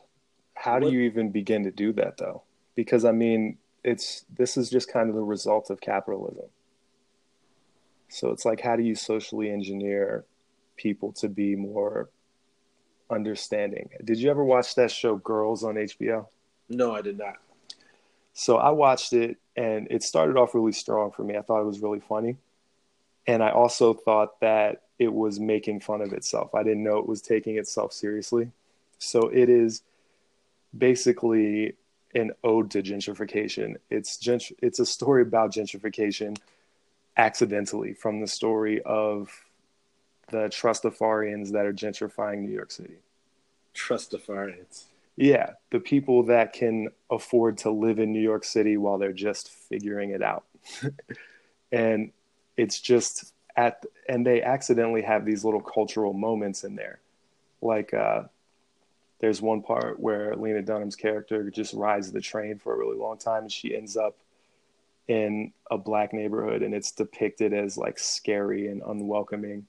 How 0.55 0.79
do 0.79 0.91
you 0.91 1.01
even 1.01 1.31
begin 1.31 1.64
to 1.64 1.70
do 1.70 1.93
that, 1.93 2.16
though? 2.16 2.43
because 2.77 3.05
I 3.05 3.11
mean, 3.12 3.59
it's 3.83 4.24
this 4.37 4.57
is 4.57 4.70
just 4.70 4.93
kind 4.93 5.09
of 5.09 5.16
the 5.16 5.22
result 5.22 5.70
of 5.70 5.81
capitalism. 5.81 6.47
So 8.09 8.31
it's 8.31 8.45
like, 8.45 8.61
how 8.61 8.77
do 8.77 8.85
you 8.85 8.95
socially 8.95 9.51
engineer 9.51 10.24
people 10.77 11.12
to 11.14 11.29
be 11.29 11.57
more 11.57 12.11
understanding? 13.11 13.88
Did 14.04 14.18
you 14.18 14.30
ever 14.30 14.44
watch 14.44 14.74
that 14.74 14.90
show 14.90 15.16
Girls 15.16 15.64
on 15.64 15.74
HBO? 15.74 16.26
No, 16.68 16.94
I 16.94 17.02
did 17.02 17.18
not. 17.18 17.36
So 18.32 18.57
I 18.57 18.70
watched 18.70 19.12
it 19.12 19.38
and 19.57 19.86
it 19.90 20.02
started 20.02 20.36
off 20.36 20.54
really 20.54 20.72
strong 20.72 21.11
for 21.11 21.22
me. 21.22 21.36
I 21.36 21.42
thought 21.42 21.61
it 21.61 21.66
was 21.66 21.80
really 21.80 22.00
funny. 22.00 22.36
And 23.26 23.42
I 23.42 23.50
also 23.50 23.94
thought 23.94 24.40
that 24.40 24.82
it 24.98 25.12
was 25.12 25.40
making 25.40 25.80
fun 25.80 26.00
of 26.00 26.12
itself. 26.12 26.54
I 26.54 26.62
didn't 26.62 26.84
know 26.84 26.98
it 26.98 27.09
was 27.09 27.22
taking 27.22 27.57
itself 27.57 27.92
seriously. 27.92 28.50
So 28.98 29.28
it 29.28 29.48
is 29.48 29.82
basically 30.76 31.74
an 32.14 32.32
ode 32.44 32.70
to 32.72 32.82
gentrification. 32.82 33.76
It's 33.90 34.16
gentr- 34.16 34.57
it's 34.62 34.78
a 34.78 34.86
story 34.86 35.22
about 35.22 35.52
gentrification 35.52 36.36
accidentally 37.16 37.92
from 37.94 38.20
the 38.20 38.26
story 38.26 38.82
of 38.82 39.30
the 40.29 40.49
Trustafarians 40.49 41.53
that 41.53 41.66
are 41.66 41.72
gentrifying 41.72 42.39
New 42.39 42.53
York 42.53 42.70
City. 42.70 42.97
Trustafarians. 43.74 44.85
Yeah, 45.16 45.53
the 45.70 45.81
people 45.81 46.24
that 46.24 46.53
can 46.53 46.89
afford 47.11 47.59
to 47.59 47.70
live 47.70 47.99
in 47.99 48.12
New 48.12 48.20
York 48.20 48.45
City 48.45 48.77
while 48.77 48.99
they're 48.99 49.12
just 49.12 49.51
figuring 49.51 50.11
it 50.11 50.22
out. 50.22 50.45
and 51.72 52.12
it's 52.57 52.81
just 52.81 53.33
at 53.57 53.85
and 54.09 54.27
they 54.27 54.43
accidentally 54.43 55.03
have 55.03 55.24
these 55.24 55.45
little 55.45 55.62
cultural 55.62 56.12
moments 56.12 56.64
in 56.64 56.77
there. 56.77 56.99
Like 57.62 57.95
uh 57.95 58.24
there's 59.18 59.41
one 59.41 59.62
part 59.62 59.99
where 59.99 60.37
Lena 60.37 60.61
Dunham's 60.61 60.97
character 60.97 61.51
just 61.51 61.72
rides 61.72 62.12
the 62.12 62.20
train 62.20 62.59
for 62.59 62.74
a 62.74 62.77
really 62.77 62.99
long 62.99 63.16
time 63.16 63.45
and 63.45 63.53
she 63.53 63.74
ends 63.74 63.97
up 63.97 64.16
in 65.09 65.53
a 65.70 65.79
black 65.79 66.12
neighborhood 66.12 66.62
and 66.62 66.74
it's 66.74 66.93
depicted 66.93 67.55
as 67.55 67.79
like 67.79 67.99
scary 67.99 68.68
and 68.68 68.83
unwelcoming 68.83 69.66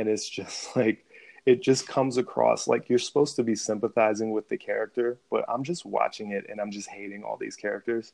and 0.00 0.08
it's 0.08 0.28
just 0.28 0.74
like 0.76 1.04
it 1.46 1.62
just 1.62 1.86
comes 1.86 2.16
across 2.16 2.68
like 2.68 2.88
you're 2.88 2.98
supposed 2.98 3.36
to 3.36 3.42
be 3.42 3.54
sympathizing 3.54 4.32
with 4.32 4.48
the 4.48 4.56
character 4.56 5.18
but 5.30 5.44
i'm 5.48 5.62
just 5.62 5.84
watching 5.86 6.32
it 6.32 6.46
and 6.48 6.60
i'm 6.60 6.70
just 6.70 6.88
hating 6.88 7.22
all 7.22 7.36
these 7.36 7.56
characters. 7.56 8.12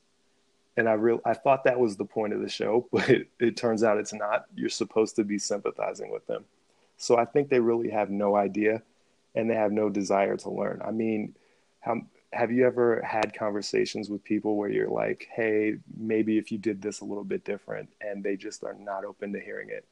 And 0.79 0.89
i 0.89 0.93
real 0.93 1.21
i 1.25 1.33
thought 1.33 1.65
that 1.65 1.81
was 1.81 1.97
the 1.97 2.05
point 2.05 2.35
of 2.35 2.41
the 2.41 2.49
show 2.49 2.87
but 2.93 3.09
it, 3.09 3.29
it 3.41 3.57
turns 3.57 3.83
out 3.83 3.99
it's 3.99 4.13
not. 4.13 4.47
You're 4.55 4.69
supposed 4.69 5.17
to 5.17 5.25
be 5.25 5.39
sympathizing 5.39 6.11
with 6.11 6.27
them. 6.27 6.45
So 6.99 7.17
i 7.17 7.25
think 7.25 7.49
they 7.49 7.61
really 7.61 7.91
have 7.91 8.11
no 8.11 8.37
idea 8.37 8.83
and 9.35 9.51
they 9.51 9.55
have 9.55 9.73
no 9.73 9.89
desire 9.89 10.37
to 10.37 10.51
learn. 10.51 10.83
I 10.85 10.91
mean 10.91 11.35
how 11.81 12.03
have 12.33 12.53
you 12.53 12.67
ever 12.67 13.01
had 13.03 13.35
conversations 13.35 14.11
with 14.11 14.23
people 14.23 14.57
where 14.57 14.69
you're 14.69 14.91
like, 14.91 15.29
hey, 15.35 15.77
maybe 15.97 16.37
if 16.37 16.53
you 16.53 16.59
did 16.59 16.83
this 16.83 17.01
a 17.01 17.05
little 17.05 17.25
bit 17.25 17.45
different, 17.45 17.89
and 18.01 18.23
they 18.23 18.37
just 18.37 18.63
are 18.65 18.75
not 18.75 19.05
open 19.05 19.33
to 19.33 19.41
hearing 19.41 19.71
it? 19.71 19.87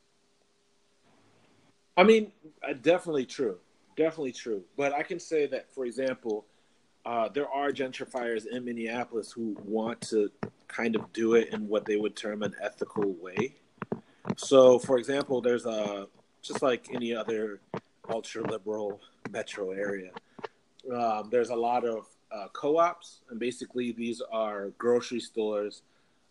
I 1.97 2.03
mean, 2.03 2.33
uh, 2.69 2.75
definitely 2.75 3.27
true. 3.27 3.59
Definitely 3.97 4.33
true. 4.33 4.63
But 4.77 4.93
I 4.93 5.03
can 5.03 5.21
say 5.21 5.47
that, 5.47 5.73
for 5.73 5.87
example, 5.87 6.45
uh, 7.07 7.29
there 7.29 7.49
are 7.49 7.71
gentrifiers 7.71 8.47
in 8.47 8.65
Minneapolis 8.65 9.31
who 9.31 9.57
want 9.65 10.01
to 10.03 10.31
kind 10.69 10.97
of 10.97 11.13
do 11.13 11.35
it 11.35 11.53
in 11.53 11.69
what 11.69 11.85
they 11.85 11.97
would 11.97 12.17
term 12.17 12.43
an 12.43 12.55
ethical 12.61 13.15
way. 13.21 13.55
So, 14.37 14.79
for 14.79 14.99
example, 14.99 15.41
there's 15.41 15.67
a 15.67 16.09
just 16.43 16.63
like 16.63 16.89
any 16.93 17.15
other 17.15 17.61
ultra 18.09 18.43
liberal 18.51 19.01
metro 19.31 19.71
area. 19.71 20.11
Um, 20.93 21.29
there's 21.31 21.51
a 21.51 21.57
lot 21.57 21.85
of 21.85 22.07
uh, 22.33 22.49
co-ops, 22.53 23.21
and 23.31 23.39
basically 23.39 23.93
these 23.93 24.21
are 24.33 24.71
grocery 24.77 25.21
stores 25.21 25.83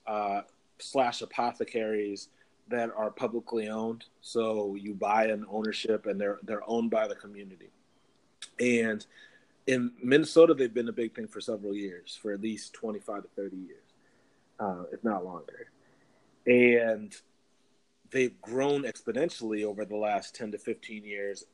uh, 0.05 0.41
slash 0.80 1.22
apothecaries 1.22 2.30
that 2.74 2.89
are 2.95 3.11
publicly 3.11 3.69
owned. 3.69 4.05
So 4.21 4.76
you 4.76 4.95
buy 4.95 5.26
an 5.28 5.45
ownership, 5.49 6.07
and 6.07 6.19
they're 6.19 6.39
they're 6.43 6.67
owned 6.67 6.89
by 6.89 7.07
the 7.07 7.15
community. 7.15 7.69
And 8.59 9.05
in 9.67 9.91
Minnesota, 10.03 10.55
they've 10.55 10.74
been 10.74 10.89
a 10.89 10.93
big 10.93 11.15
thing 11.15 11.28
for 11.28 11.39
several 11.39 11.76
years, 11.76 12.17
for 12.19 12.34
at 12.34 12.41
least 12.41 12.74
twenty 12.74 12.99
five 12.99 13.21
to 13.21 13.30
thirty 13.36 13.57
years, 13.57 13.86
uh, 14.59 14.84
if 14.91 15.03
not 15.03 15.24
longer. 15.24 15.67
And 16.47 17.15
they've 18.09 18.41
grown 18.41 18.84
exponentially 18.84 19.63
over 19.63 19.86
the 19.86 19.95
last 19.95 20.36
10 20.36 20.51
to 20.51 20.57
15 20.59 21.03
years 21.03 21.45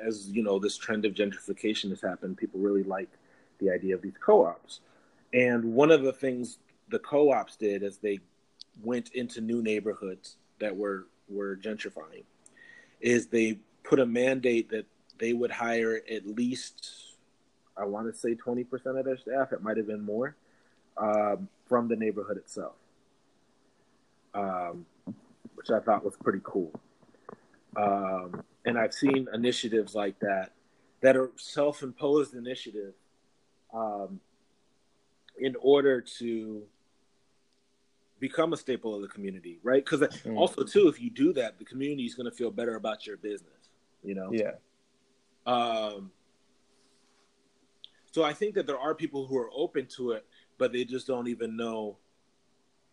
as 0.00 0.30
you 0.30 0.42
know 0.42 0.58
this 0.58 0.78
trend 0.78 1.04
of 1.04 1.12
gentrification 1.12 1.90
has 1.90 2.00
happened 2.00 2.34
people 2.34 2.58
really 2.60 2.84
like 2.84 3.10
the 3.58 3.68
idea 3.68 3.94
of 3.94 4.00
these 4.00 4.16
co-ops. 4.24 4.80
And 5.34 5.74
one 5.74 5.90
of 5.90 6.02
the 6.02 6.12
things 6.12 6.58
the 6.88 7.00
co-ops 7.00 7.56
did 7.56 7.82
is 7.82 7.98
they 7.98 8.20
went 8.82 9.10
into 9.12 9.40
new 9.40 9.60
neighborhoods 9.60 10.36
that 10.60 10.76
were 10.76 11.06
were 11.28 11.56
gentrifying 11.56 12.24
is 13.00 13.26
they 13.26 13.58
put 13.84 14.00
a 14.00 14.06
mandate 14.06 14.70
that 14.70 14.86
they 15.18 15.32
would 15.32 15.50
hire 15.50 16.00
at 16.10 16.26
least 16.26 17.08
I 17.78 17.84
want 17.84 18.12
to 18.12 18.18
say 18.18 18.34
20% 18.34 18.98
of 18.98 19.04
their 19.04 19.16
staff, 19.16 19.52
it 19.52 19.62
might 19.62 19.76
have 19.76 19.86
been 19.86 20.04
more, 20.04 20.34
um, 20.96 21.48
from 21.68 21.86
the 21.86 21.94
neighborhood 21.94 22.36
itself, 22.36 22.74
um, 24.34 24.84
which 25.54 25.70
I 25.70 25.78
thought 25.78 26.04
was 26.04 26.16
pretty 26.16 26.40
cool. 26.42 26.72
Um, 27.76 28.42
and 28.64 28.76
I've 28.76 28.92
seen 28.92 29.28
initiatives 29.32 29.94
like 29.94 30.18
that 30.20 30.50
that 31.02 31.16
are 31.16 31.30
self-imposed 31.36 32.34
initiatives 32.34 32.96
um, 33.72 34.18
in 35.38 35.54
order 35.60 36.00
to 36.00 36.62
become 38.20 38.52
a 38.52 38.56
staple 38.56 38.94
of 38.94 39.02
the 39.02 39.08
community, 39.08 39.58
right? 39.62 39.84
Because 39.84 40.00
mm. 40.00 40.36
also 40.36 40.64
too, 40.64 40.88
if 40.88 41.00
you 41.00 41.10
do 41.10 41.32
that, 41.34 41.58
the 41.58 41.64
community 41.64 42.04
is 42.04 42.14
going 42.14 42.28
to 42.28 42.34
feel 42.34 42.50
better 42.50 42.76
about 42.76 43.06
your 43.06 43.16
business. 43.16 43.70
You 44.02 44.14
know. 44.14 44.30
Yeah. 44.32 44.52
Um. 45.46 46.10
So 48.10 48.24
I 48.24 48.32
think 48.32 48.54
that 48.54 48.66
there 48.66 48.78
are 48.78 48.94
people 48.94 49.26
who 49.26 49.36
are 49.36 49.50
open 49.54 49.86
to 49.96 50.12
it, 50.12 50.26
but 50.56 50.72
they 50.72 50.84
just 50.84 51.06
don't 51.06 51.28
even 51.28 51.56
know 51.56 51.98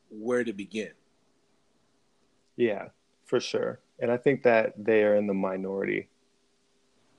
where 0.10 0.44
to 0.44 0.54
begin. 0.54 0.92
Yeah, 2.58 2.90
for 3.26 3.40
sure. 3.40 3.80
And 4.00 4.12
I 4.12 4.18
think 4.18 4.44
that 4.44 4.74
they 4.78 5.04
are 5.04 5.16
in 5.16 5.26
the 5.26 5.34
minority 5.34 6.10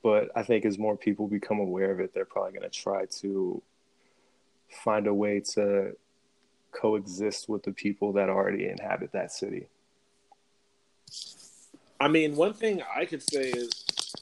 but 0.07 0.29
I 0.37 0.43
think 0.43 0.63
as 0.65 0.77
more 0.77 0.95
people 0.95 1.27
become 1.27 1.59
aware 1.59 1.91
of 1.91 1.99
it, 1.99 2.13
they're 2.13 2.23
probably 2.23 2.53
going 2.53 2.69
to 2.69 2.69
try 2.69 3.05
to 3.19 3.61
find 4.83 5.05
a 5.05 5.13
way 5.13 5.41
to 5.53 5.91
coexist 6.79 7.49
with 7.49 7.63
the 7.63 7.71
people 7.71 8.13
that 8.13 8.29
already 8.29 8.67
inhabit 8.67 9.11
that 9.13 9.31
city. 9.31 9.67
I 11.99 12.07
mean, 12.07 12.35
one 12.35 12.53
thing 12.53 12.83
I 12.95 13.05
could 13.05 13.23
say 13.23 13.49
is, 13.49 14.13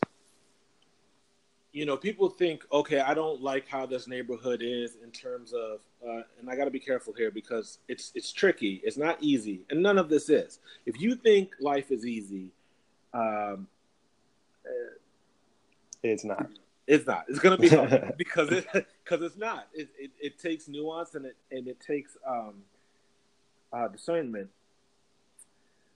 you 1.73 1.85
know, 1.85 1.97
people 1.97 2.29
think, 2.29 2.65
okay, 2.71 3.01
I 3.01 3.13
don't 3.13 3.41
like 3.41 3.67
how 3.67 3.85
this 3.85 4.07
neighborhood 4.07 4.61
is 4.63 4.95
in 5.03 5.11
terms 5.11 5.51
of, 5.53 5.81
uh, 6.07 6.21
and 6.39 6.49
I 6.49 6.55
got 6.55 6.65
to 6.65 6.71
be 6.71 6.79
careful 6.79 7.13
here 7.13 7.31
because 7.31 7.79
it's 7.89 8.13
it's 8.15 8.31
tricky. 8.31 8.81
It's 8.85 8.95
not 8.95 9.17
easy, 9.21 9.65
and 9.69 9.83
none 9.83 9.97
of 9.97 10.07
this 10.07 10.29
is. 10.29 10.59
If 10.85 11.01
you 11.01 11.15
think 11.15 11.51
life 11.59 11.91
is 11.91 12.05
easy, 12.05 12.51
um, 13.13 13.67
it's 16.01 16.23
not. 16.23 16.49
It's 16.87 17.07
not. 17.07 17.25
It's 17.27 17.39
gonna 17.39 17.57
be 17.57 17.69
because 18.17 18.49
it 18.51 18.67
because 19.03 19.21
it's 19.21 19.37
not. 19.37 19.67
It, 19.73 19.89
it, 19.97 20.11
it 20.19 20.39
takes 20.39 20.67
nuance 20.67 21.15
and 21.15 21.25
it 21.25 21.35
and 21.51 21.67
it 21.67 21.79
takes 21.79 22.15
um, 22.27 22.63
uh, 23.73 23.87
discernment. 23.87 24.49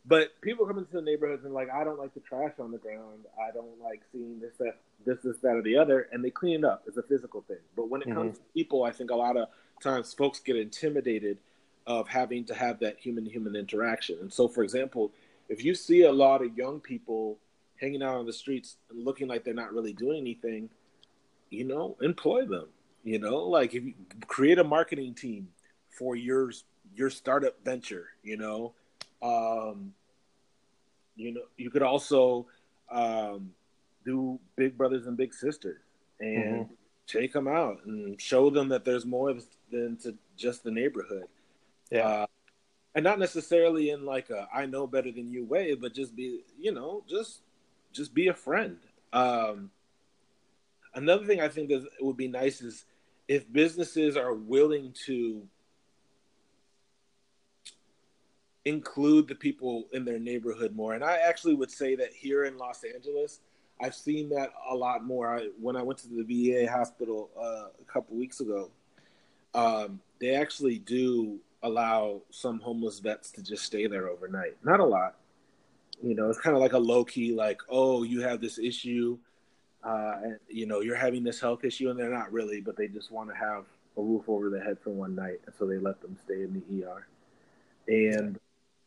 But 0.06 0.42
people 0.42 0.66
come 0.66 0.80
into 0.80 0.92
the 0.92 1.02
neighborhoods 1.02 1.46
and 1.46 1.54
like, 1.54 1.70
I 1.70 1.84
don't 1.84 2.00
like 2.00 2.14
the 2.14 2.20
trash 2.22 2.54
on 2.60 2.72
the 2.72 2.78
ground. 2.78 3.26
I 3.40 3.52
don't 3.52 3.80
like 3.82 4.02
seeing 4.12 4.40
this, 4.40 4.54
that, 4.58 4.78
this, 5.06 5.20
this, 5.24 5.38
that, 5.44 5.56
or 5.56 5.62
the 5.62 5.78
other, 5.78 6.08
and 6.12 6.24
they 6.24 6.32
clean 6.32 6.60
it 6.60 6.66
up. 6.66 6.84
It's 6.88 6.98
a 6.98 7.04
physical 7.04 7.42
thing. 7.42 7.58
But 7.76 7.90
when 7.90 8.02
it 8.02 8.08
mm-hmm. 8.08 8.18
comes 8.18 8.38
to 8.38 8.44
people, 8.56 8.84
I 8.84 8.92
think 8.92 9.12
a 9.12 9.16
lot 9.16 9.38
of 9.38 9.50
times 9.84 10.14
folks 10.14 10.40
get 10.40 10.56
intimidated 10.56 11.38
of 11.86 12.08
having 12.08 12.46
to 12.46 12.56
have 12.56 12.80
that 12.80 12.98
human-human 13.00 13.56
interaction. 13.56 14.18
And 14.22 14.32
so, 14.32 14.48
for 14.48 14.64
example, 14.64 15.12
if 15.48 15.64
you 15.64 15.76
see 15.76 16.04
a 16.04 16.12
lot 16.12 16.44
of 16.44 16.58
young 16.58 16.80
people 16.80 17.38
hanging 17.80 18.02
out 18.02 18.16
on 18.16 18.26
the 18.26 18.34
streets 18.34 18.78
and 18.90 19.06
looking 19.06 19.28
like 19.28 19.44
they're 19.44 19.54
not 19.54 19.74
really 19.74 19.94
doing 19.94 20.20
anything, 20.20 20.70
you 21.50 21.66
know, 21.66 21.98
employ 22.02 22.46
them. 22.46 22.68
You 23.04 23.20
know, 23.20 23.38
like 23.38 23.74
if 23.74 23.84
you 23.84 23.94
create 24.28 24.60
a 24.60 24.64
marketing 24.64 25.14
team 25.14 25.50
for 25.90 26.16
your 26.16 26.52
your 26.96 27.10
startup 27.10 27.64
venture, 27.64 28.08
you 28.24 28.38
know, 28.38 28.74
um, 29.22 29.94
you 31.16 31.34
know, 31.34 31.42
you 31.58 31.70
could 31.70 31.82
also 31.82 32.48
um, 32.92 33.52
do 34.06 34.40
Big 34.56 34.78
Brothers 34.78 35.08
and 35.08 35.18
Big 35.18 35.34
Sisters 35.34 35.82
and 36.20 36.66
mm-hmm. 36.66 36.74
take 37.08 37.34
them 37.34 37.48
out 37.48 37.86
and 37.86 38.20
show 38.20 38.50
them 38.50 38.70
that 38.70 38.84
there's 38.84 39.06
more 39.06 39.34
than 39.72 39.98
to 39.98 40.16
just 40.36 40.64
the 40.64 40.72
neighborhood. 40.72 41.26
Yeah. 41.92 42.08
Uh, 42.08 42.26
and 42.96 43.04
not 43.04 43.20
necessarily 43.20 43.92
in 43.92 44.06
like 44.06 44.30
a 44.30 44.48
I 44.54 44.66
know 44.66 44.88
better 44.88 45.12
than 45.12 45.30
you 45.30 45.46
way, 45.46 45.76
but 45.76 45.94
just 45.94 46.16
be, 46.16 46.42
you 46.60 46.72
know, 46.72 47.04
just 47.08 47.42
just 47.94 48.14
be 48.14 48.28
a 48.28 48.34
friend. 48.34 48.78
Um, 49.14 49.72
another 50.94 51.26
thing 51.26 51.42
I 51.42 51.48
think 51.48 51.70
that 51.70 51.88
would 52.02 52.18
be 52.18 52.28
nice 52.28 52.62
is 52.62 52.86
if 53.28 53.52
businesses 53.52 54.18
are 54.18 54.34
willing 54.34 54.94
to 55.06 55.44
include 58.66 59.28
the 59.28 59.36
people 59.36 59.86
in 59.94 60.06
their 60.06 60.20
neighborhood 60.20 60.76
more. 60.76 60.94
And 60.94 61.04
I 61.04 61.18
actually 61.18 61.56
would 61.56 61.72
say 61.72 61.96
that 61.96 62.14
here 62.14 62.46
in 62.46 62.58
Los 62.58 62.84
Angeles, 62.84 63.40
I've 63.82 63.96
seen 63.96 64.30
that 64.30 64.50
a 64.70 64.76
lot 64.76 65.06
more. 65.06 65.38
I, 65.38 65.50
when 65.60 65.76
I 65.76 65.84
went 65.84 66.00
to 66.00 66.08
the 66.10 66.24
VA 66.24 66.70
hospital 66.70 67.30
uh, 67.40 67.68
a 67.82 67.86
couple 67.92 68.18
weeks 68.18 68.42
ago, 68.42 68.70
um, 69.54 70.00
they 70.20 70.36
actually 70.36 70.80
do 70.80 71.40
allow 71.64 72.22
some 72.30 72.60
homeless 72.60 73.00
vets 73.00 73.32
to 73.32 73.42
just 73.42 73.64
stay 73.64 73.88
there 73.88 74.10
overnight. 74.10 74.58
Not 74.64 74.80
a 74.80 74.86
lot. 74.86 75.16
You 76.02 76.16
know, 76.16 76.30
it's 76.30 76.40
kind 76.40 76.56
of 76.56 76.62
like 76.62 76.74
a 76.74 76.80
low 76.80 77.04
key, 77.04 77.34
like, 77.34 77.62
oh, 77.70 78.04
you 78.04 78.22
have 78.22 78.40
this 78.40 78.58
issue, 78.58 79.18
uh, 79.84 80.16
you 80.48 80.66
know, 80.66 80.82
you're 80.82 80.96
having 80.96 81.24
this 81.24 81.40
health 81.40 81.64
issue, 81.64 81.90
and 81.90 82.00
they're 82.00 82.10
not 82.10 82.32
really, 82.32 82.62
but 82.62 82.76
they 82.76 82.88
just 82.88 83.12
want 83.12 83.30
to 83.30 83.36
have 83.36 83.66
a 83.98 84.02
roof 84.02 84.24
over 84.28 84.50
their 84.50 84.64
head 84.64 84.78
for 84.84 84.92
one 84.92 85.16
night, 85.16 85.40
and 85.46 85.56
so 85.58 85.66
they 85.66 85.78
let 85.78 86.02
them 86.02 86.18
stay 86.26 86.44
in 86.44 86.54
the 86.54 86.86
ER. 86.86 87.08
And 87.88 88.40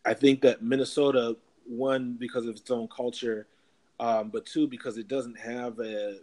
I 0.05 0.14
think 0.14 0.43
that 0.43 0.62
Minnesota, 0.62 1.36
one 1.66 2.14
because 2.14 2.47
of 2.47 2.57
its 2.57 2.70
own 2.70 2.88
culture, 2.88 3.47
um, 4.01 4.30
but 4.30 4.47
two 4.47 4.66
because 4.66 4.99
it 4.99 5.09
doesn't 5.09 5.38
have 5.38 5.78
a, 5.80 6.18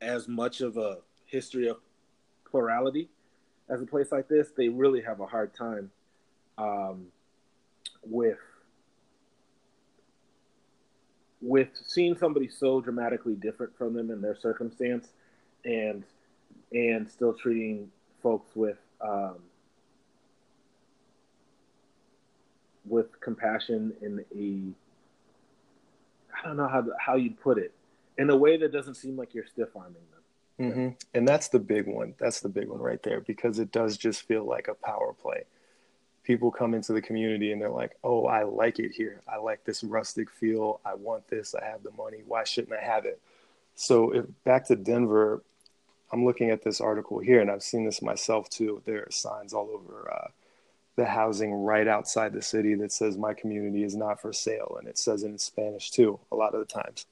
as 0.00 0.28
much 0.28 0.60
of 0.60 0.76
a 0.76 0.98
history 1.26 1.68
of 1.68 1.78
plurality 2.44 3.08
as 3.70 3.80
a 3.80 3.86
place 3.86 4.10
like 4.12 4.28
this, 4.28 4.48
they 4.56 4.68
really 4.68 5.00
have 5.00 5.20
a 5.20 5.26
hard 5.26 5.54
time 5.54 5.90
um, 6.58 7.06
with 8.02 8.38
with 11.40 11.68
seeing 11.86 12.16
somebody 12.16 12.48
so 12.48 12.80
dramatically 12.80 13.34
different 13.34 13.76
from 13.76 13.94
them 13.94 14.10
in 14.10 14.20
their 14.20 14.36
circumstance, 14.36 15.08
and 15.64 16.04
and 16.72 17.10
still 17.10 17.32
treating 17.32 17.90
folks 18.22 18.54
with 18.54 18.78
um, 19.00 19.36
with 22.86 23.20
compassion 23.20 23.92
in 24.02 24.24
a 24.36 24.74
I 26.38 26.46
don't 26.46 26.56
know 26.56 26.68
how 26.68 26.84
how 26.98 27.16
you'd 27.16 27.40
put 27.40 27.58
it 27.58 27.72
in 28.18 28.30
a 28.30 28.36
way 28.36 28.56
that 28.56 28.72
doesn't 28.72 28.94
seem 28.94 29.16
like 29.16 29.34
you're 29.34 29.46
stiff 29.46 29.68
arming 29.74 29.94
them. 29.94 30.70
Mm-hmm. 30.70 30.88
And 31.14 31.26
that's 31.26 31.48
the 31.48 31.58
big 31.58 31.86
one. 31.86 32.14
That's 32.18 32.40
the 32.40 32.48
big 32.48 32.68
one 32.68 32.80
right 32.80 33.02
there 33.02 33.20
because 33.20 33.58
it 33.58 33.72
does 33.72 33.96
just 33.96 34.22
feel 34.22 34.44
like 34.44 34.68
a 34.68 34.74
power 34.74 35.14
play. 35.14 35.44
People 36.30 36.52
come 36.52 36.74
into 36.74 36.92
the 36.92 37.02
community 37.02 37.50
and 37.50 37.60
they're 37.60 37.68
like, 37.68 37.96
"Oh, 38.04 38.26
I 38.26 38.44
like 38.44 38.78
it 38.78 38.92
here. 38.92 39.20
I 39.26 39.38
like 39.38 39.64
this 39.64 39.82
rustic 39.82 40.30
feel. 40.30 40.80
I 40.84 40.94
want 40.94 41.26
this. 41.26 41.56
I 41.56 41.64
have 41.64 41.82
the 41.82 41.90
money. 41.90 42.22
Why 42.24 42.44
shouldn't 42.44 42.72
I 42.72 42.80
have 42.80 43.04
it?" 43.04 43.20
So, 43.74 44.12
if 44.12 44.26
back 44.44 44.64
to 44.68 44.76
Denver, 44.76 45.42
I'm 46.12 46.24
looking 46.24 46.50
at 46.50 46.62
this 46.62 46.80
article 46.80 47.18
here, 47.18 47.40
and 47.40 47.50
I've 47.50 47.64
seen 47.64 47.84
this 47.84 48.00
myself 48.00 48.48
too. 48.48 48.80
There 48.84 49.02
are 49.02 49.10
signs 49.10 49.52
all 49.52 49.70
over 49.70 50.08
uh, 50.08 50.28
the 50.94 51.04
housing 51.04 51.52
right 51.52 51.88
outside 51.88 52.32
the 52.32 52.42
city 52.42 52.76
that 52.76 52.92
says 52.92 53.18
my 53.18 53.34
community 53.34 53.82
is 53.82 53.96
not 53.96 54.22
for 54.22 54.32
sale, 54.32 54.76
and 54.78 54.86
it 54.86 54.98
says 54.98 55.24
it 55.24 55.30
in 55.30 55.38
Spanish 55.38 55.90
too. 55.90 56.20
A 56.30 56.36
lot 56.36 56.54
of 56.54 56.60
the 56.60 56.72
times 56.72 57.06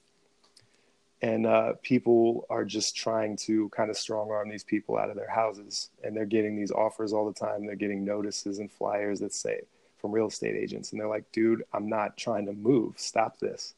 and 1.20 1.46
uh, 1.46 1.72
people 1.82 2.46
are 2.48 2.64
just 2.64 2.94
trying 2.94 3.36
to 3.36 3.68
kind 3.70 3.90
of 3.90 3.96
strong 3.96 4.30
arm 4.30 4.48
these 4.48 4.62
people 4.62 4.96
out 4.96 5.10
of 5.10 5.16
their 5.16 5.30
houses. 5.30 5.90
And 6.04 6.16
they're 6.16 6.26
getting 6.26 6.56
these 6.56 6.70
offers 6.70 7.12
all 7.12 7.26
the 7.26 7.38
time. 7.38 7.66
They're 7.66 7.74
getting 7.74 8.04
notices 8.04 8.60
and 8.60 8.70
flyers 8.70 9.18
that 9.20 9.34
say 9.34 9.62
from 9.96 10.12
real 10.12 10.28
estate 10.28 10.54
agents. 10.54 10.92
And 10.92 11.00
they're 11.00 11.08
like 11.08 11.30
dude 11.32 11.64
i'm 11.72 11.88
not 11.88 12.16
trying 12.16 12.46
to 12.46 12.52
move. 12.52 12.94
Stop 12.98 13.38
this. 13.38 13.74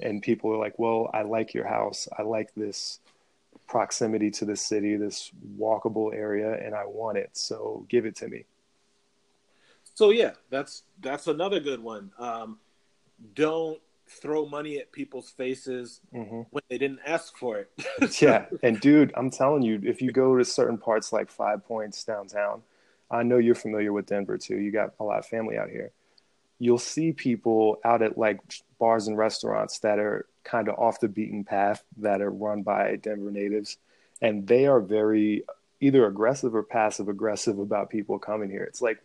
And 0.00 0.22
people 0.22 0.50
are 0.52 0.56
like 0.56 0.78
well 0.78 1.10
i 1.12 1.22
like 1.22 1.52
your 1.52 1.66
house. 1.66 2.08
I 2.18 2.22
like 2.22 2.54
this 2.54 3.00
proximity 3.66 4.30
to 4.30 4.44
the 4.44 4.56
city 4.56 4.96
this 4.96 5.30
walkable 5.58 6.12
area 6.14 6.54
and 6.64 6.74
i 6.74 6.86
want 6.86 7.18
it. 7.18 7.30
So 7.34 7.84
give 7.90 8.06
it 8.06 8.16
to 8.16 8.28
me. 8.28 8.46
So 9.94 10.08
yeah 10.08 10.32
that's 10.48 10.84
that's 11.00 11.26
another 11.26 11.60
good 11.60 11.82
one. 11.82 12.12
Um, 12.18 12.60
don't 13.34 13.78
throw 14.10 14.44
money 14.46 14.78
at 14.78 14.90
people's 14.90 15.30
faces 15.30 16.00
mm-hmm. 16.14 16.42
when 16.50 16.62
they 16.68 16.78
didn't 16.78 17.00
ask 17.06 17.36
for 17.36 17.58
it. 17.58 17.70
yeah, 18.20 18.46
and 18.62 18.80
dude, 18.80 19.12
I'm 19.16 19.30
telling 19.30 19.62
you, 19.62 19.80
if 19.84 20.02
you 20.02 20.10
go 20.10 20.36
to 20.36 20.44
certain 20.44 20.78
parts 20.78 21.12
like 21.12 21.30
Five 21.30 21.64
Points 21.64 22.02
downtown, 22.04 22.62
I 23.10 23.22
know 23.22 23.38
you're 23.38 23.54
familiar 23.54 23.92
with 23.92 24.06
Denver 24.06 24.36
too. 24.36 24.56
You 24.56 24.72
got 24.72 24.94
a 24.98 25.04
lot 25.04 25.20
of 25.20 25.26
family 25.26 25.56
out 25.56 25.70
here. 25.70 25.92
You'll 26.58 26.78
see 26.78 27.12
people 27.12 27.80
out 27.84 28.02
at 28.02 28.18
like 28.18 28.40
bars 28.78 29.06
and 29.06 29.16
restaurants 29.16 29.78
that 29.80 29.98
are 29.98 30.26
kind 30.44 30.68
of 30.68 30.78
off 30.78 31.00
the 31.00 31.08
beaten 31.08 31.44
path 31.44 31.82
that 31.98 32.20
are 32.20 32.30
run 32.30 32.62
by 32.62 32.96
Denver 32.96 33.30
natives, 33.30 33.78
and 34.20 34.46
they 34.46 34.66
are 34.66 34.80
very 34.80 35.44
either 35.80 36.06
aggressive 36.06 36.54
or 36.54 36.62
passive 36.62 37.08
aggressive 37.08 37.58
about 37.58 37.90
people 37.90 38.18
coming 38.18 38.50
here. 38.50 38.64
It's 38.64 38.82
like 38.82 38.98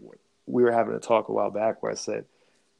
we 0.47 0.63
were 0.63 0.71
having 0.71 0.95
a 0.95 0.99
talk 0.99 1.29
a 1.29 1.31
while 1.31 1.51
back 1.51 1.81
where 1.81 1.91
I 1.91 1.95
said 1.95 2.25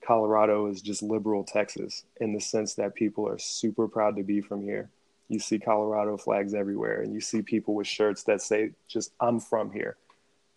Colorado 0.06 0.68
is 0.68 0.82
just 0.82 1.02
liberal 1.02 1.44
Texas 1.44 2.04
in 2.22 2.34
the 2.34 2.40
sense 2.40 2.76
that 2.76 2.94
people 2.96 3.28
are 3.28 3.40
super 3.40 3.88
proud 3.88 4.16
to 4.18 4.24
be 4.24 4.42
from 4.42 4.62
here. 4.62 4.90
You 5.30 5.40
see 5.40 5.58
Colorado 5.58 6.18
flags 6.18 6.54
everywhere, 6.54 7.02
and 7.02 7.14
you 7.14 7.20
see 7.20 7.42
people 7.42 7.74
with 7.74 7.88
shirts 7.88 8.24
that 8.24 8.42
say, 8.42 8.72
just, 8.88 9.12
I'm 9.20 9.40
from 9.40 9.72
here. 9.72 9.98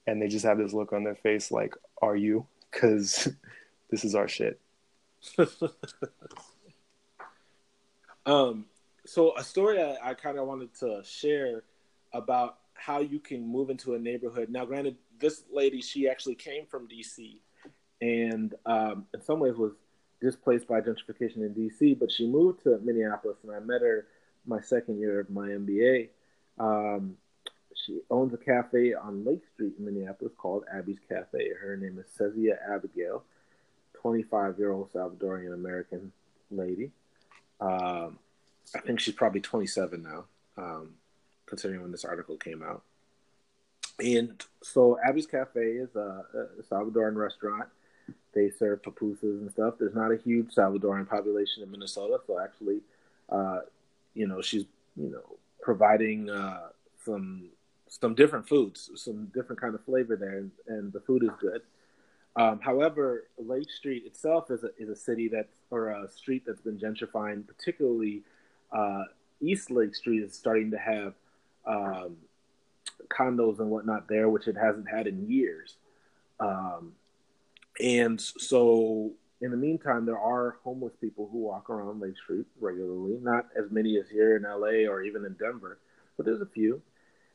And 0.06 0.20
they 0.20 0.28
just 0.28 0.44
have 0.44 0.58
this 0.58 0.74
look 0.74 0.92
on 0.92 1.04
their 1.04 1.14
face 1.14 1.50
like, 1.50 1.74
Are 2.02 2.16
you? 2.16 2.46
Because 2.70 3.28
this 3.90 4.04
is 4.04 4.14
our 4.14 4.28
shit. 4.28 4.60
um, 8.26 8.66
so, 9.06 9.36
a 9.36 9.44
story 9.44 9.82
I, 9.82 10.10
I 10.10 10.14
kind 10.14 10.38
of 10.38 10.46
wanted 10.46 10.74
to 10.80 11.02
share 11.04 11.64
about 12.12 12.58
how 12.74 13.00
you 13.00 13.18
can 13.18 13.46
move 13.46 13.70
into 13.70 13.94
a 13.94 13.98
neighborhood. 13.98 14.50
Now, 14.50 14.64
granted, 14.66 14.96
this 15.18 15.42
lady, 15.52 15.80
she 15.80 16.08
actually 16.08 16.36
came 16.36 16.66
from 16.66 16.88
DC 16.88 17.40
and 18.00 18.54
um, 18.66 19.06
in 19.14 19.22
some 19.22 19.40
ways 19.40 19.56
was 19.56 19.72
displaced 20.20 20.66
by 20.66 20.80
gentrification 20.80 21.38
in 21.38 21.54
DC. 21.54 21.98
But 21.98 22.10
she 22.10 22.26
moved 22.26 22.62
to 22.64 22.78
Minneapolis, 22.82 23.38
and 23.42 23.52
I 23.52 23.60
met 23.60 23.82
her 23.82 24.06
my 24.46 24.60
second 24.60 24.98
year 24.98 25.20
of 25.20 25.30
my 25.30 25.48
MBA. 25.48 26.08
Um, 26.58 27.16
she 27.74 28.00
owns 28.10 28.34
a 28.34 28.38
cafe 28.38 28.94
on 28.94 29.24
Lake 29.24 29.42
Street 29.54 29.74
in 29.78 29.84
Minneapolis 29.84 30.32
called 30.36 30.64
Abby's 30.72 30.98
Cafe. 31.08 31.50
Her 31.60 31.76
name 31.76 31.98
is 31.98 32.06
Cezia 32.18 32.56
Abigail, 32.68 33.22
25 34.00 34.58
year 34.58 34.72
old 34.72 34.92
Salvadorian 34.92 35.54
American 35.54 36.12
lady. 36.50 36.90
Um, 37.60 38.18
I 38.74 38.80
think 38.80 39.00
she's 39.00 39.14
probably 39.14 39.40
27 39.40 40.02
now, 40.02 40.24
um, 40.56 40.94
considering 41.46 41.82
when 41.82 41.92
this 41.92 42.04
article 42.04 42.36
came 42.36 42.62
out. 42.62 42.82
And 44.00 44.44
so 44.62 44.98
Abby's 45.04 45.26
Cafe 45.26 45.60
is 45.60 45.94
a, 45.96 46.24
a 46.58 46.62
Salvadoran 46.62 47.16
restaurant 47.16 47.68
they 48.34 48.50
serve 48.50 48.82
pupusas 48.82 49.22
and 49.22 49.50
stuff. 49.50 49.74
There's 49.78 49.94
not 49.94 50.12
a 50.12 50.16
huge 50.16 50.54
Salvadoran 50.54 51.08
population 51.08 51.62
in 51.62 51.70
Minnesota, 51.70 52.18
so 52.26 52.38
actually, 52.38 52.80
uh, 53.30 53.60
you 54.14 54.26
know, 54.26 54.40
she's 54.40 54.64
you 54.96 55.10
know 55.10 55.36
providing 55.60 56.30
uh, 56.30 56.68
some 57.04 57.50
some 57.88 58.14
different 58.14 58.48
foods, 58.48 58.90
some 58.96 59.26
different 59.34 59.60
kind 59.60 59.74
of 59.74 59.84
flavor 59.84 60.16
there, 60.16 60.38
and, 60.38 60.50
and 60.66 60.92
the 60.92 61.00
food 61.00 61.22
is 61.22 61.30
good. 61.40 61.62
Um, 62.36 62.60
however, 62.60 63.24
Lake 63.38 63.70
Street 63.70 64.04
itself 64.06 64.50
is 64.50 64.62
a 64.62 64.70
is 64.78 64.88
a 64.88 64.96
city 64.96 65.28
that's 65.28 65.56
or 65.70 65.90
a 65.90 66.08
street 66.08 66.44
that's 66.46 66.60
been 66.60 66.78
gentrifying, 66.78 67.46
particularly 67.46 68.22
uh, 68.72 69.04
East 69.40 69.70
Lake 69.70 69.94
Street 69.94 70.22
is 70.22 70.34
starting 70.34 70.70
to 70.70 70.78
have 70.78 71.14
um, 71.66 72.16
condos 73.08 73.58
and 73.58 73.70
whatnot 73.70 74.08
there, 74.08 74.28
which 74.28 74.46
it 74.46 74.56
hasn't 74.56 74.88
had 74.88 75.06
in 75.06 75.28
years. 75.28 75.76
Um, 76.40 76.92
and 77.80 78.20
so, 78.20 79.12
in 79.40 79.50
the 79.50 79.56
meantime, 79.56 80.04
there 80.04 80.18
are 80.18 80.56
homeless 80.64 80.94
people 81.00 81.28
who 81.30 81.38
walk 81.38 81.70
around 81.70 82.00
Lake 82.00 82.16
Street 82.22 82.46
regularly. 82.60 83.18
Not 83.22 83.46
as 83.56 83.70
many 83.70 83.98
as 83.98 84.08
here 84.10 84.36
in 84.36 84.42
LA 84.42 84.90
or 84.90 85.02
even 85.02 85.24
in 85.24 85.34
Denver, 85.34 85.78
but 86.16 86.26
there's 86.26 86.40
a 86.40 86.46
few. 86.46 86.82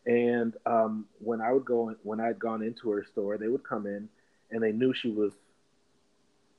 And 0.05 0.53
um, 0.65 1.05
when 1.19 1.39
I 1.39 1.53
would 1.53 1.63
go, 1.63 1.95
when 2.03 2.19
I 2.19 2.27
had 2.27 2.39
gone 2.39 2.61
into 2.61 2.89
her 2.89 3.05
store, 3.05 3.37
they 3.37 3.47
would 3.47 3.63
come 3.63 3.85
in, 3.85 4.09
and 4.51 4.61
they 4.61 4.73
knew 4.73 4.93
she 4.93 5.09
was 5.09 5.31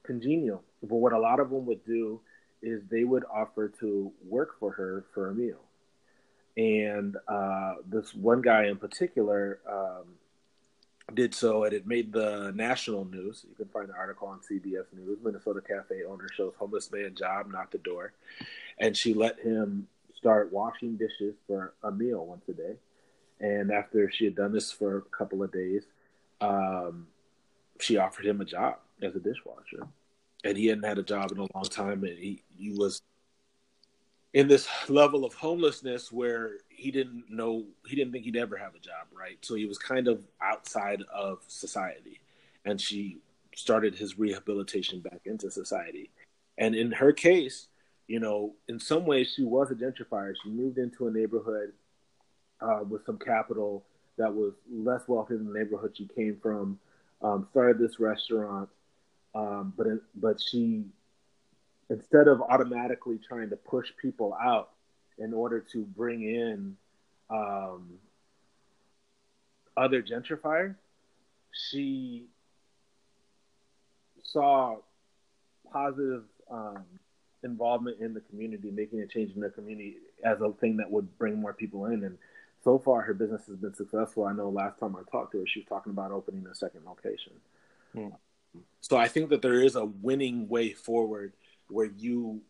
congenial. 0.02 0.62
But 0.82 0.96
what 0.96 1.12
a 1.12 1.18
lot 1.18 1.40
of 1.40 1.50
them 1.50 1.66
would 1.66 1.84
do 1.84 2.20
is 2.62 2.82
they 2.90 3.04
would 3.04 3.24
offer 3.32 3.68
to 3.80 4.10
work 4.26 4.58
for 4.58 4.72
her 4.72 5.04
for 5.12 5.28
a 5.28 5.34
meal. 5.34 5.60
And 6.56 7.16
uh, 7.28 7.74
this 7.86 8.14
one 8.14 8.40
guy 8.40 8.66
in 8.66 8.76
particular, 8.76 9.58
um, 9.70 10.04
did 11.12 11.34
so, 11.34 11.64
and 11.64 11.72
it 11.72 11.86
made 11.86 12.12
the 12.12 12.52
national 12.54 13.04
news. 13.04 13.44
You 13.48 13.54
can 13.54 13.68
find 13.68 13.88
the 13.88 13.94
article 13.94 14.28
on 14.28 14.40
CBS 14.40 14.86
News. 14.92 15.18
Minnesota 15.22 15.60
cafe 15.60 16.04
owner 16.08 16.28
shows 16.34 16.54
homeless 16.58 16.90
man 16.90 17.14
job, 17.14 17.50
knocked 17.50 17.72
the 17.72 17.78
door, 17.78 18.12
and 18.78 18.96
she 18.96 19.14
let 19.14 19.38
him 19.40 19.86
start 20.16 20.52
washing 20.52 20.96
dishes 20.96 21.34
for 21.46 21.74
a 21.82 21.90
meal 21.90 22.24
once 22.24 22.44
a 22.48 22.52
day. 22.52 22.76
And 23.40 23.70
after 23.70 24.10
she 24.10 24.24
had 24.24 24.36
done 24.36 24.52
this 24.52 24.72
for 24.72 24.98
a 24.98 25.02
couple 25.02 25.42
of 25.42 25.52
days, 25.52 25.82
um, 26.40 27.06
she 27.80 27.98
offered 27.98 28.24
him 28.24 28.40
a 28.40 28.44
job 28.44 28.76
as 29.02 29.14
a 29.14 29.20
dishwasher. 29.20 29.86
And 30.44 30.56
he 30.56 30.66
hadn't 30.66 30.84
had 30.84 30.98
a 30.98 31.02
job 31.02 31.32
in 31.32 31.38
a 31.38 31.46
long 31.54 31.64
time, 31.64 32.04
and 32.04 32.18
he, 32.18 32.42
he 32.56 32.70
was 32.70 33.02
in 34.34 34.48
this 34.48 34.68
level 34.88 35.24
of 35.24 35.32
homelessness 35.32 36.10
where 36.12 36.58
he 36.68 36.90
didn't 36.90 37.24
know 37.30 37.64
he 37.86 37.94
didn't 37.96 38.12
think 38.12 38.24
he'd 38.24 38.36
ever 38.36 38.56
have 38.56 38.74
a 38.74 38.80
job 38.80 39.06
right? 39.16 39.38
So 39.40 39.54
he 39.54 39.64
was 39.64 39.78
kind 39.78 40.08
of 40.08 40.22
outside 40.42 41.02
of 41.12 41.38
society. 41.46 42.20
And 42.66 42.80
she 42.80 43.18
started 43.54 43.94
his 43.94 44.18
rehabilitation 44.18 45.00
back 45.00 45.20
into 45.24 45.50
society. 45.50 46.10
And 46.58 46.74
in 46.74 46.92
her 46.92 47.12
case 47.12 47.68
you 48.06 48.20
know 48.20 48.54
in 48.68 48.78
some 48.78 49.06
ways 49.06 49.32
she 49.34 49.44
was 49.44 49.70
a 49.70 49.74
gentrifier. 49.74 50.34
She 50.42 50.50
moved 50.50 50.78
into 50.78 51.06
a 51.06 51.10
neighborhood 51.10 51.72
uh, 52.60 52.80
with 52.88 53.06
some 53.06 53.18
capital 53.18 53.84
that 54.18 54.32
was 54.32 54.52
less 54.70 55.02
wealthy 55.06 55.36
than 55.36 55.52
the 55.52 55.58
neighborhood 55.58 55.94
she 55.96 56.08
came 56.14 56.38
from. 56.42 56.78
Um, 57.22 57.46
started 57.52 57.78
this 57.78 57.98
restaurant, 57.98 58.68
um, 59.34 59.72
but 59.76 59.86
but 60.16 60.40
she 60.40 60.84
instead 61.94 62.26
of 62.26 62.40
automatically 62.42 63.18
trying 63.26 63.50
to 63.50 63.56
push 63.56 63.88
people 64.00 64.36
out 64.42 64.70
in 65.18 65.32
order 65.32 65.60
to 65.60 65.84
bring 65.84 66.22
in 66.22 66.76
um, 67.30 67.88
other 69.76 70.02
gentrifiers, 70.02 70.74
she 71.52 72.24
saw 74.24 74.76
positive 75.72 76.24
um, 76.50 76.84
involvement 77.44 78.00
in 78.00 78.12
the 78.12 78.20
community, 78.20 78.70
making 78.72 79.00
a 79.00 79.06
change 79.06 79.32
in 79.34 79.40
the 79.40 79.50
community 79.50 79.96
as 80.24 80.40
a 80.40 80.50
thing 80.52 80.76
that 80.78 80.90
would 80.90 81.16
bring 81.16 81.40
more 81.40 81.52
people 81.52 81.86
in. 81.86 82.02
And 82.02 82.18
so 82.64 82.78
far, 82.78 83.02
her 83.02 83.14
business 83.14 83.42
has 83.46 83.56
been 83.56 83.74
successful. 83.74 84.24
I 84.24 84.32
know 84.32 84.48
last 84.48 84.80
time 84.80 84.96
I 84.96 85.08
talked 85.10 85.32
to 85.32 85.38
her, 85.38 85.46
she 85.46 85.60
was 85.60 85.68
talking 85.68 85.92
about 85.92 86.10
opening 86.10 86.44
a 86.50 86.54
second 86.54 86.80
location. 86.86 87.32
Hmm. 87.92 88.08
So 88.80 88.96
I 88.96 89.06
think 89.06 89.30
that 89.30 89.42
there 89.42 89.60
is 89.60 89.76
a 89.76 89.84
winning 89.84 90.48
way 90.48 90.72
forward 90.72 91.32
where 91.74 91.90
you 91.96 92.40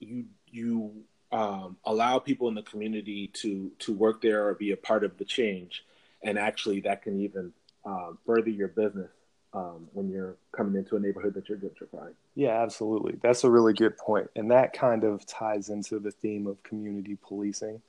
you 0.00 0.26
you 0.46 0.92
um, 1.32 1.76
allow 1.84 2.18
people 2.18 2.48
in 2.48 2.54
the 2.54 2.62
community 2.62 3.28
to 3.34 3.72
to 3.80 3.92
work 3.92 4.20
there 4.20 4.46
or 4.46 4.54
be 4.54 4.72
a 4.72 4.76
part 4.76 5.02
of 5.02 5.16
the 5.16 5.24
change, 5.24 5.84
and 6.22 6.38
actually 6.38 6.80
that 6.80 7.02
can 7.02 7.20
even 7.22 7.52
uh, 7.84 8.12
further 8.26 8.50
your 8.50 8.68
business 8.68 9.10
um, 9.54 9.88
when 9.94 10.10
you're 10.10 10.36
coming 10.52 10.76
into 10.76 10.96
a 10.96 11.00
neighborhood 11.00 11.34
that 11.34 11.48
you're 11.48 11.58
gentrifying. 11.58 12.12
Yeah, 12.34 12.62
absolutely. 12.62 13.18
That's 13.22 13.44
a 13.44 13.50
really 13.50 13.72
good 13.72 13.96
point, 13.96 14.30
and 14.36 14.50
that 14.50 14.74
kind 14.74 15.04
of 15.04 15.26
ties 15.26 15.70
into 15.70 15.98
the 15.98 16.10
theme 16.10 16.46
of 16.46 16.62
community 16.62 17.16
policing, 17.26 17.80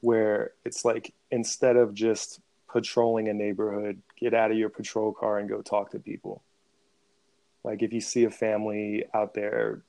where 0.00 0.52
it's 0.64 0.84
like 0.84 1.14
instead 1.30 1.76
of 1.76 1.94
just 1.94 2.40
patrolling 2.70 3.28
a 3.28 3.34
neighborhood, 3.34 4.02
get 4.18 4.34
out 4.34 4.50
of 4.50 4.58
your 4.58 4.68
patrol 4.68 5.12
car 5.12 5.38
and 5.38 5.48
go 5.48 5.62
talk 5.62 5.92
to 5.92 5.98
people. 6.00 6.42
Like 7.64 7.82
if 7.82 7.92
you 7.92 8.00
see 8.00 8.24
a 8.24 8.30
family 8.30 9.04
out 9.14 9.34
there 9.34 9.82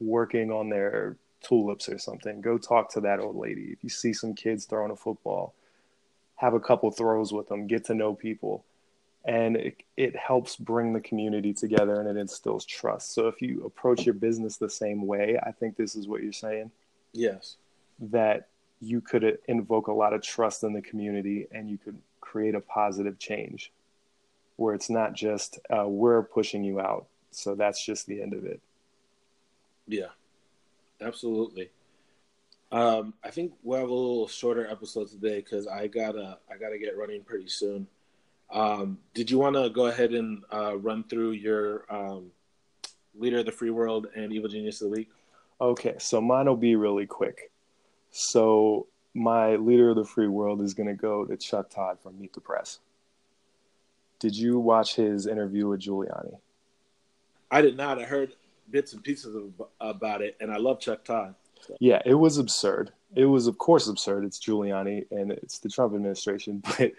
working 0.00 0.50
on 0.50 0.68
their 0.68 1.16
tulips 1.42 1.88
or 1.88 1.98
something, 1.98 2.40
go 2.40 2.58
talk 2.58 2.92
to 2.92 3.00
that 3.02 3.20
old 3.20 3.36
lady. 3.36 3.68
If 3.72 3.82
you 3.82 3.90
see 3.90 4.12
some 4.12 4.34
kids 4.34 4.64
throwing 4.64 4.90
a 4.90 4.96
football, 4.96 5.54
have 6.36 6.54
a 6.54 6.60
couple 6.60 6.90
throws 6.90 7.32
with 7.32 7.48
them, 7.48 7.66
get 7.66 7.84
to 7.86 7.94
know 7.94 8.14
people. 8.14 8.64
And 9.24 9.56
it, 9.56 9.82
it 9.96 10.16
helps 10.16 10.56
bring 10.56 10.92
the 10.92 11.00
community 11.00 11.52
together 11.52 12.00
and 12.00 12.08
it 12.08 12.18
instills 12.18 12.64
trust. 12.64 13.12
So 13.12 13.26
if 13.28 13.42
you 13.42 13.64
approach 13.64 14.06
your 14.06 14.14
business 14.14 14.56
the 14.56 14.70
same 14.70 15.06
way, 15.06 15.38
I 15.44 15.52
think 15.52 15.76
this 15.76 15.96
is 15.96 16.08
what 16.08 16.22
you're 16.22 16.32
saying. 16.32 16.70
Yes. 17.12 17.56
That 17.98 18.48
you 18.80 19.00
could 19.00 19.38
invoke 19.46 19.88
a 19.88 19.92
lot 19.92 20.12
of 20.12 20.22
trust 20.22 20.62
in 20.62 20.72
the 20.72 20.80
community 20.80 21.46
and 21.52 21.68
you 21.68 21.78
could 21.78 21.98
create 22.20 22.54
a 22.54 22.60
positive 22.60 23.18
change 23.18 23.72
where 24.58 24.74
it's 24.74 24.90
not 24.90 25.14
just 25.14 25.60
uh, 25.70 25.86
we're 25.88 26.22
pushing 26.22 26.64
you 26.64 26.80
out. 26.80 27.06
So 27.30 27.54
that's 27.54 27.84
just 27.84 28.06
the 28.06 28.20
end 28.20 28.34
of 28.34 28.44
it. 28.44 28.60
Yeah, 29.86 30.08
absolutely. 31.00 31.70
Um, 32.72 33.14
I 33.24 33.30
think 33.30 33.52
we'll 33.62 33.78
have 33.78 33.88
a 33.88 33.94
little 33.94 34.26
shorter 34.28 34.68
episode 34.68 35.08
today 35.08 35.36
because 35.36 35.66
I 35.66 35.86
gotta 35.86 36.38
I 36.52 36.58
gotta 36.58 36.76
get 36.76 36.98
running 36.98 37.22
pretty 37.22 37.48
soon. 37.48 37.86
Um, 38.50 38.98
did 39.14 39.30
you 39.30 39.38
want 39.38 39.54
to 39.56 39.70
go 39.70 39.86
ahead 39.86 40.12
and 40.12 40.42
uh, 40.52 40.76
run 40.76 41.04
through 41.04 41.32
your 41.32 41.84
um, 41.88 42.32
leader 43.14 43.38
of 43.38 43.46
the 43.46 43.52
free 43.52 43.70
world 43.70 44.08
and 44.16 44.32
evil 44.32 44.48
genius 44.48 44.82
of 44.82 44.90
the 44.90 44.96
week? 44.96 45.08
Okay, 45.60 45.94
so 45.98 46.20
mine 46.20 46.46
will 46.46 46.56
be 46.56 46.74
really 46.74 47.06
quick. 47.06 47.50
So 48.10 48.86
my 49.14 49.56
leader 49.56 49.90
of 49.90 49.96
the 49.96 50.04
free 50.04 50.28
world 50.28 50.62
is 50.62 50.74
going 50.74 50.88
to 50.88 50.94
go 50.94 51.24
to 51.24 51.36
Chuck 51.36 51.70
Todd 51.70 51.98
from 52.02 52.18
Meet 52.18 52.32
the 52.32 52.40
Press. 52.40 52.80
Did 54.18 54.36
you 54.36 54.58
watch 54.58 54.96
his 54.96 55.26
interview 55.26 55.68
with 55.68 55.80
Giuliani? 55.80 56.38
I 57.50 57.60
did 57.60 57.76
not. 57.76 57.98
I 57.98 58.04
heard 58.04 58.34
bits 58.70 58.92
and 58.92 59.02
pieces 59.02 59.34
of, 59.34 59.52
about 59.80 60.22
it, 60.22 60.36
and 60.40 60.52
I 60.52 60.56
love 60.56 60.80
Chuck 60.80 61.04
Todd. 61.04 61.34
So. 61.60 61.76
Yeah, 61.80 62.02
it 62.04 62.14
was 62.14 62.38
absurd. 62.38 62.92
It 63.14 63.24
was, 63.24 63.46
of 63.46 63.58
course, 63.58 63.88
absurd. 63.88 64.24
It's 64.24 64.38
Giuliani 64.38 65.06
and 65.10 65.32
it's 65.32 65.58
the 65.58 65.68
Trump 65.68 65.94
administration, 65.94 66.62
but 66.78 66.92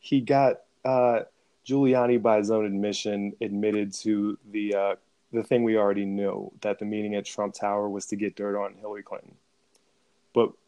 he 0.00 0.20
got 0.20 0.62
uh, 0.84 1.20
Giuliani, 1.66 2.20
by 2.20 2.38
his 2.38 2.50
own 2.50 2.66
admission, 2.66 3.34
admitted 3.40 3.92
to 3.94 4.38
the 4.50 4.74
uh, 4.74 4.94
the 5.32 5.42
thing 5.42 5.62
we 5.62 5.78
already 5.78 6.04
knew 6.04 6.52
that 6.60 6.78
the 6.78 6.84
meeting 6.84 7.14
at 7.14 7.24
Trump 7.24 7.54
Tower 7.54 7.88
was 7.88 8.06
to 8.06 8.16
get 8.16 8.36
dirt 8.36 8.60
on 8.60 8.74
Hillary 8.74 9.02
Clinton. 9.02 9.34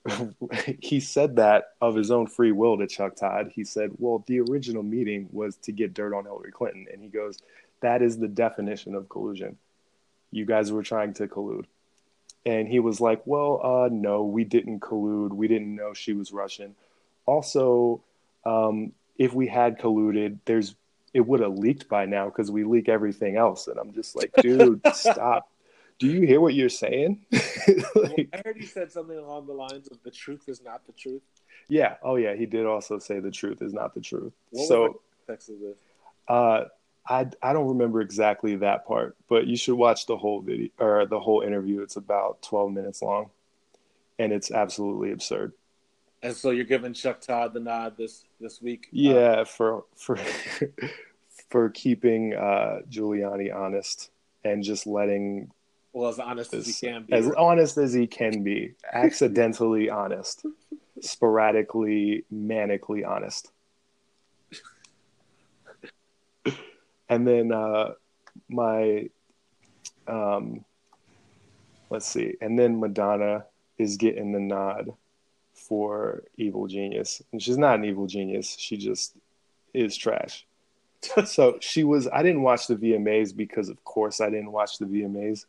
He 0.80 1.00
said 1.00 1.36
that 1.36 1.72
of 1.80 1.94
his 1.94 2.10
own 2.10 2.26
free 2.26 2.52
will 2.52 2.78
to 2.78 2.86
Chuck 2.86 3.16
Todd. 3.16 3.52
He 3.54 3.64
said, 3.64 3.90
Well, 3.98 4.24
the 4.26 4.40
original 4.40 4.82
meeting 4.82 5.28
was 5.32 5.56
to 5.58 5.72
get 5.72 5.94
dirt 5.94 6.14
on 6.14 6.24
Hillary 6.24 6.52
Clinton. 6.52 6.86
And 6.92 7.02
he 7.02 7.08
goes, 7.08 7.38
That 7.80 8.02
is 8.02 8.18
the 8.18 8.28
definition 8.28 8.94
of 8.94 9.08
collusion. 9.08 9.56
You 10.30 10.44
guys 10.44 10.72
were 10.72 10.82
trying 10.82 11.14
to 11.14 11.26
collude. 11.26 11.64
And 12.44 12.68
he 12.68 12.80
was 12.80 13.00
like, 13.00 13.22
Well, 13.26 13.60
uh, 13.62 13.88
no, 13.90 14.24
we 14.24 14.44
didn't 14.44 14.80
collude. 14.80 15.32
We 15.32 15.48
didn't 15.48 15.74
know 15.74 15.94
she 15.94 16.12
was 16.12 16.32
Russian. 16.32 16.74
Also, 17.26 18.02
um, 18.44 18.92
if 19.16 19.32
we 19.32 19.46
had 19.46 19.78
colluded, 19.78 20.38
there's 20.44 20.74
it 21.14 21.20
would 21.20 21.40
have 21.40 21.56
leaked 21.56 21.88
by 21.88 22.04
now 22.04 22.26
because 22.26 22.50
we 22.50 22.64
leak 22.64 22.88
everything 22.88 23.36
else. 23.36 23.68
And 23.68 23.78
I'm 23.78 23.92
just 23.92 24.16
like, 24.16 24.32
dude, 24.42 24.80
stop 24.92 25.48
do 25.98 26.06
you 26.06 26.26
hear 26.26 26.40
what 26.40 26.54
you're 26.54 26.68
saying? 26.68 27.24
like, 27.32 28.28
I 28.32 28.42
heard 28.44 28.56
he 28.58 28.66
said 28.66 28.90
something 28.90 29.16
along 29.16 29.46
the 29.46 29.52
lines 29.52 29.88
of 29.88 30.02
the 30.02 30.10
truth 30.10 30.48
is 30.48 30.62
not 30.62 30.86
the 30.86 30.92
truth. 30.92 31.22
Yeah. 31.68 31.94
Oh, 32.02 32.16
yeah. 32.16 32.34
He 32.34 32.46
did 32.46 32.66
also 32.66 32.98
say 32.98 33.20
the 33.20 33.30
truth 33.30 33.62
is 33.62 33.72
not 33.72 33.94
the 33.94 34.00
truth. 34.00 34.32
What 34.50 34.68
so, 34.68 35.00
text 35.26 35.48
of 35.48 35.60
this? 35.60 35.78
Uh, 36.28 36.64
I 37.06 37.26
I 37.42 37.52
don't 37.52 37.68
remember 37.68 38.00
exactly 38.00 38.56
that 38.56 38.86
part, 38.86 39.16
but 39.28 39.46
you 39.46 39.56
should 39.56 39.74
watch 39.74 40.06
the 40.06 40.16
whole 40.16 40.40
video 40.40 40.70
or 40.78 41.06
the 41.06 41.20
whole 41.20 41.42
interview. 41.42 41.82
It's 41.82 41.96
about 41.96 42.40
12 42.42 42.72
minutes 42.72 43.02
long, 43.02 43.30
and 44.18 44.32
it's 44.32 44.50
absolutely 44.50 45.12
absurd. 45.12 45.52
And 46.22 46.34
so 46.34 46.50
you're 46.50 46.64
giving 46.64 46.94
Chuck 46.94 47.20
Todd 47.20 47.52
the 47.52 47.60
nod 47.60 47.98
this 47.98 48.24
this 48.40 48.62
week. 48.62 48.88
Yeah, 48.90 49.40
uh, 49.40 49.44
for 49.44 49.84
for 49.96 50.18
for 51.50 51.68
keeping 51.70 52.34
uh, 52.34 52.80
Giuliani 52.88 53.54
honest 53.54 54.10
and 54.42 54.62
just 54.62 54.86
letting 54.86 55.50
well, 55.94 56.10
as 56.10 56.18
honest 56.18 56.52
as, 56.52 56.68
as 56.68 56.78
he 56.78 56.88
can 56.88 57.04
be. 57.04 57.12
As 57.12 57.30
honest 57.30 57.78
as 57.78 57.94
he 57.94 58.06
can 58.08 58.42
be. 58.42 58.74
Accidentally 58.92 59.88
honest. 59.88 60.44
Sporadically, 61.00 62.24
manically 62.34 63.06
honest. 63.08 63.52
and 67.08 67.26
then 67.26 67.52
uh, 67.52 67.92
my, 68.48 69.08
um, 70.08 70.64
let's 71.90 72.06
see, 72.06 72.34
and 72.40 72.58
then 72.58 72.80
Madonna 72.80 73.44
is 73.78 73.96
getting 73.96 74.32
the 74.32 74.40
nod 74.40 74.92
for 75.52 76.24
Evil 76.36 76.66
Genius. 76.66 77.22
And 77.30 77.40
she's 77.40 77.58
not 77.58 77.78
an 77.78 77.84
evil 77.84 78.08
genius, 78.08 78.56
she 78.58 78.76
just 78.76 79.16
is 79.72 79.96
trash. 79.96 80.44
so 81.24 81.58
she 81.60 81.84
was, 81.84 82.08
I 82.12 82.24
didn't 82.24 82.42
watch 82.42 82.66
the 82.66 82.74
VMAs 82.74 83.36
because, 83.36 83.68
of 83.68 83.84
course, 83.84 84.20
I 84.20 84.28
didn't 84.28 84.50
watch 84.50 84.78
the 84.78 84.86
VMAs 84.86 85.46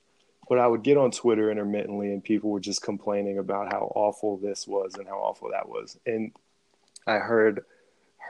but 0.48 0.60
I 0.60 0.68
would 0.68 0.84
get 0.84 0.98
on 0.98 1.12
Twitter 1.12 1.50
intermittently 1.52 2.12
and 2.12 2.24
people 2.24 2.52
were 2.52 2.60
just 2.60 2.82
complaining 2.82 3.40
about 3.40 3.72
how 3.72 3.92
awful 3.96 4.38
this 4.38 4.68
was 4.68 4.96
and 4.96 5.08
how 5.08 5.18
awful 5.18 5.50
that 5.52 5.68
was. 5.68 5.98
And 6.06 6.32
I 7.08 7.16
heard 7.16 7.66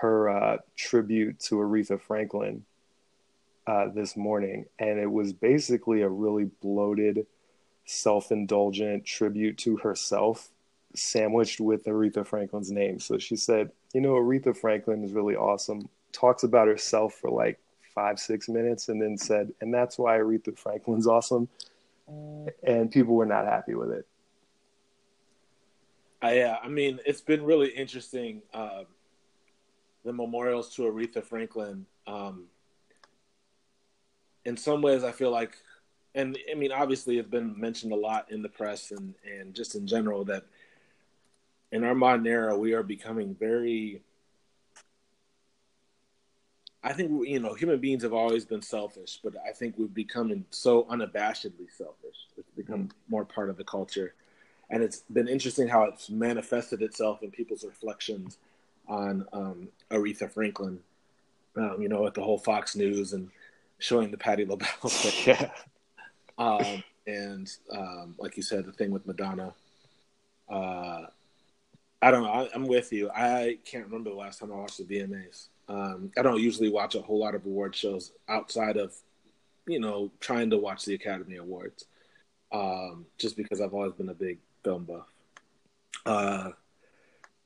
her 0.01 0.29
uh, 0.29 0.57
tribute 0.75 1.39
to 1.39 1.55
Aretha 1.55 1.99
Franklin 1.99 2.65
uh, 3.67 3.87
this 3.89 4.15
morning, 4.15 4.65
and 4.77 4.99
it 4.99 5.11
was 5.11 5.33
basically 5.33 6.01
a 6.01 6.09
really 6.09 6.45
bloated, 6.61 7.25
self 7.85 8.31
indulgent 8.31 9.05
tribute 9.05 9.57
to 9.59 9.77
herself, 9.77 10.49
sandwiched 10.93 11.59
with 11.59 11.85
Aretha 11.85 12.25
Franklin's 12.25 12.71
name. 12.71 12.99
So 12.99 13.17
she 13.17 13.35
said, 13.35 13.71
You 13.93 14.01
know, 14.01 14.13
Aretha 14.13 14.55
Franklin 14.55 15.03
is 15.03 15.13
really 15.13 15.35
awesome, 15.35 15.89
talks 16.11 16.43
about 16.43 16.67
herself 16.67 17.13
for 17.13 17.29
like 17.29 17.59
five, 17.93 18.19
six 18.19 18.49
minutes, 18.49 18.89
and 18.89 19.01
then 19.01 19.17
said, 19.17 19.53
And 19.61 19.73
that's 19.73 19.97
why 19.97 20.17
Aretha 20.17 20.57
Franklin's 20.57 21.07
awesome 21.07 21.47
and 22.07 22.91
people 22.91 23.15
were 23.15 23.25
not 23.25 23.45
happy 23.45 23.75
with 23.75 23.91
it. 23.91 24.07
Uh, 26.23 26.29
yeah, 26.29 26.57
I 26.63 26.67
mean, 26.67 26.99
it's 27.05 27.21
been 27.21 27.43
really 27.43 27.69
interesting. 27.69 28.41
Uh, 28.53 28.83
the 30.03 30.13
memorials 30.13 30.73
to 30.75 30.83
Aretha 30.83 31.23
Franklin. 31.23 31.85
Um, 32.07 32.45
in 34.45 34.55
some 34.55 34.81
ways, 34.81 35.03
I 35.03 35.11
feel 35.11 35.31
like, 35.31 35.57
and 36.13 36.37
I 36.49 36.53
mean, 36.53 36.71
obviously, 36.71 37.17
it's 37.17 37.27
been 37.27 37.59
mentioned 37.59 37.91
a 37.91 37.97
lot 37.97 38.31
in 38.31 38.41
the 38.41 38.49
press 38.49 38.91
and 38.91 39.15
and 39.25 39.53
just 39.53 39.75
in 39.75 39.87
general 39.87 40.23
that 40.25 40.45
in 41.71 41.83
our 41.83 41.95
modern 41.95 42.25
era, 42.27 42.57
we 42.57 42.73
are 42.73 42.83
becoming 42.83 43.35
very 43.35 44.01
I 46.85 46.93
think 46.93 47.27
you 47.27 47.39
know 47.39 47.55
human 47.55 47.79
beings 47.79 48.03
have 48.03 48.13
always 48.13 48.45
been 48.45 48.61
selfish, 48.61 49.19
but 49.23 49.33
I 49.43 49.51
think 49.51 49.73
we've 49.75 49.93
become 49.93 50.45
so 50.51 50.83
unabashedly 50.83 51.71
selfish. 51.75 52.15
It's 52.37 52.51
become 52.55 52.83
mm. 52.83 52.91
more 53.09 53.25
part 53.25 53.49
of 53.49 53.57
the 53.57 53.63
culture, 53.63 54.13
and 54.69 54.83
it's 54.83 54.99
been 55.11 55.27
interesting 55.27 55.67
how 55.67 55.85
it's 55.85 56.11
manifested 56.11 56.83
itself 56.83 57.23
in 57.23 57.31
people's 57.31 57.65
reflections 57.65 58.37
on 58.87 59.25
um, 59.33 59.69
Aretha 59.89 60.31
Franklin, 60.31 60.79
um, 61.57 61.77
you 61.81 61.89
know, 61.89 62.03
with 62.03 62.13
the 62.13 62.21
whole 62.21 62.37
Fox 62.37 62.75
News 62.75 63.13
and 63.13 63.31
showing 63.79 64.11
the 64.11 64.17
Patti 64.17 64.45
LaBelle 64.45 64.67
thing. 64.89 65.35
Yeah. 65.35 65.49
Um, 66.37 66.83
and 67.07 67.51
um, 67.71 68.15
like 68.19 68.37
you 68.37 68.43
said, 68.43 68.63
the 68.63 68.71
thing 68.71 68.91
with 68.91 69.07
Madonna. 69.07 69.55
Uh, 70.47 71.07
I 71.99 72.11
don't 72.11 72.21
know. 72.21 72.29
I, 72.29 72.49
I'm 72.53 72.67
with 72.67 72.93
you. 72.93 73.09
I 73.09 73.57
can't 73.65 73.85
remember 73.85 74.11
the 74.11 74.15
last 74.15 74.39
time 74.39 74.51
I 74.51 74.55
watched 74.55 74.77
the 74.77 74.83
VMAs. 74.83 75.47
Um, 75.67 76.11
I 76.17 76.21
don't 76.21 76.39
usually 76.39 76.69
watch 76.69 76.95
a 76.95 77.01
whole 77.01 77.19
lot 77.19 77.35
of 77.35 77.45
award 77.45 77.75
shows 77.75 78.11
outside 78.27 78.77
of, 78.77 78.93
you 79.67 79.79
know, 79.79 80.11
trying 80.19 80.49
to 80.51 80.57
watch 80.57 80.85
the 80.85 80.93
Academy 80.93 81.37
Awards, 81.37 81.85
um, 82.51 83.05
just 83.17 83.35
because 83.35 83.61
I've 83.61 83.73
always 83.73 83.93
been 83.93 84.09
a 84.09 84.13
big 84.13 84.37
film 84.63 84.83
buff. 84.85 85.07
Uh, 86.05 86.51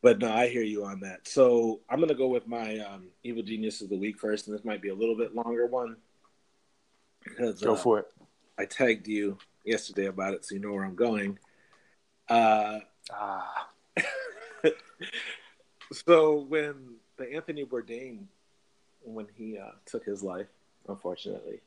but 0.02 0.20
no, 0.20 0.32
I 0.32 0.48
hear 0.48 0.64
you 0.64 0.86
on 0.86 1.00
that. 1.02 1.28
So 1.28 1.82
I'm 1.90 2.00
gonna 2.00 2.14
go 2.14 2.28
with 2.28 2.48
my 2.48 2.80
um, 2.80 3.08
evil 3.24 3.44
genius 3.44 3.82
of 3.82 3.90
the 3.90 3.98
week 3.98 4.20
first, 4.20 4.48
and 4.48 4.58
this 4.58 4.66
might 4.66 4.82
be 4.82 4.90
a 4.90 4.96
little 4.96 5.16
bit 5.16 5.36
longer 5.36 5.66
one 5.66 5.96
because 7.24 7.62
Go 7.62 7.74
uh, 7.74 7.78
for 7.78 8.00
it. 8.00 8.08
I 8.58 8.66
tagged 8.66 9.08
you 9.08 9.38
yesterday 9.64 10.08
about 10.08 10.34
it, 10.34 10.46
so 10.46 10.56
you 10.56 10.62
know 10.62 10.74
where 10.74 10.84
I'm 10.84 10.96
going. 10.96 11.38
Uh, 12.28 12.80
Ah, 13.12 13.70
so 15.92 16.46
when 16.48 16.98
the 17.20 17.32
Anthony 17.32 17.66
Bourdain, 17.66 18.24
when 19.02 19.28
he 19.36 19.58
uh, 19.58 19.72
took 19.86 20.04
his 20.04 20.24
life, 20.24 20.48
unfortunately, 20.88 21.62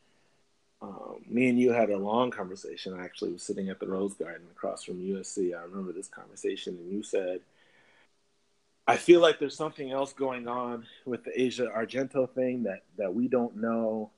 um, 0.80 1.22
me 1.28 1.48
and 1.48 1.58
you 1.58 1.70
had 1.70 1.90
a 1.90 1.96
long 1.96 2.32
conversation. 2.32 2.98
I 2.98 3.04
actually 3.04 3.32
was 3.32 3.44
sitting 3.44 3.68
at 3.68 3.78
the 3.78 3.86
Rose 3.86 4.14
Garden 4.14 4.48
across 4.50 4.82
from 4.82 5.00
USC. 5.00 5.56
I 5.56 5.62
remember 5.62 5.92
this 5.92 6.08
conversation, 6.08 6.76
and 6.76 6.92
you 6.92 7.04
said, 7.04 7.40
"I 8.88 8.96
feel 8.96 9.20
like 9.20 9.38
there's 9.38 9.56
something 9.56 9.92
else 9.92 10.12
going 10.12 10.48
on 10.48 10.86
with 11.04 11.22
the 11.22 11.40
Asia 11.40 11.70
Argento 11.74 12.28
thing 12.28 12.64
that 12.64 12.82
that 12.96 13.14
we 13.14 13.28
don't 13.28 13.56
know. 13.56 14.10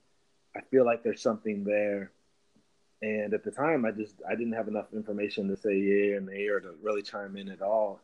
I 0.55 0.61
feel 0.61 0.85
like 0.85 1.03
there's 1.03 1.21
something 1.21 1.63
there." 1.63 2.11
And 3.01 3.33
at 3.35 3.43
the 3.43 3.51
time, 3.51 3.85
I 3.85 3.91
just 3.91 4.15
I 4.27 4.35
didn't 4.35 4.53
have 4.53 4.67
enough 4.67 4.91
information 4.93 5.47
to 5.49 5.57
say 5.57 5.77
yeah 5.77 6.15
or 6.15 6.21
nay 6.21 6.47
or 6.47 6.59
to 6.61 6.71
really 6.81 7.03
chime 7.03 7.37
in 7.37 7.49
at 7.49 7.61
all. 7.61 7.99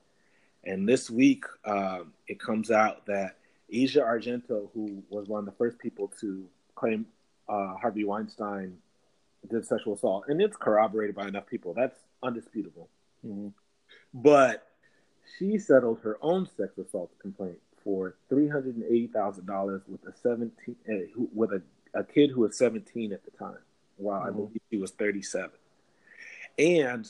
And 0.63 0.87
this 0.87 1.09
week, 1.09 1.45
um, 1.65 2.13
it 2.27 2.39
comes 2.39 2.69
out 2.71 3.05
that 3.07 3.37
Asia 3.71 4.01
Argento, 4.01 4.69
who 4.73 5.01
was 5.09 5.27
one 5.27 5.39
of 5.39 5.45
the 5.45 5.51
first 5.53 5.79
people 5.79 6.11
to 6.21 6.45
claim 6.75 7.05
uh, 7.49 7.75
Harvey 7.81 8.03
Weinstein 8.03 8.77
did 9.49 9.65
sexual 9.65 9.95
assault, 9.95 10.25
and 10.27 10.39
it's 10.41 10.55
corroborated 10.55 11.15
by 11.15 11.27
enough 11.27 11.47
people. 11.47 11.73
That's 11.73 11.97
undisputable. 12.21 12.89
mhm. 13.25 13.53
But 14.13 14.67
she 15.37 15.57
settled 15.57 15.99
her 16.01 16.17
own 16.21 16.47
sex 16.57 16.77
assault 16.77 17.11
complaint 17.19 17.57
for 17.83 18.15
three 18.29 18.47
hundred 18.47 18.75
and 18.75 18.83
eighty 18.85 19.07
thousand 19.07 19.47
dollars 19.47 19.81
with 19.87 20.05
a 20.05 20.13
seventeen 20.21 20.75
uh, 20.87 21.07
who- 21.15 21.29
with 21.33 21.51
a, 21.53 21.61
a 21.95 22.03
kid 22.03 22.29
who 22.29 22.41
was 22.41 22.55
seventeen 22.57 23.11
at 23.13 23.23
the 23.25 23.31
time, 23.31 23.57
while 23.97 24.21
I 24.21 24.29
Mhm. 24.29 24.35
believe 24.35 24.61
she 24.69 24.77
was 24.77 24.91
thirty 24.91 25.21
seven, 25.23 25.57
and 26.59 27.09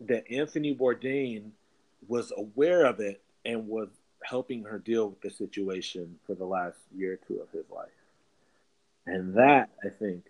that 0.00 0.30
Anthony 0.30 0.74
Bourdain 0.74 1.50
was 2.08 2.32
aware 2.36 2.84
of 2.86 3.00
it 3.00 3.22
and 3.44 3.68
was 3.68 3.88
helping 4.22 4.64
her 4.64 4.78
deal 4.78 5.08
with 5.08 5.20
the 5.20 5.30
situation 5.30 6.16
for 6.26 6.34
the 6.34 6.44
last 6.44 6.78
year 6.94 7.14
or 7.14 7.16
two 7.16 7.40
of 7.40 7.50
his 7.50 7.68
life, 7.70 7.88
and 9.06 9.34
that 9.34 9.70
I 9.84 9.88
think 9.88 10.24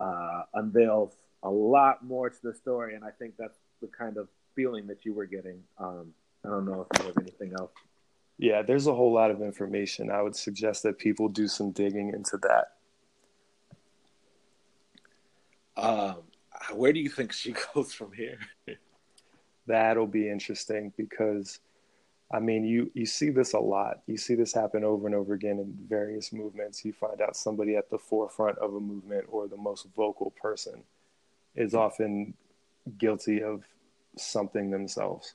uh, 0.00 0.42
unveils 0.54 1.12
a 1.42 1.50
lot 1.50 2.04
more 2.04 2.28
to 2.30 2.42
the 2.42 2.54
story, 2.54 2.94
and 2.94 3.04
I 3.04 3.10
think 3.10 3.34
that's 3.38 3.58
the 3.80 3.86
kind 3.86 4.16
of 4.16 4.28
feeling 4.54 4.86
that 4.88 5.04
you 5.04 5.14
were 5.14 5.26
getting. 5.26 5.62
Um, 5.78 6.12
I 6.44 6.48
don't 6.48 6.66
know 6.66 6.86
if 6.90 7.00
you 7.00 7.06
have 7.06 7.18
anything 7.18 7.52
else. 7.58 7.72
Yeah, 8.38 8.62
there's 8.62 8.86
a 8.86 8.94
whole 8.94 9.12
lot 9.12 9.30
of 9.30 9.42
information. 9.42 10.10
I 10.10 10.22
would 10.22 10.34
suggest 10.34 10.82
that 10.84 10.98
people 10.98 11.28
do 11.28 11.46
some 11.46 11.72
digging 11.72 12.12
into 12.14 12.38
that. 12.38 12.72
Um, 15.76 16.16
where 16.74 16.92
do 16.92 17.00
you 17.00 17.10
think 17.10 17.32
she 17.32 17.54
goes 17.74 17.92
from 17.92 18.12
here? 18.12 18.38
That'll 19.66 20.06
be 20.06 20.28
interesting 20.28 20.92
because, 20.96 21.60
I 22.32 22.40
mean, 22.40 22.64
you 22.64 22.90
you 22.94 23.06
see 23.06 23.30
this 23.30 23.52
a 23.52 23.58
lot. 23.58 24.00
You 24.06 24.16
see 24.16 24.34
this 24.34 24.52
happen 24.52 24.84
over 24.84 25.06
and 25.06 25.14
over 25.14 25.34
again 25.34 25.58
in 25.58 25.76
various 25.88 26.32
movements. 26.32 26.84
You 26.84 26.92
find 26.92 27.20
out 27.20 27.36
somebody 27.36 27.76
at 27.76 27.90
the 27.90 27.98
forefront 27.98 28.58
of 28.58 28.74
a 28.74 28.80
movement 28.80 29.26
or 29.28 29.48
the 29.48 29.56
most 29.56 29.86
vocal 29.96 30.30
person 30.32 30.82
is 31.54 31.74
often 31.74 32.34
guilty 32.98 33.42
of 33.42 33.64
something 34.16 34.70
themselves. 34.70 35.34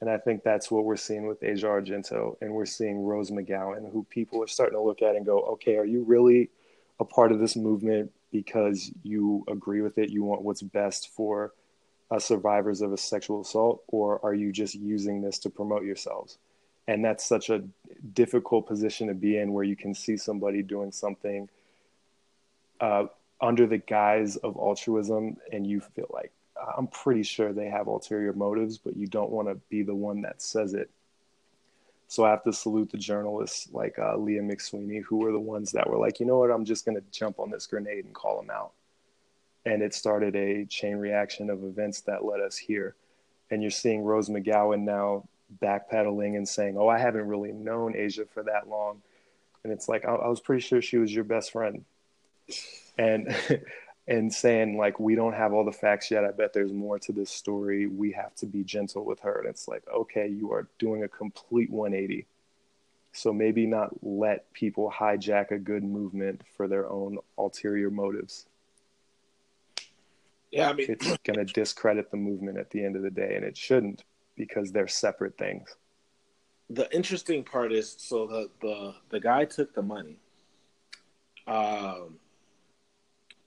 And 0.00 0.10
I 0.10 0.18
think 0.18 0.42
that's 0.42 0.70
what 0.70 0.84
we're 0.84 0.96
seeing 0.96 1.26
with 1.26 1.42
Asia 1.42 1.66
Argento, 1.66 2.36
and 2.40 2.52
we're 2.52 2.66
seeing 2.66 3.04
Rose 3.04 3.30
McGowan, 3.30 3.90
who 3.90 4.04
people 4.10 4.42
are 4.42 4.46
starting 4.46 4.76
to 4.76 4.82
look 4.82 5.02
at 5.02 5.16
and 5.16 5.24
go, 5.24 5.40
okay, 5.40 5.76
are 5.76 5.86
you 5.86 6.02
really 6.04 6.50
a 7.00 7.04
part 7.04 7.32
of 7.32 7.38
this 7.38 7.56
movement 7.56 8.12
because 8.30 8.92
you 9.02 9.44
agree 9.48 9.80
with 9.80 9.96
it? 9.98 10.10
You 10.10 10.24
want 10.24 10.42
what's 10.42 10.62
best 10.62 11.08
for 11.08 11.54
uh, 12.14 12.18
survivors 12.18 12.80
of 12.80 12.92
a 12.92 12.96
sexual 12.96 13.40
assault, 13.40 13.82
or 13.88 14.24
are 14.24 14.34
you 14.34 14.52
just 14.52 14.74
using 14.74 15.20
this 15.20 15.38
to 15.40 15.50
promote 15.50 15.84
yourselves? 15.84 16.38
And 16.86 17.04
that's 17.04 17.24
such 17.24 17.50
a 17.50 17.64
difficult 18.12 18.68
position 18.68 19.08
to 19.08 19.14
be 19.14 19.38
in 19.38 19.52
where 19.52 19.64
you 19.64 19.76
can 19.76 19.94
see 19.94 20.16
somebody 20.16 20.62
doing 20.62 20.92
something 20.92 21.48
uh, 22.80 23.06
under 23.40 23.66
the 23.66 23.78
guise 23.78 24.36
of 24.36 24.56
altruism, 24.56 25.36
and 25.52 25.66
you 25.66 25.80
feel 25.80 26.10
like, 26.12 26.32
I'm 26.78 26.86
pretty 26.86 27.24
sure 27.24 27.52
they 27.52 27.68
have 27.68 27.88
ulterior 27.88 28.32
motives, 28.32 28.78
but 28.78 28.96
you 28.96 29.06
don't 29.06 29.30
want 29.30 29.48
to 29.48 29.56
be 29.68 29.82
the 29.82 29.94
one 29.94 30.22
that 30.22 30.40
says 30.40 30.74
it. 30.74 30.90
So 32.06 32.24
I 32.24 32.30
have 32.30 32.44
to 32.44 32.52
salute 32.52 32.90
the 32.90 32.98
journalists 32.98 33.68
like 33.72 33.98
uh, 33.98 34.16
Leah 34.16 34.42
McSweeney, 34.42 35.02
who 35.02 35.16
were 35.16 35.32
the 35.32 35.40
ones 35.40 35.72
that 35.72 35.88
were 35.88 35.98
like, 35.98 36.20
you 36.20 36.26
know 36.26 36.38
what, 36.38 36.50
I'm 36.50 36.64
just 36.64 36.84
going 36.84 36.96
to 36.96 37.04
jump 37.10 37.40
on 37.40 37.50
this 37.50 37.66
grenade 37.66 38.04
and 38.04 38.14
call 38.14 38.36
them 38.36 38.50
out. 38.50 38.72
And 39.66 39.82
it 39.82 39.94
started 39.94 40.36
a 40.36 40.64
chain 40.66 40.96
reaction 40.96 41.50
of 41.50 41.64
events 41.64 42.02
that 42.02 42.24
led 42.24 42.40
us 42.40 42.56
here. 42.56 42.94
And 43.50 43.62
you're 43.62 43.70
seeing 43.70 44.02
Rose 44.02 44.28
McGowan 44.28 44.82
now 44.82 45.26
backpedaling 45.62 46.36
and 46.36 46.48
saying, 46.48 46.76
oh, 46.76 46.88
I 46.88 46.98
haven't 46.98 47.26
really 47.26 47.52
known 47.52 47.96
Asia 47.96 48.26
for 48.26 48.42
that 48.42 48.68
long. 48.68 49.00
And 49.62 49.72
it's 49.72 49.88
like, 49.88 50.04
I, 50.04 50.14
I 50.14 50.28
was 50.28 50.40
pretty 50.40 50.60
sure 50.60 50.82
she 50.82 50.98
was 50.98 51.14
your 51.14 51.24
best 51.24 51.52
friend. 51.52 51.84
And 52.98 53.34
and 54.06 54.32
saying 54.32 54.76
like 54.76 55.00
we 55.00 55.14
don't 55.14 55.32
have 55.32 55.52
all 55.52 55.64
the 55.64 55.72
facts 55.72 56.10
yet 56.10 56.24
i 56.24 56.30
bet 56.30 56.52
there's 56.52 56.72
more 56.72 56.98
to 56.98 57.12
this 57.12 57.30
story 57.30 57.86
we 57.86 58.12
have 58.12 58.34
to 58.34 58.46
be 58.46 58.62
gentle 58.62 59.04
with 59.04 59.20
her 59.20 59.38
and 59.40 59.48
it's 59.48 59.66
like 59.66 59.82
okay 59.92 60.28
you 60.28 60.52
are 60.52 60.68
doing 60.78 61.04
a 61.04 61.08
complete 61.08 61.70
180 61.70 62.26
so 63.12 63.32
maybe 63.32 63.66
not 63.66 63.90
let 64.02 64.52
people 64.52 64.92
hijack 64.94 65.52
a 65.52 65.58
good 65.58 65.84
movement 65.84 66.42
for 66.56 66.68
their 66.68 66.88
own 66.90 67.18
ulterior 67.38 67.90
motives 67.90 68.46
Yeah, 70.54 70.70
I 70.70 70.72
mean, 70.72 70.86
it's 70.88 71.16
going 71.24 71.44
to 71.44 71.52
discredit 71.52 72.10
the 72.10 72.16
movement 72.16 72.58
at 72.58 72.70
the 72.70 72.84
end 72.84 72.96
of 72.96 73.02
the 73.02 73.10
day 73.10 73.34
and 73.36 73.44
it 73.44 73.56
shouldn't 73.56 74.04
because 74.36 74.72
they're 74.72 74.88
separate 74.88 75.36
things 75.36 75.76
the 76.70 76.92
interesting 76.94 77.44
part 77.44 77.72
is 77.72 77.94
so 77.98 78.26
the 78.26 78.50
the 78.60 78.94
the 79.10 79.20
guy 79.20 79.44
took 79.44 79.74
the 79.74 79.82
money, 79.82 80.18
um, 81.46 82.18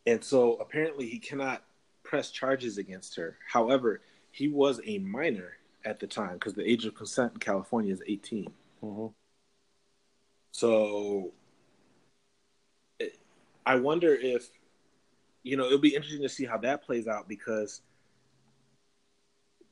and 0.05 0.23
so 0.23 0.53
apparently 0.55 1.07
he 1.07 1.19
cannot 1.19 1.63
press 2.03 2.31
charges 2.31 2.77
against 2.77 3.15
her. 3.15 3.37
However, 3.51 4.01
he 4.31 4.47
was 4.47 4.79
a 4.85 4.99
minor 4.99 5.57
at 5.83 5.99
the 5.99 6.07
time 6.07 6.33
because 6.33 6.53
the 6.53 6.69
age 6.69 6.85
of 6.85 6.95
consent 6.95 7.33
in 7.33 7.39
California 7.39 7.91
is 7.91 8.01
18. 8.07 8.53
Mhm. 8.83 9.13
So 10.51 11.31
it, 12.99 13.17
I 13.65 13.75
wonder 13.75 14.13
if, 14.13 14.49
you 15.47 15.57
know, 15.57 15.65
it'll 15.65 15.77
be 15.79 15.95
interesting 15.95 16.21
to 16.23 16.29
see 16.29 16.45
how 16.45 16.57
that 16.59 16.83
plays 16.83 17.07
out 17.07 17.27
because 17.27 17.81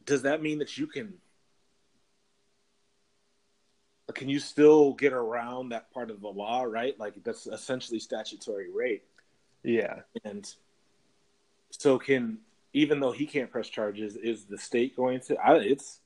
does 0.05 0.21
that 0.23 0.41
mean 0.41 0.59
that 0.59 0.77
you 0.77 0.87
can, 0.87 1.13
can 4.13 4.29
you 4.29 4.39
still 4.39 4.93
get 4.93 5.13
around 5.13 5.69
that 5.69 5.91
part 5.91 6.09
of 6.11 6.21
the 6.21 6.27
law, 6.27 6.63
right? 6.63 6.97
Like 6.99 7.23
that's 7.23 7.47
essentially 7.47 7.99
statutory 7.99 8.69
rape. 8.71 9.03
yeah 9.63 10.01
And 10.23 10.47
so 11.71 11.97
can, 11.99 12.37
even 12.73 12.99
though 12.99 13.11
he 13.11 13.25
can't 13.25 13.49
press 13.51 13.67
charges, 13.67 14.15
is 14.15 14.45
the 14.45 14.57
state 14.57 14.95
going 14.95 15.19
to, 15.21 15.35
I, 15.37 15.55
it's, 15.57 15.99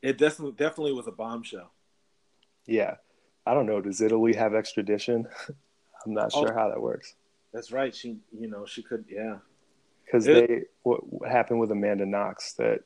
it 0.00 0.18
definitely, 0.18 0.54
definitely 0.56 0.92
was 0.92 1.06
a 1.06 1.12
bombshell. 1.12 1.72
yeah 2.66 2.94
i 3.44 3.52
don't 3.54 3.66
know 3.66 3.80
does 3.80 4.00
italy 4.00 4.32
have 4.34 4.54
extradition 4.54 5.26
i'm 6.06 6.14
not 6.14 6.30
Oh. 6.34 6.44
sure 6.44 6.54
how 6.54 6.68
that 6.68 6.80
works 6.80 7.14
That's 7.52 7.72
right. 7.72 7.94
She, 7.94 8.18
you 8.38 8.48
know, 8.48 8.64
she 8.66 8.82
could, 8.82 9.04
yeah. 9.08 9.36
because 10.04 10.24
they 10.24 10.64
what, 10.82 11.00
what 11.12 11.30
happened 11.30 11.60
with 11.60 11.70
Amanda 11.70 12.06
Knox 12.06 12.54
that 12.54 12.80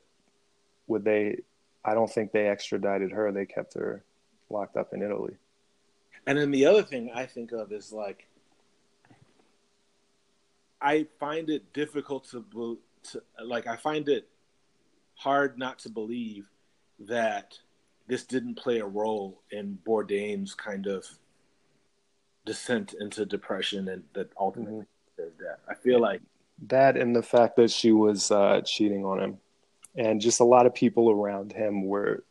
would 0.87 1.03
they 1.03 1.41
I 1.85 1.93
don't 1.93 2.11
think 2.11 2.31
they 2.31 2.47
extradited 2.47 3.11
her 3.11 3.31
they 3.31 3.45
kept 3.45 3.73
her 3.75 4.03
locked 4.49 4.77
up 4.77 4.93
in 4.93 5.01
Italy 5.01 5.35
And 6.25 6.37
then 6.37 6.51
the 6.51 6.65
other 6.65 6.83
thing 6.83 7.11
I 7.13 7.25
think 7.25 7.53
of 7.53 7.71
is 7.71 7.93
like, 7.93 8.27
I 10.81 11.07
find 11.19 11.49
it 11.49 11.73
difficult 11.73 12.29
to, 12.31 12.77
to 13.11 13.23
like, 13.43 13.67
I 13.67 13.77
find 13.77 14.07
it 14.09 14.27
hard 15.15 15.57
not 15.57 15.79
to 15.79 15.89
believe 15.89 16.49
that 16.99 17.57
this 18.07 18.25
didn't 18.25 18.55
play 18.55 18.79
a 18.79 18.85
role 18.85 19.41
in 19.51 19.79
Bourdain's 19.87 20.53
kind 20.53 20.87
of 20.87 21.05
descent 22.47 22.95
into 22.99 23.25
depression 23.25 23.89
and 23.89 24.03
that 24.13 24.31
ultimately 24.39 24.85
mm-hmm. 25.19 25.43
death. 25.43 25.59
I 25.69 25.75
feel 25.75 25.99
like 26.01 26.21
that 26.67 26.97
and 26.97 27.15
the 27.15 27.21
fact 27.21 27.57
that 27.57 27.69
she 27.69 27.91
was 27.91 28.31
uh, 28.31 28.61
cheating 28.65 29.05
on 29.05 29.19
him, 29.19 29.37
and 29.95 30.21
just 30.21 30.39
a 30.39 30.45
lot 30.45 30.65
of 30.65 30.73
people 30.73 31.11
around 31.11 31.51
him 31.51 31.85
were 31.85 32.23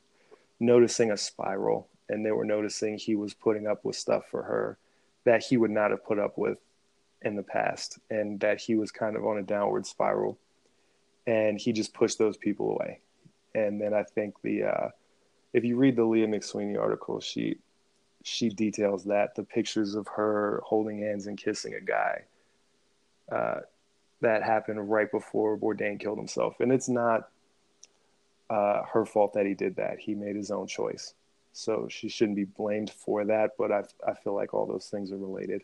noticing 0.59 1.13
a 1.13 1.17
spiral, 1.17 1.89
and 2.09 2.25
they 2.25 2.33
were 2.33 2.45
noticing 2.45 2.97
he 2.99 3.15
was 3.15 3.35
putting 3.35 3.67
up 3.67 3.85
with 3.85 3.95
stuff 3.95 4.25
for 4.31 4.43
her 4.43 4.79
that 5.25 5.45
he 5.45 5.57
would 5.57 5.71
not 5.71 5.91
have 5.91 6.05
put 6.05 6.19
up 6.19 6.39
with 6.39 6.59
in 7.23 7.37
the 7.37 7.43
past, 7.43 7.99
and 8.11 8.41
that 8.41 8.61
he 8.61 8.75
was 8.75 8.91
kind 8.91 9.17
of 9.17 9.27
on 9.27 9.39
a 9.39 9.43
downward 9.43 9.87
spiral, 9.87 10.39
and 11.27 11.61
he 11.61 11.73
just 11.73 11.95
pushed 11.95 12.19
those 12.19 12.37
people 12.37 12.71
away. 12.71 13.01
And 13.55 13.81
then 13.81 13.93
I 13.95 14.03
think 14.03 14.35
the 14.43 14.65
uh, 14.65 14.89
if 15.53 15.65
you 15.65 15.77
read 15.77 15.97
the 15.97 16.05
Leah 16.05 16.27
McSweeney 16.27 16.79
article, 16.79 17.21
she 17.21 17.59
she 18.27 18.49
details 18.49 19.05
that 19.05 19.37
the 19.37 19.45
pictures 19.45 19.95
of 19.95 20.09
her 20.09 20.61
holding 20.65 20.99
hands 20.99 21.29
and 21.29 21.39
kissing 21.39 21.75
a 21.75 21.81
guy 21.81 22.25
uh, 23.31 23.61
that 24.21 24.43
happened 24.43 24.91
right 24.91 25.09
before 25.13 25.57
Bourdain 25.57 26.01
killed 26.01 26.19
himself, 26.19 26.59
and 26.59 26.73
it's 26.73 26.89
not 26.89 27.29
uh, 28.51 28.83
her 28.83 29.07
fault 29.07 29.33
that 29.35 29.47
he 29.47 29.55
did 29.55 29.77
that. 29.77 30.01
He 30.01 30.17
made 30.17 30.35
his 30.35 30.51
own 30.51 30.67
choice, 30.67 31.15
so 31.53 31.87
she 31.89 32.09
shouldn't 32.09 32.35
be 32.35 32.45
blamed 32.45 32.91
for 32.91 33.25
that. 33.25 33.53
But 33.57 33.71
I 33.71 33.85
I 34.05 34.15
feel 34.15 34.35
like 34.35 34.53
all 34.53 34.67
those 34.67 34.89
things 34.89 35.13
are 35.13 35.19
related. 35.19 35.63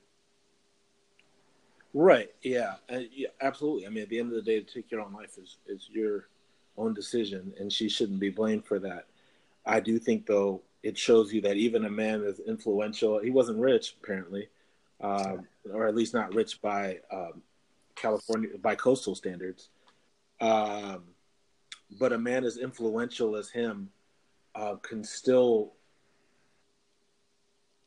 Right. 1.92 2.30
Yeah. 2.42 2.74
Uh, 2.88 3.00
yeah. 3.12 3.28
Absolutely. 3.40 3.88
I 3.88 3.90
mean, 3.90 4.04
at 4.04 4.08
the 4.08 4.20
end 4.20 4.28
of 4.28 4.36
the 4.36 4.42
day, 4.42 4.60
to 4.60 4.72
take 4.72 4.88
your 4.88 5.00
own 5.00 5.12
life 5.12 5.36
is 5.36 5.56
is 5.66 5.88
your 5.90 6.28
own 6.78 6.94
decision, 6.94 7.54
and 7.58 7.72
she 7.72 7.88
shouldn't 7.88 8.20
be 8.20 8.30
blamed 8.30 8.64
for 8.64 8.78
that. 8.78 9.06
I 9.66 9.80
do 9.80 9.98
think, 9.98 10.26
though, 10.26 10.62
it 10.83 10.99
shows 10.99 11.33
you 11.33 11.41
that 11.43 11.57
even 11.57 11.85
a 11.85 11.91
man 11.91 12.24
as 12.24 12.41
influential, 12.41 13.20
he 13.20 13.30
wasn't 13.30 13.59
rich 13.59 13.97
apparently, 14.03 14.49
um, 15.01 15.47
or 15.72 15.87
at 15.87 15.95
least 15.95 16.14
not 16.14 16.35
rich 16.35 16.61
by 16.61 16.99
um, 17.12 17.43
California 17.95 18.51
by 18.61 18.74
coastal 18.74 19.14
standards. 19.14 19.68
Um, 20.41 21.05
but 21.99 22.12
a 22.12 22.18
man 22.18 22.45
as 22.45 22.57
influential 22.57 23.37
as 23.37 23.51
him 23.51 23.91
uh, 24.55 24.76
can 24.76 25.05
still 25.05 25.72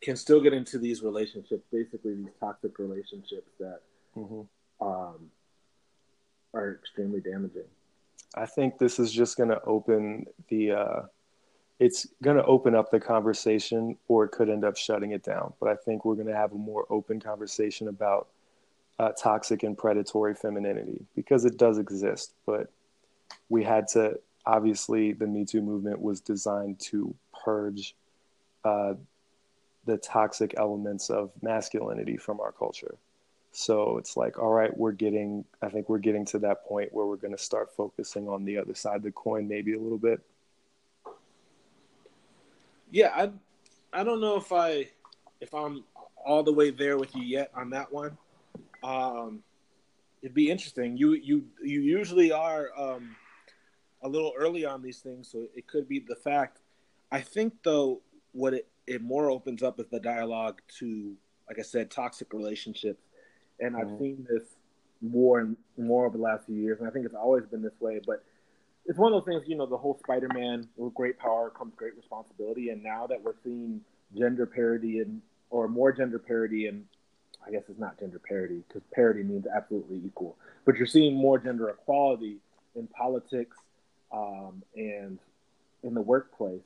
can 0.02 0.16
still 0.16 0.40
get 0.40 0.54
into 0.54 0.78
these 0.78 1.02
relationships, 1.02 1.64
basically 1.72 2.14
these 2.14 2.34
toxic 2.40 2.78
relationships 2.78 3.50
that 3.60 3.82
mm-hmm. 4.16 4.42
um, 4.86 5.32
are 6.54 6.76
extremely 6.76 7.20
damaging. 7.20 7.64
I 8.36 8.46
think 8.46 8.78
this 8.78 9.00
is 9.00 9.12
just 9.12 9.38
going 9.38 9.50
to 9.50 9.62
open 9.64 10.26
the 10.50 10.72
uh, 10.72 11.02
it's 11.80 12.08
going 12.24 12.38
to 12.38 12.46
open 12.46 12.74
up 12.74 12.90
the 12.90 13.00
conversation 13.00 13.98
or 14.08 14.26
it 14.26 14.30
could 14.30 14.50
end 14.50 14.64
up 14.64 14.78
shutting 14.78 15.12
it 15.12 15.24
down. 15.24 15.54
But 15.60 15.70
I 15.70 15.76
think 15.76 16.06
we're 16.06 16.16
going 16.16 16.28
to 16.28 16.36
have 16.36 16.54
a 16.54 16.58
more 16.58 16.86
open 16.90 17.20
conversation 17.20 17.88
about 17.88 18.30
uh, 18.98 19.12
toxic 19.12 19.64
and 19.64 19.78
predatory 19.78 20.36
femininity 20.36 21.06
because 21.16 21.44
it 21.44 21.58
does 21.58 21.78
exist. 21.78 22.34
But 22.46 22.72
we 23.50 23.64
had 23.64 23.88
to, 23.90 24.20
obviously, 24.46 25.12
the 25.12 25.28
Me 25.28 25.44
Too 25.44 25.62
movement 25.62 26.02
was 26.02 26.22
designed 26.22 26.80
to 26.80 27.14
purge 27.44 27.94
uh, 28.64 28.94
the 29.86 29.98
toxic 29.98 30.56
elements 30.58 31.10
of 31.10 31.32
masculinity 31.42 32.16
from 32.16 32.40
our 32.40 32.54
culture. 32.54 32.96
So 33.52 33.98
it's 33.98 34.18
like, 34.18 34.40
all 34.40 34.52
right, 34.52 34.76
we're 34.76 34.92
getting, 34.92 35.46
I 35.62 35.70
think 35.70 35.88
we're 35.88 36.00
getting 36.00 36.26
to 36.28 36.40
that 36.40 36.66
point 36.66 36.94
where 36.94 37.06
we're 37.06 37.16
going 37.18 37.36
to 37.36 37.42
start 37.42 37.74
focusing 37.76 38.28
on 38.28 38.44
the 38.44 38.58
other 38.58 38.76
side 38.76 38.98
of 38.98 39.04
the 39.04 39.12
coin, 39.12 39.48
maybe 39.48 39.74
a 39.74 39.80
little 39.80 39.98
bit 39.98 40.22
yeah, 42.92 43.12
I 43.16 43.32
I 43.94 44.04
don't 44.04 44.22
know 44.22 44.38
if 44.38 44.52
I 44.52 44.90
if 45.42 45.54
I'm 45.54 45.84
all 46.26 46.44
the 46.44 46.54
way 46.54 46.72
there 46.72 46.98
with 46.98 47.16
you 47.16 47.24
yet 47.24 47.52
on 47.56 47.70
that 47.72 47.92
one. 47.92 48.18
Um, 48.84 49.44
it'd 50.22 50.34
be 50.34 50.50
interesting. 50.50 50.98
You 50.98 51.14
you 51.14 51.46
you 51.64 51.82
usually 51.82 52.32
are 52.32 52.70
um, 52.78 53.16
a 54.02 54.10
little 54.10 54.34
early 54.38 54.66
on 54.66 54.82
these 54.82 55.00
things, 55.00 55.30
so 55.32 55.46
it 55.56 55.68
could 55.68 55.88
be 55.88 56.00
the 56.00 56.16
fact. 56.16 56.62
I 57.12 57.22
think 57.22 57.54
though, 57.64 58.02
what 58.32 58.54
it 58.54 58.68
it 58.88 59.02
more 59.02 59.30
opens 59.30 59.64
up 59.64 59.80
is 59.80 59.88
the 59.88 60.00
dialogue 60.00 60.62
to, 60.80 61.16
like 61.48 61.60
I 61.60 61.64
said, 61.64 61.90
toxic 61.90 62.34
relationships, 62.34 63.04
and 63.60 63.76
mm-hmm. 63.76 63.94
I've 63.94 64.00
seen 64.00 64.28
this 64.30 64.44
more 65.02 65.40
and 65.40 65.56
more 65.78 66.06
over 66.06 66.18
the 66.18 66.24
last 66.24 66.46
few 66.46 66.56
years, 66.56 66.80
and 66.80 66.88
I 66.88 66.92
think 66.92 67.06
it's 67.06 67.16
always 67.16 67.46
been 67.46 67.62
this 67.62 67.80
way, 67.80 68.00
but 68.06 68.24
it's 68.86 69.00
one 69.00 69.14
of 69.14 69.26
those 69.26 69.34
things, 69.34 69.48
you 69.48 69.56
know, 69.56 69.66
the 69.66 69.78
whole 69.78 69.98
Spider-Man 70.04 70.68
with 70.78 70.94
great 70.94 71.18
power 71.18 71.50
comes 71.50 71.74
great 71.76 71.96
responsibility, 71.96 72.70
and 72.70 72.84
now 72.84 73.08
that 73.08 73.22
we're 73.22 73.36
seeing 73.44 73.82
gender 74.18 74.46
parity 74.46 75.00
and 75.00 75.22
or 75.50 75.68
more 75.68 75.92
gender 75.92 76.20
parity, 76.20 76.68
and 76.68 76.86
I 77.46 77.52
guess 77.52 77.64
it's 77.68 77.80
not 77.80 78.00
gender 78.00 78.20
parity 78.20 78.64
because 78.68 78.84
parity 78.94 79.24
means 79.24 79.46
absolutely 79.48 80.02
equal, 80.06 80.38
but 80.66 80.76
you're 80.76 80.88
seeing 80.88 81.16
more 81.16 81.40
gender 81.40 81.70
equality 81.70 82.38
in 82.76 82.88
politics 82.88 83.58
um, 84.12 84.64
and 84.76 85.20
in 85.84 85.94
the 85.94 86.02
workplace. 86.02 86.62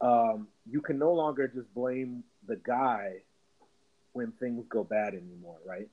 Um, 0.00 0.48
you 0.68 0.80
can 0.80 0.98
no 0.98 1.12
longer 1.12 1.48
just 1.48 1.72
blame 1.74 2.24
the 2.46 2.56
guy 2.56 3.22
when 4.12 4.32
things 4.32 4.64
go 4.68 4.84
bad 4.84 5.14
anymore, 5.14 5.58
right? 5.66 5.88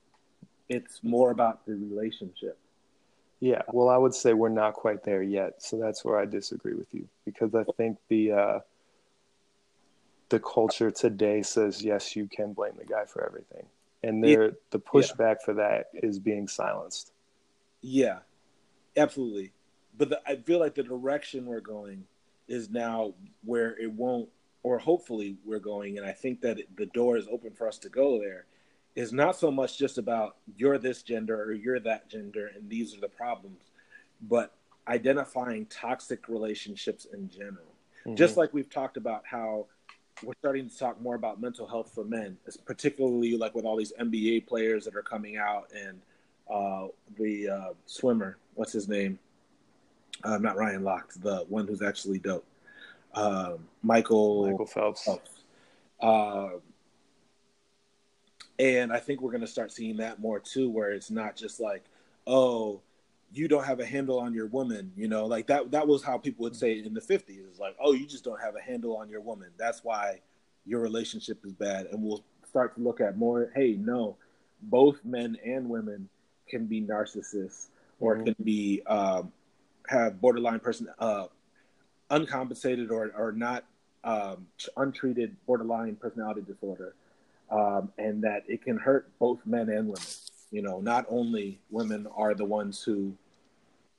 It's 0.67 1.03
more 1.03 1.31
about 1.31 1.65
the 1.65 1.73
relationship. 1.73 2.57
Yeah, 3.41 3.61
well, 3.71 3.87
I 3.87 3.97
would 3.97 4.13
say 4.13 4.33
we're 4.33 4.49
not 4.49 4.73
quite 4.73 5.03
there 5.03 5.23
yet, 5.23 5.63
so 5.63 5.77
that's 5.77 6.03
where 6.03 6.19
I 6.19 6.25
disagree 6.25 6.73
with 6.73 6.93
you 6.93 7.07
because 7.23 7.55
I 7.55 7.63
think 7.77 7.97
the 8.09 8.31
uh, 8.33 8.59
the 10.27 10.39
culture 10.39 10.91
today 10.91 11.41
says 11.41 11.81
yes, 11.81 12.15
you 12.15 12.27
can 12.27 12.51
blame 12.51 12.73
the 12.77 12.85
guy 12.85 13.05
for 13.05 13.25
everything, 13.25 13.65
and 14.03 14.21
there 14.21 14.45
yeah. 14.45 14.51
the 14.71 14.79
pushback 14.79 15.37
yeah. 15.39 15.45
for 15.45 15.53
that 15.53 15.85
is 15.93 16.19
being 16.19 16.49
silenced. 16.49 17.13
Yeah, 17.81 18.19
absolutely, 18.97 19.53
but 19.97 20.09
the, 20.09 20.21
I 20.27 20.35
feel 20.35 20.59
like 20.59 20.75
the 20.75 20.83
direction 20.83 21.45
we're 21.45 21.61
going 21.61 22.03
is 22.49 22.69
now 22.69 23.13
where 23.45 23.79
it 23.79 23.93
won't, 23.93 24.27
or 24.63 24.79
hopefully 24.79 25.37
we're 25.45 25.59
going, 25.59 25.97
and 25.97 26.05
I 26.05 26.11
think 26.11 26.41
that 26.41 26.59
it, 26.59 26.75
the 26.75 26.87
door 26.87 27.15
is 27.15 27.25
open 27.31 27.51
for 27.51 27.69
us 27.69 27.77
to 27.79 27.89
go 27.89 28.19
there 28.19 28.47
is 28.95 29.13
not 29.13 29.35
so 29.35 29.51
much 29.51 29.77
just 29.77 29.97
about 29.97 30.37
you're 30.57 30.77
this 30.77 31.03
gender 31.03 31.41
or 31.41 31.53
you're 31.53 31.79
that 31.79 32.09
gender 32.09 32.51
and 32.55 32.69
these 32.69 32.95
are 32.95 32.99
the 32.99 33.07
problems, 33.07 33.71
but 34.21 34.55
identifying 34.87 35.65
toxic 35.67 36.27
relationships 36.27 37.05
in 37.13 37.29
general. 37.29 37.75
Mm-hmm. 38.05 38.15
Just 38.15 38.37
like 38.37 38.53
we've 38.53 38.69
talked 38.69 38.97
about 38.97 39.23
how 39.25 39.67
we're 40.23 40.33
starting 40.39 40.69
to 40.69 40.77
talk 40.77 40.99
more 41.01 41.15
about 41.15 41.39
mental 41.39 41.67
health 41.67 41.91
for 41.93 42.03
men, 42.03 42.37
it's 42.45 42.57
particularly 42.57 43.37
like 43.37 43.55
with 43.55 43.65
all 43.65 43.77
these 43.77 43.93
NBA 43.99 44.47
players 44.47 44.85
that 44.85 44.95
are 44.95 45.03
coming 45.03 45.37
out 45.37 45.71
and 45.75 46.01
uh, 46.49 46.87
the 47.17 47.49
uh, 47.49 47.73
swimmer, 47.85 48.37
what's 48.55 48.73
his 48.73 48.87
name? 48.87 49.19
Uh, 50.23 50.37
not 50.37 50.57
Ryan 50.57 50.81
Lochte, 50.81 51.21
the 51.21 51.45
one 51.47 51.67
who's 51.67 51.81
actually 51.81 52.19
dope. 52.19 52.45
Um, 53.13 53.59
Michael 53.83 54.49
Michael 54.49 54.65
Phelps. 54.65 55.03
Phelps. 55.03 55.31
And 58.59 58.91
I 58.91 58.99
think 58.99 59.21
we're 59.21 59.31
going 59.31 59.41
to 59.41 59.47
start 59.47 59.71
seeing 59.71 59.97
that 59.97 60.19
more 60.19 60.39
too, 60.39 60.69
where 60.69 60.91
it's 60.91 61.09
not 61.09 61.35
just 61.35 61.59
like, 61.61 61.83
oh, 62.27 62.81
you 63.31 63.47
don't 63.47 63.63
have 63.63 63.79
a 63.79 63.85
handle 63.85 64.19
on 64.19 64.33
your 64.33 64.47
woman, 64.47 64.91
you 64.97 65.07
know, 65.07 65.25
like 65.25 65.47
that. 65.47 65.71
That 65.71 65.87
was 65.87 66.03
how 66.03 66.17
people 66.17 66.43
would 66.43 66.55
say 66.55 66.79
in 66.79 66.93
the 66.93 67.01
'50s. 67.01 67.47
It's 67.49 67.59
like, 67.59 67.75
oh, 67.79 67.93
you 67.93 68.05
just 68.05 68.23
don't 68.23 68.41
have 68.41 68.55
a 68.55 68.61
handle 68.61 68.97
on 68.97 69.09
your 69.09 69.21
woman. 69.21 69.49
That's 69.57 69.83
why 69.83 70.21
your 70.65 70.81
relationship 70.81 71.45
is 71.45 71.53
bad. 71.53 71.87
And 71.87 72.03
we'll 72.03 72.23
start 72.47 72.75
to 72.75 72.81
look 72.81 72.99
at 72.99 73.17
more. 73.17 73.51
Hey, 73.55 73.77
no, 73.79 74.17
both 74.63 75.05
men 75.05 75.37
and 75.45 75.69
women 75.69 76.09
can 76.49 76.65
be 76.65 76.81
narcissists 76.81 77.67
or 77.99 78.15
mm-hmm. 78.15 78.25
can 78.25 78.35
be 78.43 78.81
um, 78.87 79.31
have 79.87 80.19
borderline 80.19 80.59
person 80.59 80.87
uh, 80.99 81.27
uncompensated 82.09 82.91
or 82.91 83.11
or 83.15 83.31
not 83.31 83.63
um, 84.03 84.47
untreated 84.77 85.35
borderline 85.45 85.95
personality 85.95 86.41
disorder 86.41 86.95
um, 87.51 87.91
and 87.97 88.23
that 88.23 88.43
it 88.47 88.63
can 88.63 88.77
hurt 88.77 89.09
both 89.19 89.45
men 89.45 89.69
and 89.69 89.87
women. 89.87 90.01
You 90.51 90.61
know, 90.61 90.79
not 90.79 91.05
only 91.09 91.59
women 91.69 92.07
are 92.15 92.33
the 92.33 92.45
ones 92.45 92.81
who 92.81 93.13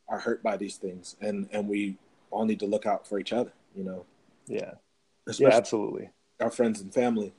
are 0.09 0.19
hurt 0.19 0.43
by 0.43 0.57
these 0.57 0.77
things, 0.77 1.17
and 1.21 1.49
and 1.53 1.69
we 1.69 1.97
all 2.31 2.45
need 2.45 2.61
to 2.61 2.67
look 2.67 2.87
out 2.87 3.07
for 3.07 3.19
each 3.19 3.33
other. 3.33 3.53
You 3.75 3.85
know. 3.85 4.05
Yeah. 4.47 4.73
Especially 5.27 5.53
yeah, 5.53 5.57
absolutely. 5.57 6.11
Our 6.41 6.51
friends 6.51 6.81
and 6.81 6.93
family. 6.93 7.33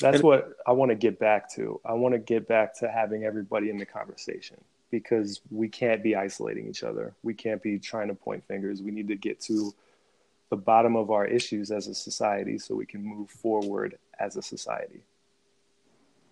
That's 0.00 0.16
and, 0.16 0.24
what 0.24 0.52
I 0.66 0.72
want 0.72 0.90
to 0.90 0.96
get 0.96 1.18
back 1.18 1.50
to. 1.54 1.80
I 1.84 1.92
want 1.94 2.14
to 2.14 2.18
get 2.18 2.48
back 2.48 2.76
to 2.80 2.90
having 2.90 3.24
everybody 3.24 3.70
in 3.70 3.78
the 3.78 3.86
conversation 3.86 4.56
because 4.90 5.40
we 5.50 5.68
can't 5.68 6.02
be 6.02 6.14
isolating 6.16 6.68
each 6.68 6.82
other. 6.82 7.14
We 7.22 7.34
can't 7.34 7.62
be 7.62 7.78
trying 7.78 8.08
to 8.08 8.14
point 8.14 8.44
fingers. 8.46 8.82
We 8.82 8.90
need 8.90 9.08
to 9.08 9.16
get 9.16 9.40
to 9.42 9.72
the 10.50 10.56
bottom 10.56 10.96
of 10.96 11.10
our 11.10 11.24
issues 11.24 11.70
as 11.70 11.86
a 11.86 11.94
society 11.94 12.58
so 12.58 12.74
we 12.74 12.86
can 12.86 13.02
move 13.02 13.30
forward 13.30 13.98
as 14.18 14.36
a 14.36 14.42
society. 14.42 15.00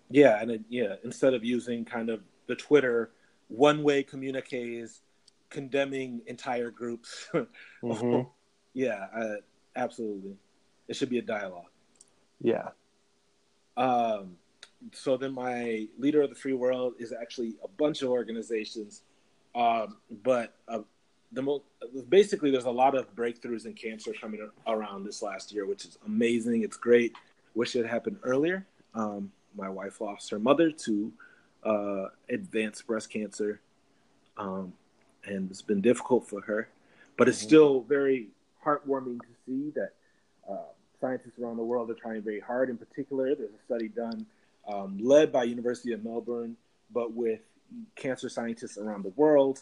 Yeah, 0.09 0.41
and 0.41 0.51
it, 0.51 0.61
yeah, 0.69 0.95
instead 1.03 1.33
of 1.33 1.43
using 1.43 1.85
kind 1.85 2.09
of 2.09 2.21
the 2.47 2.55
Twitter 2.55 3.11
one-way 3.47 4.03
communiques 4.03 5.01
condemning 5.49 6.21
entire 6.27 6.71
groups. 6.71 7.29
mm-hmm. 7.83 8.27
yeah, 8.73 9.07
uh, 9.15 9.35
Absolutely, 9.75 10.35
it 10.87 10.95
should 10.95 11.09
be 11.09 11.17
a 11.17 11.21
dialogue. 11.21 11.69
Yeah. 12.41 12.69
Um, 13.75 14.37
so 14.91 15.17
then 15.17 15.33
my 15.33 15.87
leader 15.97 16.21
of 16.21 16.29
the 16.29 16.35
free 16.35 16.53
world 16.53 16.93
is 16.99 17.11
actually 17.11 17.55
a 17.63 17.67
bunch 17.67 18.01
of 18.01 18.09
organizations, 18.09 19.01
um, 19.55 19.97
but 20.23 20.53
uh, 20.67 20.79
the 21.31 21.41
most 21.41 21.63
basically 22.09 22.51
there's 22.51 22.65
a 22.65 22.71
lot 22.71 22.95
of 22.95 23.15
breakthroughs 23.15 23.65
in 23.65 23.73
cancer 23.73 24.13
coming 24.19 24.47
around 24.67 25.05
this 25.05 25.23
last 25.23 25.51
year, 25.51 25.65
which 25.65 25.85
is 25.85 25.97
amazing. 26.05 26.63
It's 26.63 26.77
great. 26.77 27.13
Wish 27.55 27.75
it 27.75 27.87
happened 27.87 28.17
earlier. 28.23 28.67
Um, 28.93 29.31
my 29.55 29.69
wife 29.69 30.01
lost 30.01 30.29
her 30.31 30.39
mother 30.39 30.71
to 30.71 31.11
uh, 31.63 32.05
advanced 32.29 32.85
breast 32.87 33.09
cancer, 33.09 33.61
um, 34.37 34.73
and 35.25 35.49
it's 35.49 35.61
been 35.61 35.81
difficult 35.81 36.27
for 36.27 36.41
her. 36.41 36.69
But 37.17 37.29
it's 37.29 37.39
mm-hmm. 37.39 37.47
still 37.47 37.81
very 37.81 38.27
heartwarming 38.65 39.19
to 39.19 39.27
see 39.45 39.71
that 39.75 39.93
uh, 40.49 40.71
scientists 40.99 41.39
around 41.39 41.57
the 41.57 41.63
world 41.63 41.89
are 41.89 41.95
trying 41.95 42.21
very 42.21 42.39
hard. 42.39 42.69
In 42.69 42.77
particular, 42.77 43.35
there's 43.35 43.51
a 43.51 43.65
study 43.65 43.87
done 43.87 44.25
um, 44.67 44.97
led 45.01 45.31
by 45.31 45.43
University 45.43 45.93
of 45.93 46.03
Melbourne, 46.03 46.55
but 46.91 47.13
with 47.13 47.41
cancer 47.95 48.29
scientists 48.29 48.77
around 48.77 49.03
the 49.03 49.13
world, 49.15 49.61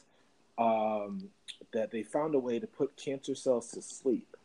um, 0.57 1.29
that 1.73 1.91
they 1.91 2.03
found 2.03 2.35
a 2.35 2.39
way 2.39 2.59
to 2.59 2.67
put 2.67 2.95
cancer 2.97 3.35
cells 3.35 3.71
to 3.71 3.81
sleep. 3.81 4.35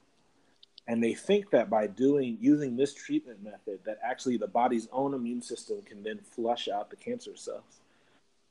And 0.88 1.02
they 1.02 1.14
think 1.14 1.50
that 1.50 1.68
by 1.68 1.88
doing 1.88 2.38
using 2.40 2.76
this 2.76 2.94
treatment 2.94 3.42
method, 3.42 3.80
that 3.84 3.98
actually 4.04 4.36
the 4.36 4.46
body's 4.46 4.88
own 4.92 5.14
immune 5.14 5.42
system 5.42 5.82
can 5.82 6.02
then 6.02 6.18
flush 6.18 6.68
out 6.68 6.90
the 6.90 6.96
cancer 6.96 7.34
cells. 7.34 7.80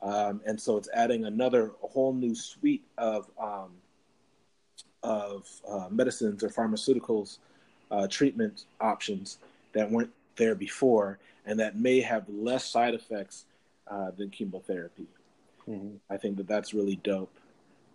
Um, 0.01 0.41
and 0.45 0.59
so 0.59 0.77
it's 0.77 0.89
adding 0.93 1.25
another 1.25 1.71
a 1.81 1.87
whole 1.87 2.13
new 2.13 2.35
suite 2.35 2.83
of 2.97 3.29
um, 3.39 3.71
of 5.01 5.47
uh, 5.67 5.87
medicines 5.89 6.43
or 6.43 6.49
pharmaceuticals 6.49 7.37
uh, 7.91 8.07
treatment 8.07 8.65
options 8.81 9.37
that 9.73 9.89
weren't 9.89 10.11
there 10.35 10.55
before, 10.55 11.19
and 11.45 11.59
that 11.59 11.77
may 11.77 12.01
have 12.01 12.27
less 12.27 12.65
side 12.65 12.93
effects 12.93 13.45
uh, 13.87 14.11
than 14.17 14.29
chemotherapy. 14.29 15.07
Mm-hmm. 15.69 15.95
I 16.09 16.17
think 16.17 16.37
that 16.37 16.47
that's 16.47 16.73
really 16.73 16.97
dope. 16.97 17.33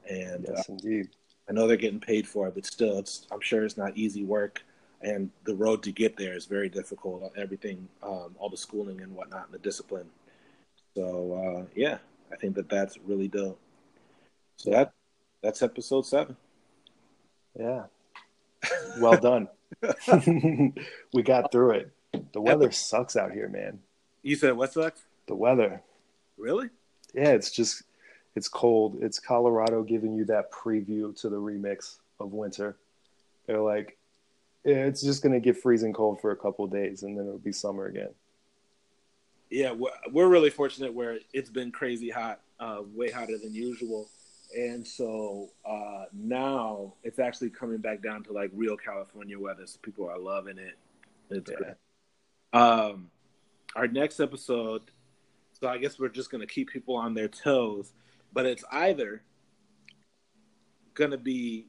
And 0.09 0.47
yes, 0.49 0.69
uh, 0.69 0.73
indeed. 0.73 1.09
I 1.51 1.53
know 1.53 1.67
they're 1.67 1.77
getting 1.77 1.99
paid 1.99 2.29
for 2.29 2.47
it, 2.47 2.55
but 2.55 2.65
still, 2.65 3.01
it's 3.01 3.27
I'm 3.33 3.41
sure 3.41 3.65
it's 3.65 3.77
not 3.77 3.97
easy 3.97 4.23
work, 4.23 4.63
and 5.03 5.31
the 5.45 5.55
road 5.57 5.83
to 5.83 5.91
get 5.91 6.17
there 6.17 6.37
is 6.37 6.47
very 6.47 6.69
difficult. 6.69 7.33
Everything, 7.37 7.89
um, 8.05 8.37
all 8.39 8.49
the 8.49 8.57
schooling 8.57 9.01
and 9.01 9.13
whatnot, 9.13 9.47
and 9.47 9.55
the 9.55 9.59
discipline. 9.59 10.07
So 10.95 11.33
uh, 11.35 11.65
yeah, 11.75 11.99
I 12.33 12.37
think 12.37 12.55
that 12.55 12.69
that's 12.69 12.99
really 12.99 13.27
dope. 13.27 13.59
So 14.59 14.71
that 14.71 14.93
that's 15.43 15.61
episode 15.61 16.07
seven. 16.07 16.37
Yeah, 17.59 17.87
well 19.01 19.19
done. 19.19 19.49
we 21.13 21.23
got 21.25 21.51
through 21.51 21.71
it. 21.73 21.93
The 22.33 22.41
weather 22.41 22.71
sucks 22.71 23.17
out 23.17 23.33
here, 23.33 23.49
man. 23.49 23.81
You 24.23 24.37
said 24.37 24.57
what 24.57 24.73
sucks? 24.73 25.03
The 25.27 25.35
weather. 25.35 25.83
Really? 26.39 26.69
Yeah, 27.13 27.31
it's 27.31 27.51
just 27.51 27.83
it's 28.37 28.49
cold. 28.49 28.99
It's 29.01 29.19
Colorado 29.19 29.83
giving 29.83 30.15
you 30.15 30.25
that 30.27 30.53
preview 30.53 31.19
to 31.21 31.29
the 31.29 31.37
remix 31.37 31.97
of 32.19 32.33
winter. 32.33 32.77
They're 33.47 33.61
like, 33.61 33.99
it's 34.65 35.03
just 35.03 35.23
gonna 35.23 35.41
get 35.41 35.57
freezing 35.57 35.93
cold 35.93 36.21
for 36.21 36.31
a 36.31 36.37
couple 36.37 36.67
days, 36.67 37.03
and 37.03 37.19
then 37.19 37.27
it'll 37.27 37.39
be 37.39 37.53
summer 37.53 37.87
again. 37.87 38.11
Yeah, 39.51 39.75
we're 40.13 40.29
really 40.29 40.51
fortunate 40.51 40.95
where 40.95 41.19
it's 41.33 41.51
been 41.51 41.73
crazy 41.73 42.11
hot, 42.11 42.41
uh, 42.61 42.83
way 42.95 43.11
hotter 43.11 43.37
than 43.39 43.53
usual, 43.53 44.09
and 44.57 44.87
so 44.87 45.49
uh, 45.65 46.05
now 46.13 46.95
it's 47.03 47.19
actually 47.19 47.51
coming 47.51 47.79
back 47.79 48.03
down 48.03 48.23
to 48.25 48.33
like 48.33 48.51
real 48.55 48.77
California 48.77 49.39
weather. 49.39 49.67
So 49.67 49.79
people 49.83 50.09
are 50.09 50.19
loving 50.19 50.59
it. 50.59 50.79
It's 51.31 51.51
yeah. 51.51 51.57
great. 51.57 52.63
Um, 52.63 53.11
our 53.75 53.89
next 53.89 54.21
episode. 54.21 54.83
So 55.53 55.69
I 55.69 55.79
guess 55.79 55.99
we're 55.99 56.09
just 56.09 56.31
gonna 56.31 56.47
keep 56.47 56.71
people 56.71 56.97
on 56.97 57.15
their 57.15 57.29
toes 57.29 57.93
but 58.33 58.47
it's 58.47 58.65
either 58.71 59.23
going 60.95 61.11
to 61.11 61.19
be 61.19 61.67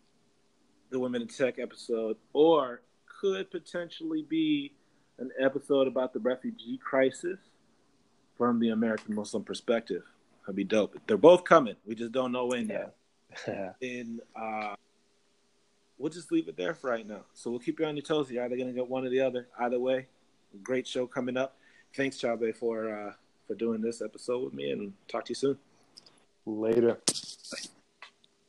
the 0.89 0.99
Women 0.99 1.21
in 1.21 1.27
Tech 1.27 1.59
episode 1.59 2.17
or 2.33 2.81
could 3.21 3.49
potentially 3.51 4.25
be 4.27 4.73
an 5.19 5.31
episode 5.39 5.87
about 5.87 6.13
the 6.13 6.19
refugee 6.19 6.77
crisis 6.77 7.39
from 8.37 8.59
the 8.59 8.69
American 8.69 9.15
Muslim 9.15 9.43
perspective. 9.43 10.03
That'd 10.41 10.55
be 10.55 10.63
dope. 10.63 10.97
They're 11.07 11.17
both 11.17 11.43
coming. 11.43 11.75
We 11.85 11.95
just 11.95 12.11
don't 12.11 12.31
know 12.31 12.47
when 12.47 12.67
yet. 12.67 12.95
and 13.81 14.19
uh, 14.35 14.75
we'll 15.97 16.11
just 16.11 16.31
leave 16.31 16.47
it 16.47 16.57
there 16.57 16.73
for 16.73 16.89
right 16.89 17.07
now. 17.07 17.21
So 17.33 17.51
we'll 17.51 17.59
keep 17.59 17.79
you 17.79 17.85
on 17.85 17.95
your 17.95 18.03
toes. 18.03 18.29
You're 18.31 18.43
either 18.43 18.55
going 18.55 18.67
to 18.67 18.73
get 18.73 18.87
one 18.87 19.05
or 19.05 19.09
the 19.09 19.21
other. 19.21 19.47
Either 19.59 19.79
way, 19.79 20.07
great 20.63 20.87
show 20.87 21.05
coming 21.05 21.37
up. 21.37 21.57
Thanks, 21.95 22.17
Chabe, 22.17 22.55
for 22.55 22.89
uh, 22.93 23.13
for 23.47 23.55
doing 23.55 23.81
this 23.81 24.01
episode 24.01 24.43
with 24.43 24.53
me, 24.53 24.71
and 24.71 24.93
talk 25.07 25.25
to 25.25 25.31
you 25.31 25.35
soon. 25.35 25.57
Later. 26.51 26.99